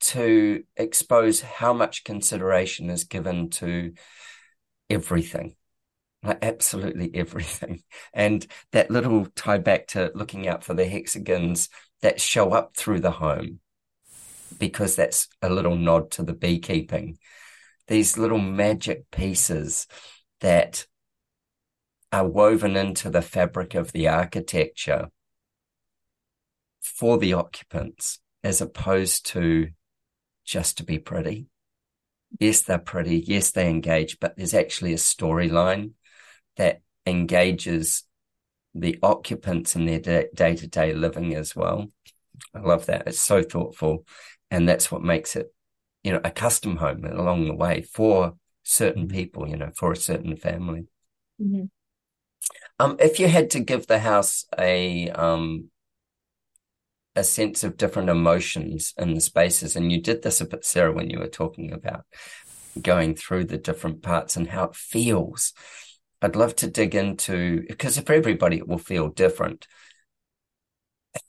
to 0.02 0.64
expose 0.76 1.42
how 1.42 1.74
much 1.74 2.04
consideration 2.04 2.90
is 2.90 3.04
given 3.04 3.50
to 3.50 3.94
everything 4.90 5.56
like 6.24 6.40
absolutely 6.44 7.12
everything. 7.14 7.84
And 8.14 8.46
that 8.72 8.92
little 8.92 9.26
tie 9.36 9.58
back 9.58 9.88
to 9.88 10.12
looking 10.14 10.48
out 10.48 10.64
for 10.64 10.74
the 10.74 10.86
hexagons 10.86 11.70
that 12.02 12.22
show 12.22 12.52
up 12.52 12.76
through 12.76 13.00
the 13.00 13.12
home, 13.12 13.60
because 14.58 14.96
that's 14.96 15.28
a 15.42 15.50
little 15.50 15.76
nod 15.76 16.12
to 16.12 16.24
the 16.24 16.34
beekeeping. 16.34 17.18
These 17.88 18.18
little 18.18 18.40
magic 18.40 19.10
pieces 19.12 19.88
that 20.42 20.86
are 22.12 22.28
woven 22.28 22.76
into 22.76 23.10
the 23.10 23.22
fabric 23.22 23.74
of 23.74 23.92
the 23.92 24.08
architecture 24.08 25.10
for 26.82 27.18
the 27.18 27.34
occupants, 27.34 28.20
as 28.44 28.62
opposed 28.62 29.26
to 29.28 29.70
just 30.46 30.78
to 30.78 30.84
be 30.84 31.00
pretty. 31.00 31.48
Yes, 32.40 32.62
they're 32.62 32.80
pretty. 32.80 33.20
Yes, 33.20 33.52
they 33.52 33.70
engage, 33.70 34.20
but 34.20 34.36
there's 34.36 34.54
actually 34.54 34.94
a 34.94 34.98
storyline 34.98 35.92
that 36.58 36.82
engages 37.06 38.04
the 38.74 38.98
occupants 39.04 39.76
in 39.76 39.86
their 39.86 40.00
day 40.34 40.56
to 40.56 40.68
day 40.68 40.94
living 40.94 41.36
as 41.36 41.56
well. 41.56 41.92
I 42.54 42.60
love 42.60 42.86
that. 42.88 43.08
It's 43.08 43.20
so 43.20 43.44
thoughtful. 43.44 44.06
And 44.50 44.68
that's 44.68 44.92
what 44.92 45.04
makes 45.04 45.36
it, 45.36 45.54
you 46.04 46.12
know, 46.12 46.22
a 46.24 46.32
custom 46.32 46.78
home 46.78 47.06
along 47.06 47.46
the 47.48 47.56
way 47.56 47.82
for 47.82 48.36
certain 48.64 49.08
people, 49.08 49.48
you 49.48 49.58
know, 49.58 49.72
for 49.78 49.92
a 49.92 49.98
certain 49.98 50.36
family. 50.36 50.88
Mhm. 51.42 51.70
Um, 52.80 52.98
if 53.00 53.20
you 53.20 53.28
had 53.28 53.50
to 53.52 53.60
give 53.60 53.88
the 53.88 54.00
house 54.00 54.46
a 54.58 55.10
um 55.12 55.70
a 57.16 57.24
sense 57.24 57.64
of 57.64 57.78
different 57.78 58.10
emotions 58.10 58.94
in 58.98 59.14
the 59.14 59.22
spaces, 59.22 59.76
and 59.76 59.92
you 59.92 60.02
did 60.02 60.22
this 60.22 60.40
a 60.40 60.46
bit, 60.46 60.64
Sarah, 60.64 60.94
when 60.94 61.10
you 61.10 61.20
were 61.20 61.28
talking 61.28 61.74
about 61.74 62.06
going 62.82 63.16
through 63.16 63.46
the 63.46 63.58
different 63.58 64.02
parts 64.02 64.38
and 64.38 64.48
how 64.48 64.66
it 64.66 64.76
feels. 64.76 65.54
I'd 66.22 66.36
love 66.36 66.56
to 66.58 66.70
dig 66.70 66.96
into 66.96 67.64
because 67.68 67.98
for 68.00 68.14
everybody 68.14 68.58
it 68.58 68.68
will 68.68 68.78
feel 68.78 69.10
different. 69.10 69.68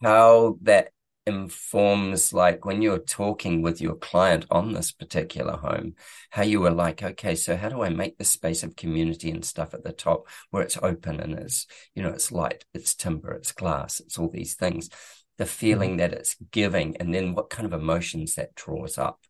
How 0.03 0.59
that 0.63 0.91
informs 1.27 2.33
like 2.33 2.65
when 2.65 2.83
you're 2.83 2.99
talking 2.99 3.63
with 3.63 3.81
your 3.81 3.95
client 3.95 4.45
on 4.51 4.73
this 4.73 4.93
particular 4.93 5.57
home, 5.57 5.95
how 6.31 6.43
you 6.43 6.61
were 6.61 6.71
like, 6.71 7.03
okay, 7.03 7.35
so 7.35 7.57
how 7.57 7.69
do 7.69 7.83
I 7.83 7.89
make 7.89 8.19
the 8.19 8.25
space 8.25 8.63
of 8.63 8.77
community 8.77 9.31
and 9.31 9.45
stuff 9.45 9.73
at 9.73 9.85
the 9.85 9.93
top 9.93 10.27
where 10.51 10.63
it's 10.63 10.79
open 10.83 11.21
and 11.21 11.35
it's, 11.39 11.67
you 11.95 12.03
know, 12.03 12.11
it's 12.11 12.33
light, 12.33 12.65
it's 12.75 12.95
timber, 12.95 13.33
it's 13.33 13.53
glass, 13.53 14.01
it's 14.01 14.19
all 14.19 14.29
these 14.29 14.55
things. 14.55 14.91
The 15.39 15.47
feeling 15.47 15.91
mm-hmm. 15.91 15.99
that 15.99 16.13
it's 16.13 16.37
giving 16.51 16.97
and 16.99 17.15
then 17.15 17.35
what 17.35 17.51
kind 17.51 17.67
of 17.67 17.73
emotions 17.73 18.35
that 18.35 18.55
draws 18.55 18.99
up. 18.99 19.21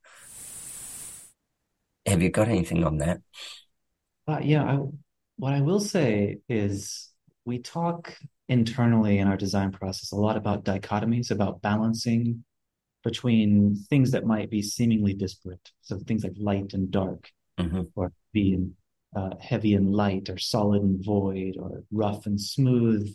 Have 2.06 2.22
you 2.22 2.30
got 2.30 2.48
anything 2.48 2.84
on 2.84 2.98
that? 2.98 3.20
Uh, 4.26 4.40
yeah, 4.42 4.64
I, 4.64 4.78
what 5.36 5.52
I 5.52 5.60
will 5.60 5.80
say 5.80 6.38
is 6.48 7.10
we 7.44 7.58
talk 7.58 8.16
internally 8.48 9.18
in 9.18 9.28
our 9.28 9.36
design 9.36 9.72
process 9.72 10.12
a 10.12 10.16
lot 10.16 10.36
about 10.36 10.64
dichotomies, 10.64 11.30
about 11.30 11.62
balancing 11.62 12.44
between 13.02 13.74
things 13.90 14.12
that 14.12 14.26
might 14.26 14.50
be 14.50 14.62
seemingly 14.62 15.14
disparate. 15.14 15.70
So 15.80 15.98
things 15.98 16.22
like 16.22 16.34
light 16.38 16.72
and 16.72 16.90
dark, 16.90 17.30
mm-hmm. 17.58 17.82
or 17.96 18.12
being 18.32 18.74
uh, 19.16 19.30
heavy 19.40 19.74
and 19.74 19.92
light, 19.92 20.30
or 20.30 20.38
solid 20.38 20.82
and 20.82 21.04
void, 21.04 21.56
or 21.58 21.82
rough 21.90 22.26
and 22.26 22.40
smooth, 22.40 23.14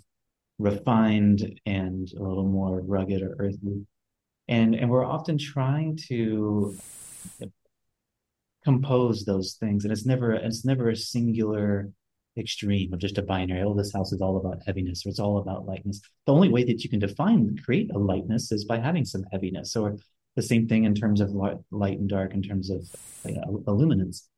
refined 0.60 1.60
and 1.66 2.12
a 2.18 2.22
little 2.22 2.48
more 2.48 2.82
rugged 2.82 3.22
or 3.22 3.36
earthy. 3.40 3.86
And 4.48 4.76
and 4.76 4.90
we're 4.90 5.06
often 5.06 5.38
trying 5.38 5.98
to 6.08 6.78
compose 8.64 9.26
those 9.26 9.54
things, 9.60 9.84
and 9.84 9.92
it's 9.92 10.06
never 10.06 10.34
it's 10.34 10.66
never 10.66 10.90
a 10.90 10.96
singular 10.96 11.90
extreme 12.38 12.94
of 12.94 13.00
just 13.00 13.18
a 13.18 13.22
binary. 13.22 13.64
Oh, 13.64 13.74
this 13.74 13.94
house 13.94 14.12
is 14.12 14.22
all 14.22 14.38
about 14.38 14.62
heaviness 14.66 15.06
or 15.06 15.10
it's 15.10 15.20
all 15.20 15.38
about 15.38 15.66
lightness. 15.66 16.02
The 16.26 16.34
only 16.34 16.50
way 16.50 16.64
that 16.66 16.84
you 16.84 16.90
can 16.90 17.00
define, 17.00 17.58
create 17.64 17.92
a 17.94 17.98
lightness 17.98 18.52
is 18.52 18.66
by 18.66 18.80
having 18.80 19.06
some 19.06 19.26
heaviness 19.32 19.76
or 19.76 19.98
the 20.36 20.42
same 20.42 20.68
thing 20.68 20.84
in 20.84 20.94
terms 20.94 21.20
of 21.20 21.32
light 21.32 22.00
and 22.00 22.08
dark, 22.08 22.34
in 22.34 22.44
terms 22.44 22.70
of 22.70 22.84
you 23.26 23.36
know, 23.36 23.64
illuminance. 23.68 24.30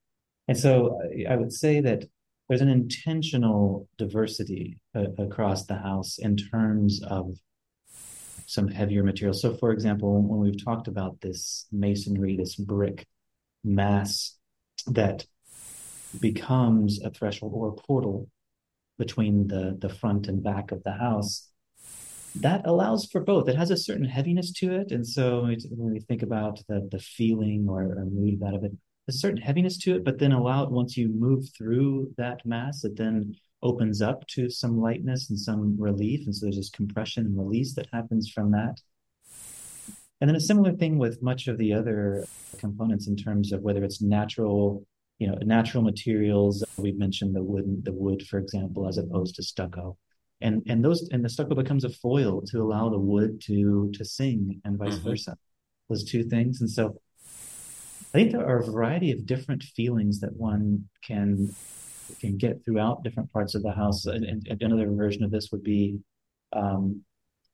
And 0.48 0.58
so 0.58 1.00
I 1.30 1.36
would 1.36 1.54
say 1.54 1.82
that 1.82 2.06
there's 2.48 2.62
an 2.62 2.70
intentional 2.70 3.88
diversity 3.98 4.82
uh, 4.96 5.12
across 5.20 5.66
the 5.66 5.76
house 5.76 6.18
in 6.18 6.36
terms 6.36 7.02
of 7.04 7.38
some 8.48 8.68
heavier 8.68 9.04
materials. 9.04 9.42
So, 9.44 9.54
for 9.54 9.72
example, 9.72 10.20
when 10.24 10.40
we've 10.40 10.66
talked 10.66 10.88
about 10.88 11.22
this 11.22 11.68
masonry, 11.72 12.36
this 12.36 12.56
brick 12.56 13.06
mass 13.64 14.36
that 14.88 15.26
becomes 16.20 17.02
a 17.04 17.12
threshold 17.12 17.54
or 17.56 17.70
a 17.70 17.74
portal 17.74 18.30
between 18.98 19.48
the 19.48 19.78
the 19.80 19.90
front 19.90 20.28
and 20.28 20.44
back 20.44 20.72
of 20.72 20.84
the 20.84 20.92
house 20.92 21.50
that 22.36 22.62
allows 22.66 23.06
for 23.06 23.22
both. 23.22 23.50
It 23.50 23.56
has 23.56 23.72
a 23.72 23.78
certain 23.78 24.06
heaviness 24.06 24.52
to 24.54 24.74
it. 24.76 24.92
And 24.92 25.06
so 25.06 25.42
when 25.42 25.92
we 25.94 26.00
think 26.00 26.22
about 26.22 26.62
the 26.68 26.88
the 26.92 27.00
feeling 27.00 27.68
or, 27.70 27.84
or 27.84 28.06
mood 28.06 28.42
out 28.44 28.56
of 28.56 28.64
it 28.64 28.72
a 29.08 29.12
certain 29.12 29.42
heaviness 29.42 29.78
to 29.80 29.96
it 29.96 30.04
but 30.04 30.20
then 30.20 30.32
allow 30.32 30.64
it 30.64 30.70
once 30.70 30.96
you 30.96 31.08
move 31.10 31.44
through 31.58 32.14
that 32.18 32.46
mass 32.46 32.84
it 32.84 32.96
then 32.96 33.36
opens 33.62 34.02
up 34.02 34.26
to 34.28 34.50
some 34.50 34.80
lightness 34.80 35.30
and 35.30 35.40
some 35.40 35.76
relief. 35.80 36.26
And 36.26 36.36
so 36.36 36.46
there's 36.46 36.58
this 36.58 36.70
compression 36.70 37.26
and 37.26 37.38
release 37.38 37.74
that 37.76 37.90
happens 37.92 38.30
from 38.30 38.52
that. 38.52 38.80
And 40.22 40.30
then 40.30 40.36
a 40.36 40.42
similar 40.42 40.74
thing 40.74 40.98
with 40.98 41.22
much 41.22 41.48
of 41.48 41.58
the 41.58 41.74
other 41.74 42.26
components 42.58 43.08
in 43.08 43.16
terms 43.16 43.52
of 43.52 43.62
whether 43.62 43.84
it's 43.84 44.02
natural 44.02 44.86
you 45.20 45.28
know, 45.28 45.38
natural 45.42 45.84
materials. 45.84 46.64
We've 46.78 46.98
mentioned 46.98 47.36
the 47.36 47.44
wood, 47.44 47.84
the 47.84 47.94
wood, 47.94 48.26
for 48.28 48.40
example, 48.40 48.88
as 48.88 48.98
opposed 48.98 49.36
to 49.36 49.44
stucco, 49.44 49.98
and 50.42 50.64
and 50.68 50.84
those 50.84 51.08
and 51.12 51.24
the 51.24 51.30
stucco 51.30 51.56
becomes 51.56 51.84
a 51.84 51.90
foil 51.90 52.42
to 52.48 52.62
allow 52.62 52.90
the 52.90 53.00
wood 53.00 53.42
to 53.46 53.92
to 53.94 54.06
sing, 54.06 54.62
and 54.66 54.78
vice 54.78 54.96
mm-hmm. 54.96 55.10
versa. 55.10 55.38
Those 55.90 56.04
two 56.04 56.24
things, 56.24 56.62
and 56.62 56.70
so 56.70 56.96
I 58.10 58.18
think 58.18 58.32
there 58.32 58.48
are 58.48 58.60
a 58.60 58.66
variety 58.66 59.12
of 59.12 59.26
different 59.26 59.62
feelings 59.62 60.20
that 60.22 60.36
one 60.36 60.90
can 61.06 61.54
can 62.20 62.38
get 62.38 62.64
throughout 62.66 63.04
different 63.04 63.32
parts 63.32 63.54
of 63.54 63.62
the 63.62 63.72
house. 63.72 64.06
And, 64.06 64.26
and 64.26 64.62
another 64.62 64.90
version 64.90 65.24
of 65.24 65.30
this 65.30 65.52
would 65.52 65.62
be, 65.64 66.00
um, 66.54 67.04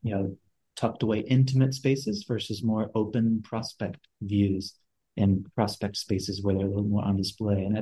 you 0.01 0.16
know, 0.16 0.38
tucked 0.78 1.03
away 1.03 1.20
intimate 1.20 1.74
spaces 1.74 2.24
versus 2.28 2.63
more 2.63 2.89
open 2.95 3.41
prospect 3.43 4.07
views 4.22 4.76
in 5.18 5.45
prospect 5.55 5.97
spaces 5.97 6.41
where 6.41 6.55
they're 6.55 6.66
a 6.66 6.70
little 6.70 6.84
more 6.84 7.05
on 7.05 7.18
display. 7.18 7.63
And 7.63 7.78
I, 7.78 7.82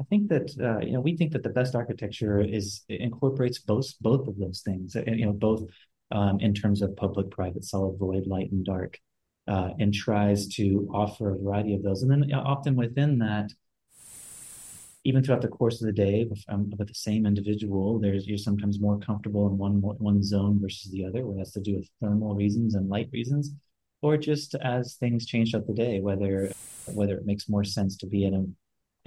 I 0.00 0.04
think 0.10 0.28
that 0.28 0.50
uh, 0.60 0.84
you 0.84 0.92
know 0.92 1.00
we 1.00 1.16
think 1.16 1.32
that 1.32 1.42
the 1.42 1.48
best 1.48 1.74
architecture 1.74 2.40
is 2.40 2.82
incorporates 2.88 3.58
both 3.58 3.98
both 4.00 4.28
of 4.28 4.38
those 4.38 4.60
things. 4.60 4.94
Uh, 4.94 5.02
you 5.06 5.26
know, 5.26 5.32
both 5.32 5.64
um, 6.10 6.38
in 6.40 6.54
terms 6.54 6.82
of 6.82 6.96
public, 6.96 7.30
private, 7.30 7.64
solid, 7.64 7.98
void, 7.98 8.26
light, 8.26 8.52
and 8.52 8.64
dark, 8.64 8.98
uh, 9.48 9.70
and 9.78 9.92
tries 9.92 10.46
to 10.48 10.88
offer 10.92 11.30
a 11.30 11.38
variety 11.38 11.74
of 11.74 11.82
those. 11.82 12.02
And 12.02 12.10
then 12.10 12.32
often 12.32 12.76
within 12.76 13.18
that, 13.18 13.50
even 15.04 15.22
throughout 15.22 15.42
the 15.42 15.48
course 15.48 15.80
of 15.80 15.86
the 15.86 15.92
day 15.92 16.26
with, 16.28 16.44
um, 16.48 16.70
with 16.76 16.88
the 16.88 16.94
same 16.94 17.26
individual, 17.26 17.98
there's 17.98 18.26
you're 18.26 18.38
sometimes 18.38 18.78
more 18.80 18.98
comfortable 18.98 19.46
in 19.46 19.56
one 19.56 19.80
one 19.80 20.22
zone 20.22 20.60
versus 20.60 20.90
the 20.92 21.06
other, 21.06 21.24
where 21.26 21.38
that's 21.38 21.52
to 21.52 21.60
do 21.60 21.76
with 21.76 21.88
thermal 22.00 22.34
reasons 22.34 22.74
and 22.74 22.88
light 22.88 23.08
reasons 23.12 23.52
or 24.02 24.16
just 24.16 24.54
as 24.56 24.94
things 24.94 25.26
change 25.26 25.50
throughout 25.50 25.66
the 25.66 25.74
day, 25.74 26.00
whether 26.00 26.52
whether 26.86 27.16
it 27.16 27.26
makes 27.26 27.48
more 27.48 27.64
sense 27.64 27.96
to 27.96 28.06
be 28.06 28.24
in 28.24 28.34
a 28.34 28.44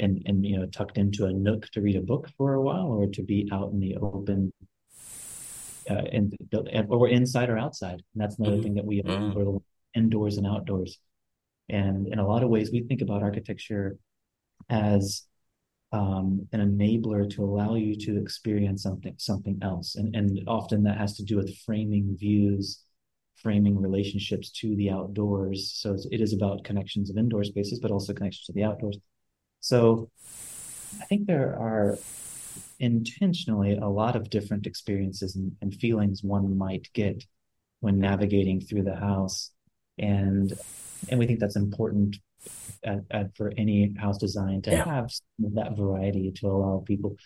and 0.03 0.21
and 0.25 0.45
you 0.45 0.57
know 0.57 0.65
tucked 0.67 0.97
into 0.97 1.25
a 1.25 1.33
nook 1.33 1.67
to 1.69 1.81
read 1.81 1.95
a 1.95 2.01
book 2.01 2.29
for 2.37 2.53
a 2.53 2.61
while, 2.61 2.87
or 2.87 3.07
to 3.07 3.23
be 3.23 3.49
out 3.51 3.71
in 3.71 3.79
the 3.79 3.95
open, 3.97 4.51
uh, 5.89 6.03
and 6.11 6.33
or 6.89 7.07
inside 7.07 7.49
or 7.49 7.57
outside. 7.57 8.01
And 8.13 8.23
that's 8.23 8.39
another 8.39 8.55
mm-hmm. 8.55 8.63
thing 8.63 8.75
that 8.75 8.85
we 8.85 9.01
mm-hmm. 9.01 9.57
indoors 9.93 10.37
and 10.37 10.47
outdoors. 10.47 10.97
And 11.69 12.07
in 12.07 12.17
a 12.17 12.27
lot 12.27 12.43
of 12.43 12.49
ways, 12.49 12.71
we 12.71 12.81
think 12.81 13.01
about 13.01 13.21
architecture 13.21 13.97
as 14.69 15.23
um, 15.91 16.47
an 16.51 16.61
enabler 16.61 17.29
to 17.31 17.43
allow 17.43 17.75
you 17.75 17.95
to 17.95 18.17
experience 18.19 18.83
something 18.83 19.15
something 19.17 19.59
else, 19.61 19.95
and 19.95 20.15
and 20.15 20.39
often 20.47 20.83
that 20.83 20.97
has 20.97 21.15
to 21.17 21.23
do 21.23 21.35
with 21.37 21.55
framing 21.65 22.15
views 22.17 22.83
framing 23.41 23.79
relationships 23.79 24.51
to 24.51 24.75
the 24.75 24.89
outdoors. 24.89 25.71
So 25.75 25.97
it 26.11 26.21
is 26.21 26.33
about 26.33 26.63
connections 26.63 27.09
of 27.09 27.17
indoor 27.17 27.43
spaces, 27.43 27.79
but 27.79 27.91
also 27.91 28.13
connections 28.13 28.45
to 28.45 28.53
the 28.53 28.63
outdoors. 28.63 28.97
So 29.59 30.09
I 31.01 31.05
think 31.05 31.27
there 31.27 31.55
are 31.59 31.97
intentionally 32.79 33.77
a 33.77 33.87
lot 33.87 34.15
of 34.15 34.29
different 34.29 34.65
experiences 34.65 35.35
and, 35.35 35.51
and 35.61 35.73
feelings 35.75 36.23
one 36.23 36.57
might 36.57 36.87
get 36.93 37.23
when 37.81 37.99
navigating 37.99 38.61
through 38.61 38.83
the 38.83 38.95
house. 38.95 39.51
And 39.97 40.53
and 41.09 41.19
we 41.19 41.27
think 41.27 41.39
that's 41.39 41.55
important 41.55 42.17
at, 42.83 42.99
at, 43.11 43.35
for 43.35 43.53
any 43.57 43.93
house 43.97 44.17
design 44.17 44.61
to 44.63 44.71
yeah. 44.71 44.85
have 44.85 45.11
that 45.39 45.77
variety 45.77 46.31
to 46.31 46.47
allow 46.47 46.83
people 46.85 47.17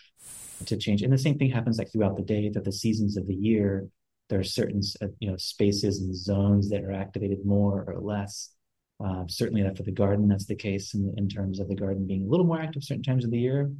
to 0.66 0.76
change. 0.76 1.02
And 1.02 1.12
the 1.12 1.18
same 1.18 1.38
thing 1.38 1.50
happens 1.50 1.78
like 1.78 1.92
throughout 1.92 2.16
the 2.16 2.22
day, 2.22 2.48
that 2.50 2.64
the 2.64 2.72
seasons 2.72 3.16
of 3.16 3.26
the 3.26 3.34
year 3.34 3.88
there 4.28 4.40
are 4.40 4.44
certain 4.44 4.80
uh, 5.02 5.08
you 5.20 5.30
know 5.30 5.36
spaces 5.36 6.00
and 6.00 6.14
zones 6.14 6.70
that 6.70 6.82
are 6.84 6.92
activated 6.92 7.44
more 7.44 7.84
or 7.86 8.00
less. 8.00 8.50
Uh, 9.04 9.24
certainly, 9.26 9.62
that 9.62 9.76
for 9.76 9.82
the 9.82 9.92
garden, 9.92 10.28
that's 10.28 10.46
the 10.46 10.54
case 10.54 10.94
in, 10.94 11.12
in 11.16 11.28
terms 11.28 11.58
of 11.58 11.68
the 11.68 11.74
garden 11.74 12.06
being 12.06 12.24
a 12.24 12.28
little 12.28 12.46
more 12.46 12.60
active 12.60 12.82
certain 12.82 13.02
times 13.02 13.24
of 13.24 13.30
the 13.30 13.38
year 13.38 13.70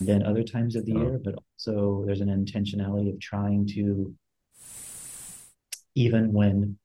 than 0.00 0.24
other 0.24 0.44
times 0.44 0.76
of 0.76 0.86
the 0.86 0.94
oh. 0.94 1.00
year. 1.00 1.20
But 1.22 1.34
also, 1.34 2.04
there's 2.06 2.20
an 2.20 2.28
intentionality 2.28 3.12
of 3.12 3.20
trying 3.20 3.66
to, 3.74 4.14
even 5.94 6.32
when, 6.32 6.78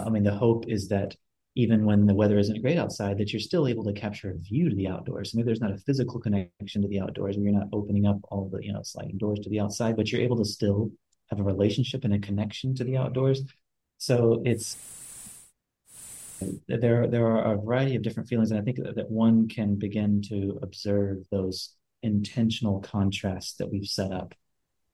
I 0.00 0.10
mean, 0.10 0.24
the 0.24 0.34
hope 0.34 0.64
is 0.68 0.88
that 0.88 1.14
even 1.54 1.84
when 1.84 2.06
the 2.06 2.14
weather 2.14 2.38
isn't 2.38 2.62
great 2.62 2.78
outside, 2.78 3.18
that 3.18 3.32
you're 3.32 3.40
still 3.40 3.66
able 3.66 3.84
to 3.84 3.92
capture 3.92 4.30
a 4.30 4.38
view 4.38 4.68
to 4.68 4.76
the 4.76 4.86
outdoors. 4.88 5.34
Maybe 5.34 5.46
there's 5.46 5.60
not 5.60 5.72
a 5.72 5.78
physical 5.78 6.20
connection 6.20 6.82
to 6.82 6.88
the 6.88 7.00
outdoors, 7.00 7.36
and 7.36 7.44
you're 7.44 7.54
not 7.54 7.68
opening 7.72 8.06
up 8.06 8.18
all 8.30 8.48
the 8.48 8.64
you 8.64 8.72
know 8.72 8.82
sliding 8.82 9.18
doors 9.18 9.40
to 9.40 9.50
the 9.50 9.60
outside, 9.60 9.96
but 9.96 10.10
you're 10.10 10.20
able 10.20 10.36
to 10.36 10.44
still 10.44 10.90
have 11.30 11.40
a 11.40 11.44
relationship 11.44 12.04
and 12.04 12.14
a 12.14 12.18
connection 12.18 12.74
to 12.76 12.84
the 12.84 12.96
outdoors. 12.96 13.42
So 13.98 14.42
it's 14.44 14.76
there 16.66 17.06
there 17.08 17.26
are 17.26 17.52
a 17.52 17.56
variety 17.56 17.96
of 17.96 18.02
different 18.02 18.28
feelings, 18.28 18.50
and 18.50 18.60
I 18.60 18.62
think 18.62 18.78
that, 18.78 19.10
one 19.10 19.48
can 19.48 19.74
begin 19.74 20.22
to 20.28 20.58
observe 20.62 21.18
those 21.30 21.74
intentional 22.02 22.80
contrasts 22.80 23.54
that 23.54 23.70
we've 23.70 23.86
set 23.86 24.12
up 24.12 24.34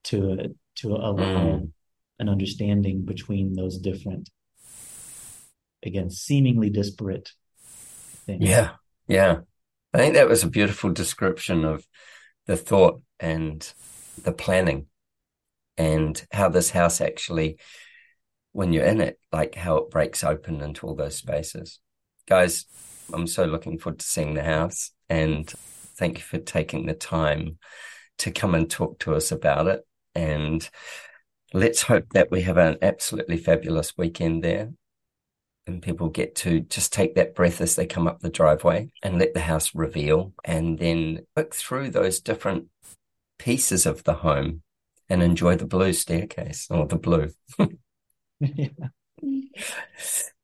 to 0.05 0.55
to 0.77 0.89
allow 0.95 1.59
mm. 1.59 1.71
an 2.19 2.29
understanding 2.29 3.05
between 3.05 3.53
those 3.53 3.77
different 3.77 4.29
again 5.83 6.09
seemingly 6.09 6.69
disparate 6.69 7.31
things. 8.25 8.47
Yeah, 8.47 8.71
yeah. 9.07 9.39
I 9.93 9.97
think 9.97 10.15
that 10.15 10.27
was 10.27 10.43
a 10.43 10.49
beautiful 10.49 10.91
description 10.91 11.63
of 11.63 11.85
the 12.47 12.57
thought 12.57 13.01
and 13.19 13.71
the 14.21 14.33
planning 14.33 14.87
and 15.77 16.25
how 16.31 16.49
this 16.49 16.69
house 16.69 17.01
actually, 17.01 17.57
when 18.51 18.73
you're 18.73 18.85
in 18.85 19.01
it, 19.01 19.19
like 19.31 19.55
how 19.55 19.77
it 19.77 19.89
breaks 19.89 20.23
open 20.23 20.61
into 20.61 20.87
all 20.87 20.95
those 20.95 21.15
spaces. 21.15 21.79
Guys, 22.27 22.65
I'm 23.13 23.27
so 23.27 23.45
looking 23.45 23.77
forward 23.77 23.99
to 23.99 24.05
seeing 24.05 24.33
the 24.33 24.43
house 24.43 24.91
and 25.09 25.47
thank 25.97 26.17
you 26.17 26.23
for 26.23 26.37
taking 26.37 26.85
the 26.85 26.93
time 26.93 27.57
to 28.19 28.31
come 28.31 28.55
and 28.55 28.69
talk 28.69 28.99
to 28.99 29.13
us 29.13 29.31
about 29.31 29.67
it. 29.67 29.85
And 30.15 30.67
let's 31.53 31.83
hope 31.83 32.05
that 32.13 32.31
we 32.31 32.41
have 32.41 32.57
an 32.57 32.77
absolutely 32.81 33.37
fabulous 33.37 33.97
weekend 33.97 34.43
there 34.43 34.71
and 35.67 35.81
people 35.81 36.09
get 36.09 36.35
to 36.35 36.59
just 36.61 36.93
take 36.93 37.15
that 37.15 37.35
breath 37.35 37.59
as 37.59 37.75
they 37.75 37.85
come 37.85 38.07
up 38.07 38.19
the 38.19 38.29
driveway 38.29 38.89
and 39.01 39.17
let 39.17 39.33
the 39.33 39.39
house 39.39 39.73
reveal 39.73 40.33
and 40.43 40.77
then 40.77 41.25
look 41.35 41.55
through 41.55 41.89
those 41.89 42.19
different 42.19 42.67
pieces 43.39 43.85
of 43.85 44.03
the 44.03 44.13
home 44.13 44.61
and 45.09 45.21
enjoy 45.21 45.55
the 45.55 45.65
blue 45.65 45.93
staircase 45.93 46.67
or 46.69 46.85
the 46.87 46.97
blue. 46.97 47.29
yeah. 48.39 48.67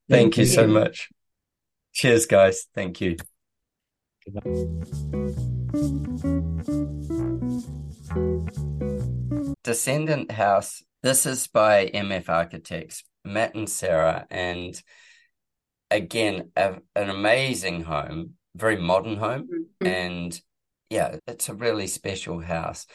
Thank, 0.10 0.38
you 0.38 0.46
so 0.46 0.68
much. 0.68 1.10
Cheers, 1.94 2.26
guys. 2.26 2.68
Thank 2.76 3.02
you. 3.02 3.18
Descendant 9.64 10.32
House. 10.32 10.84
This 11.02 11.26
is 11.26 11.48
by 11.48 11.88
MF 11.88 12.30
Architects, 12.30 13.04
Matt 13.26 13.56
and 13.56 13.70
Sarah, 13.70 14.28
and 14.30 14.80
again, 15.90 16.52
a, 16.56 16.76
an 16.96 17.10
amazing 17.10 17.84
home, 17.84 18.34
very 18.56 18.78
modern 18.78 19.18
home, 19.18 19.48
mm-hmm. 19.48 19.88
and 19.88 20.42
yeah, 20.90 21.18
it's 21.26 21.50
a 21.50 21.54
really 21.54 21.88
special 21.88 22.40
house 22.40 22.86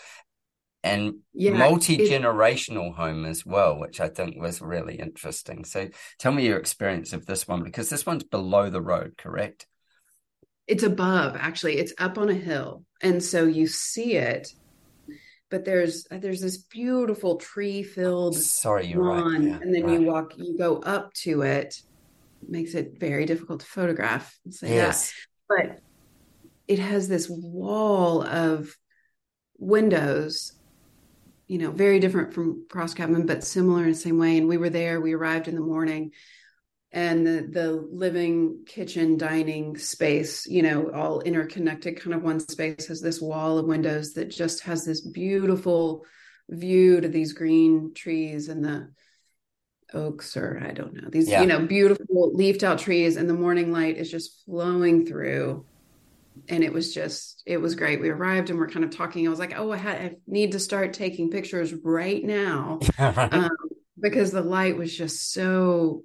and 0.86 1.14
yeah, 1.34 1.52
multi-generational 1.52 2.94
home 2.94 3.24
as 3.24 3.44
well 3.44 3.78
which 3.78 4.00
i 4.00 4.08
think 4.08 4.40
was 4.40 4.60
really 4.62 4.94
interesting 4.96 5.64
so 5.64 5.88
tell 6.18 6.32
me 6.32 6.46
your 6.46 6.58
experience 6.58 7.12
of 7.12 7.26
this 7.26 7.46
one 7.48 7.62
because 7.62 7.90
this 7.90 8.06
one's 8.06 8.24
below 8.24 8.70
the 8.70 8.80
road 8.80 9.14
correct 9.18 9.66
it's 10.66 10.82
above 10.82 11.36
actually 11.36 11.78
it's 11.78 11.92
up 11.98 12.18
on 12.18 12.28
a 12.28 12.34
hill 12.34 12.84
and 13.02 13.22
so 13.22 13.44
you 13.44 13.66
see 13.66 14.14
it 14.14 14.48
but 15.50 15.64
there's 15.64 16.06
uh, 16.10 16.18
there's 16.18 16.40
this 16.40 16.58
beautiful 16.58 17.36
tree 17.36 17.82
filled 17.82 18.34
oh, 18.36 18.40
sorry 18.40 18.86
you're 18.86 19.04
lawn, 19.04 19.32
right 19.32 19.42
yeah, 19.42 19.58
and 19.60 19.74
then 19.74 19.84
right. 19.84 20.00
you 20.00 20.06
walk 20.06 20.32
you 20.36 20.56
go 20.56 20.78
up 20.78 21.12
to 21.14 21.42
it. 21.42 21.82
it 22.42 22.48
makes 22.48 22.74
it 22.74 22.98
very 22.98 23.26
difficult 23.26 23.60
to 23.60 23.66
photograph 23.66 24.36
so 24.50 24.66
yes. 24.66 25.12
yeah 25.12 25.66
but 25.68 25.80
it 26.66 26.80
has 26.80 27.06
this 27.06 27.28
wall 27.30 28.22
of 28.22 28.76
windows 29.58 30.55
you 31.46 31.58
know, 31.58 31.70
very 31.70 32.00
different 32.00 32.34
from 32.34 32.66
Cross 32.68 32.94
Cabin, 32.94 33.26
but 33.26 33.44
similar 33.44 33.84
in 33.84 33.90
the 33.90 33.94
same 33.94 34.18
way. 34.18 34.38
And 34.38 34.48
we 34.48 34.56
were 34.56 34.70
there, 34.70 35.00
we 35.00 35.12
arrived 35.12 35.48
in 35.48 35.54
the 35.54 35.60
morning 35.60 36.12
and 36.92 37.26
the, 37.26 37.46
the 37.50 37.72
living 37.72 38.64
kitchen 38.66 39.18
dining 39.18 39.76
space, 39.76 40.46
you 40.46 40.62
know, 40.62 40.90
all 40.92 41.20
interconnected 41.20 42.00
kind 42.00 42.14
of 42.14 42.22
one 42.22 42.40
space 42.40 42.86
has 42.86 43.00
this 43.00 43.20
wall 43.20 43.58
of 43.58 43.66
windows 43.66 44.14
that 44.14 44.30
just 44.30 44.62
has 44.62 44.84
this 44.84 45.00
beautiful 45.00 46.06
view 46.48 47.00
to 47.00 47.08
these 47.08 47.32
green 47.32 47.92
trees 47.92 48.48
and 48.48 48.64
the 48.64 48.88
oaks 49.92 50.36
or 50.36 50.60
I 50.64 50.72
don't 50.72 50.94
know, 50.94 51.08
these, 51.10 51.28
yeah. 51.28 51.42
you 51.42 51.46
know, 51.46 51.66
beautiful 51.66 52.32
leafed 52.34 52.62
out 52.62 52.78
trees 52.78 53.16
and 53.16 53.28
the 53.28 53.34
morning 53.34 53.72
light 53.72 53.98
is 53.98 54.10
just 54.10 54.44
flowing 54.44 55.06
through 55.06 55.66
and 56.48 56.62
it 56.62 56.72
was 56.72 56.92
just 56.92 57.42
it 57.46 57.58
was 57.58 57.74
great. 57.74 58.00
We 58.00 58.10
arrived 58.10 58.50
and 58.50 58.58
we're 58.58 58.68
kind 58.68 58.84
of 58.84 58.90
talking. 58.90 59.26
I 59.26 59.30
was 59.30 59.38
like 59.38 59.54
oh 59.56 59.72
i, 59.72 59.76
had, 59.76 60.00
I 60.00 60.14
need 60.26 60.52
to 60.52 60.60
start 60.60 60.92
taking 60.92 61.30
pictures 61.30 61.72
right 61.72 62.22
now. 62.22 62.80
Right. 62.98 63.32
Um, 63.32 63.50
because 63.98 64.30
the 64.30 64.42
light 64.42 64.76
was 64.76 64.94
just 64.94 65.32
so 65.32 66.02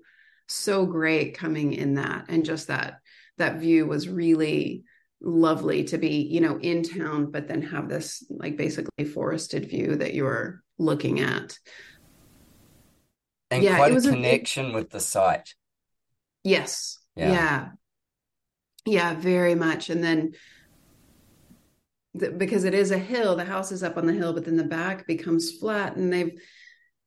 so 0.47 0.85
great 0.85 1.37
coming 1.37 1.73
in 1.73 1.95
that. 1.95 2.25
And 2.29 2.45
just 2.45 2.67
that 2.67 2.99
that 3.37 3.59
view 3.59 3.85
was 3.85 4.07
really 4.07 4.83
lovely 5.23 5.83
to 5.83 5.97
be 5.97 6.27
you 6.31 6.41
know 6.41 6.57
in 6.57 6.81
town 6.81 7.29
but 7.29 7.47
then 7.47 7.61
have 7.61 7.87
this 7.87 8.25
like 8.31 8.57
basically 8.57 9.05
forested 9.05 9.69
view 9.69 9.95
that 9.97 10.13
you're 10.13 10.63
looking 10.77 11.19
at. 11.19 11.57
And 13.49 13.63
yeah, 13.63 13.77
quite 13.77 13.97
a 13.97 14.01
connection 14.01 14.71
a, 14.71 14.73
with 14.73 14.89
the 14.89 14.99
site. 14.99 15.53
Yes. 16.43 16.99
Yeah. 17.15 17.31
yeah 17.31 17.67
yeah 18.85 19.13
very 19.13 19.55
much 19.55 19.89
and 19.89 20.03
then 20.03 20.33
the, 22.13 22.31
because 22.31 22.63
it 22.63 22.73
is 22.73 22.91
a 22.91 22.97
hill 22.97 23.35
the 23.35 23.45
house 23.45 23.71
is 23.71 23.83
up 23.83 23.97
on 23.97 24.05
the 24.05 24.13
hill 24.13 24.33
but 24.33 24.45
then 24.45 24.57
the 24.57 24.63
back 24.63 25.07
becomes 25.07 25.51
flat 25.57 25.95
and 25.95 26.11
they've 26.11 26.39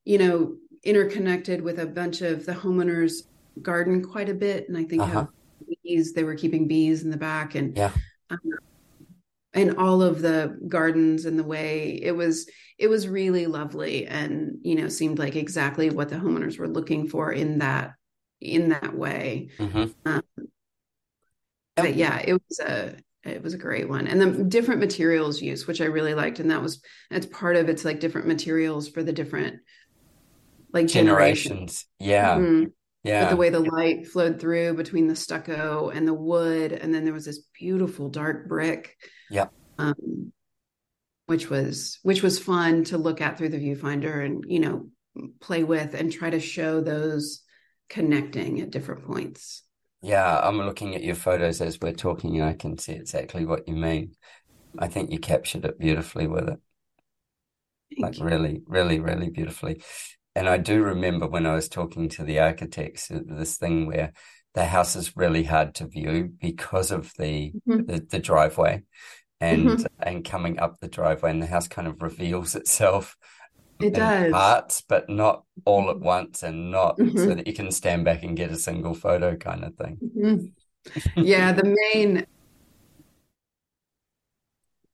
you 0.03 0.17
know 0.17 0.55
interconnected 0.83 1.61
with 1.61 1.79
a 1.79 1.85
bunch 1.85 2.21
of 2.21 2.45
the 2.45 2.53
homeowners 2.53 3.23
garden 3.61 4.03
quite 4.03 4.29
a 4.29 4.33
bit 4.33 4.67
and 4.67 4.77
i 4.77 4.83
think 4.83 5.01
uh-huh. 5.01 5.25
bees 5.83 6.13
they 6.13 6.23
were 6.23 6.35
keeping 6.35 6.67
bees 6.67 7.03
in 7.03 7.09
the 7.09 7.17
back 7.17 7.55
and 7.55 7.75
yeah 7.77 7.91
um, 8.29 8.39
and 9.53 9.77
all 9.77 10.01
of 10.01 10.21
the 10.21 10.59
gardens 10.67 11.25
and 11.25 11.39
the 11.39 11.43
way 11.43 11.99
it 12.01 12.11
was 12.11 12.47
it 12.77 12.87
was 12.87 13.07
really 13.07 13.47
lovely 13.47 14.05
and 14.05 14.57
you 14.61 14.75
know 14.75 14.89
seemed 14.89 15.17
like 15.17 15.35
exactly 15.35 15.89
what 15.89 16.09
the 16.09 16.15
homeowners 16.15 16.59
were 16.59 16.67
looking 16.67 17.07
for 17.07 17.31
in 17.31 17.59
that 17.59 17.93
in 18.41 18.69
that 18.69 18.93
way 18.95 19.49
mm-hmm. 19.57 19.85
um, 20.05 20.21
but 21.75 21.95
yeah, 21.95 22.21
it 22.25 22.33
was 22.33 22.59
a 22.59 22.95
it 23.23 23.41
was 23.41 23.53
a 23.53 23.57
great 23.57 23.89
one. 23.89 24.07
And 24.07 24.21
the 24.21 24.43
different 24.43 24.79
materials 24.79 25.41
used 25.41 25.67
which 25.67 25.81
i 25.81 25.85
really 25.85 26.13
liked 26.13 26.39
and 26.39 26.51
that 26.51 26.61
was 26.61 26.81
that's 27.09 27.25
part 27.25 27.55
of 27.55 27.69
it's 27.69 27.85
like 27.85 27.99
different 27.99 28.27
materials 28.27 28.87
for 28.87 29.03
the 29.03 29.13
different 29.13 29.61
like 30.73 30.87
generations, 30.87 31.49
generations. 31.49 31.85
yeah. 31.99 32.35
Mm-hmm. 32.35 32.63
yeah 33.03 33.23
but 33.23 33.29
the 33.31 33.35
way 33.35 33.49
the 33.49 33.59
light 33.59 34.07
flowed 34.07 34.39
through 34.39 34.75
between 34.75 35.07
the 35.07 35.15
stucco 35.15 35.89
and 35.89 36.07
the 36.07 36.13
wood 36.13 36.71
and 36.71 36.93
then 36.93 37.03
there 37.03 37.13
was 37.13 37.25
this 37.25 37.41
beautiful 37.57 38.09
dark 38.09 38.47
brick. 38.47 38.95
Yeah 39.29 39.47
um, 39.77 40.31
which 41.25 41.49
was 41.49 41.99
which 42.03 42.21
was 42.21 42.39
fun 42.39 42.83
to 42.85 42.97
look 42.97 43.21
at 43.21 43.37
through 43.37 43.49
the 43.49 43.59
viewfinder 43.59 44.23
and 44.23 44.45
you 44.47 44.59
know 44.59 44.87
play 45.39 45.63
with 45.63 45.93
and 45.93 46.11
try 46.11 46.29
to 46.29 46.39
show 46.39 46.81
those 46.81 47.41
connecting 47.89 48.61
at 48.61 48.71
different 48.71 49.05
points 49.05 49.63
yeah, 50.05 50.39
I'm 50.39 50.59
looking 50.59 50.93
at 50.93 51.03
your 51.03 51.15
photos 51.15 51.61
as 51.61 51.81
we're 51.81 51.91
talking, 51.91 52.39
and 52.39 52.47
I 52.47 52.53
can 52.53 52.77
see 52.77 52.93
exactly 52.93 53.43
what 53.43 53.67
you 53.67 53.75
mean. 53.75 54.15
I 54.77 54.87
think 54.87 55.09
you 55.09 55.17
captured 55.17 55.65
it 55.65 55.79
beautifully 55.79 56.27
with 56.27 56.47
it. 56.47 56.59
Thank 57.89 58.01
like 58.01 58.19
you. 58.19 58.23
really, 58.23 58.61
really, 58.67 58.99
really 58.99 59.31
beautifully. 59.31 59.81
And 60.35 60.47
I 60.47 60.57
do 60.57 60.83
remember 60.83 61.27
when 61.27 61.47
I 61.47 61.55
was 61.55 61.67
talking 61.67 62.07
to 62.09 62.23
the 62.23 62.39
architects, 62.39 63.09
uh, 63.09 63.21
this 63.25 63.57
thing 63.57 63.87
where 63.87 64.13
the 64.53 64.65
house 64.65 64.95
is 64.95 65.17
really 65.17 65.43
hard 65.43 65.73
to 65.75 65.87
view 65.87 66.31
because 66.39 66.91
of 66.91 67.11
the 67.17 67.53
mm-hmm. 67.67 67.85
the, 67.85 68.05
the, 68.07 68.19
driveway 68.19 68.83
and 69.41 69.69
mm-hmm. 69.69 69.85
and 70.03 70.23
coming 70.23 70.59
up 70.59 70.79
the 70.79 70.87
driveway 70.87 71.31
and 71.31 71.41
the 71.41 71.47
house 71.47 71.67
kind 71.67 71.87
of 71.87 72.01
reveals 72.03 72.53
itself 72.53 73.17
it 73.79 73.93
does 73.93 74.31
parts, 74.31 74.81
but 74.81 75.09
not 75.09 75.43
all 75.65 75.89
at 75.89 75.99
once, 75.99 76.43
and 76.43 76.71
not 76.71 76.97
mm-hmm. 76.97 77.17
so 77.17 77.35
that 77.35 77.47
you 77.47 77.53
can 77.53 77.71
stand 77.71 78.05
back 78.05 78.23
and 78.23 78.37
get 78.37 78.51
a 78.51 78.57
single 78.57 78.93
photo 78.93 79.35
kind 79.35 79.63
of 79.63 79.75
thing. 79.75 79.97
Mm-hmm. 80.17 81.21
Yeah, 81.21 81.51
the 81.51 81.75
main 81.93 82.25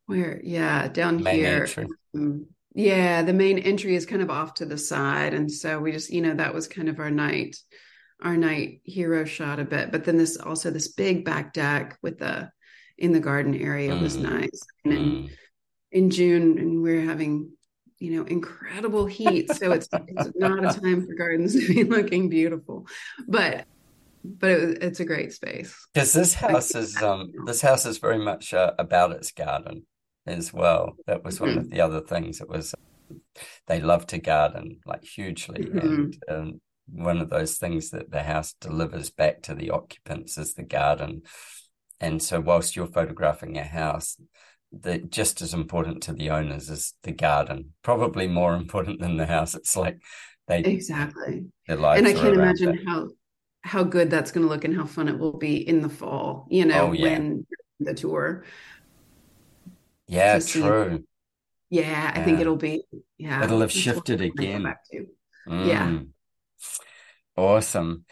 where 0.05 0.41
yeah 0.43 0.87
down 0.87 1.23
main 1.23 1.35
here. 1.35 1.67
Um, 2.15 2.47
yeah, 2.73 3.21
the 3.21 3.33
main 3.33 3.59
entry 3.59 3.95
is 3.95 4.05
kind 4.05 4.21
of 4.21 4.29
off 4.29 4.55
to 4.55 4.65
the 4.65 4.77
side, 4.77 5.33
and 5.33 5.51
so 5.51 5.79
we 5.79 5.91
just 5.91 6.09
you 6.09 6.21
know 6.21 6.33
that 6.35 6.53
was 6.53 6.67
kind 6.67 6.89
of 6.89 6.99
our 6.99 7.11
night 7.11 7.57
our 8.23 8.37
night 8.37 8.81
hero 8.83 9.25
shot 9.25 9.59
a 9.59 9.65
bit 9.65 9.91
but 9.91 10.03
then 10.03 10.17
this 10.17 10.37
also 10.37 10.69
this 10.69 10.89
big 10.89 11.25
back 11.25 11.53
deck 11.53 11.97
with 12.01 12.19
the 12.19 12.49
in 12.97 13.11
the 13.11 13.19
garden 13.19 13.55
area 13.55 13.91
mm. 13.91 14.01
was 14.01 14.15
nice 14.15 14.61
and 14.83 14.93
in, 14.93 15.03
mm. 15.03 15.29
in 15.91 16.09
june 16.09 16.57
and 16.59 16.81
we 16.81 16.95
we're 16.95 17.05
having 17.05 17.51
you 18.01 18.17
know 18.17 18.25
incredible 18.25 19.05
heat 19.05 19.53
so 19.53 19.71
it's, 19.71 19.87
it's 20.07 20.31
not 20.35 20.59
a 20.59 20.79
time 20.79 21.05
for 21.05 21.13
gardens 21.13 21.53
to 21.67 21.73
be 21.73 21.83
looking 21.83 22.29
beautiful. 22.29 22.87
But 23.27 23.65
but 24.23 24.49
it, 24.49 24.83
it's 24.83 24.99
a 24.99 25.05
great 25.05 25.33
space. 25.33 25.87
Because 25.93 26.13
this 26.13 26.33
house 26.33 26.75
is 26.75 27.01
um 27.01 27.31
this 27.45 27.61
house 27.61 27.85
is 27.85 27.99
very 27.99 28.19
much 28.19 28.53
uh, 28.53 28.73
about 28.79 29.11
its 29.11 29.31
garden 29.31 29.85
as 30.25 30.51
well. 30.51 30.95
That 31.07 31.23
was 31.23 31.39
one 31.39 31.51
mm-hmm. 31.51 31.59
of 31.59 31.69
the 31.69 31.81
other 31.81 32.01
things 32.01 32.41
it 32.41 32.49
was 32.49 32.73
they 33.67 33.79
love 33.79 34.07
to 34.07 34.17
garden 34.17 34.79
like 34.85 35.03
hugely. 35.03 35.65
Mm-hmm. 35.65 35.87
and 35.87 36.21
um, 36.29 36.61
one 36.93 37.19
of 37.19 37.29
those 37.29 37.57
things 37.57 37.91
that 37.91 38.11
the 38.11 38.23
house 38.23 38.53
delivers 38.59 39.11
back 39.11 39.43
to 39.43 39.55
the 39.55 39.69
occupants 39.69 40.37
is 40.37 40.55
the 40.55 40.63
garden. 40.63 41.21
And 41.99 42.21
so 42.21 42.41
whilst 42.41 42.75
you're 42.75 42.87
photographing 42.87 43.57
a 43.57 43.63
house 43.63 44.17
that 44.71 45.11
just 45.11 45.41
as 45.41 45.53
important 45.53 46.03
to 46.03 46.13
the 46.13 46.29
owners 46.29 46.69
as 46.69 46.93
the 47.03 47.11
garden, 47.11 47.73
probably 47.83 48.27
more 48.27 48.55
important 48.61 48.99
than 48.99 49.17
the 49.17 49.25
house. 49.25 49.55
It's 49.55 49.75
like 49.75 49.99
they 50.47 50.59
exactly 50.59 51.45
their 51.67 51.77
lives. 51.77 51.99
And 51.99 52.07
I 52.07 52.13
can't 52.13 52.35
imagine 52.35 52.75
it. 52.75 52.87
how 52.87 53.09
how 53.63 53.83
good 53.83 54.09
that's 54.09 54.31
going 54.31 54.45
to 54.45 54.51
look 54.51 54.63
and 54.63 54.75
how 54.75 54.85
fun 54.85 55.07
it 55.07 55.19
will 55.19 55.37
be 55.37 55.55
in 55.55 55.81
the 55.81 55.89
fall. 55.89 56.47
You 56.49 56.65
know, 56.65 56.87
oh, 56.87 56.91
yeah. 56.93 57.03
when 57.03 57.45
the 57.79 57.93
tour. 57.93 58.43
Yeah, 60.07 60.35
to 60.35 60.41
see- 60.41 60.61
true. 60.61 61.03
Yeah, 61.69 62.11
I 62.13 62.23
think 62.23 62.41
it'll 62.41 62.57
be 62.57 62.83
yeah. 63.17 63.43
It'll 63.43 63.61
have 63.61 63.71
shifted 63.71 64.19
again. 64.19 64.63
to. 64.91 65.05
Yeah. 65.47 65.87
Mm. 65.87 66.07
Awesome. 67.37 68.03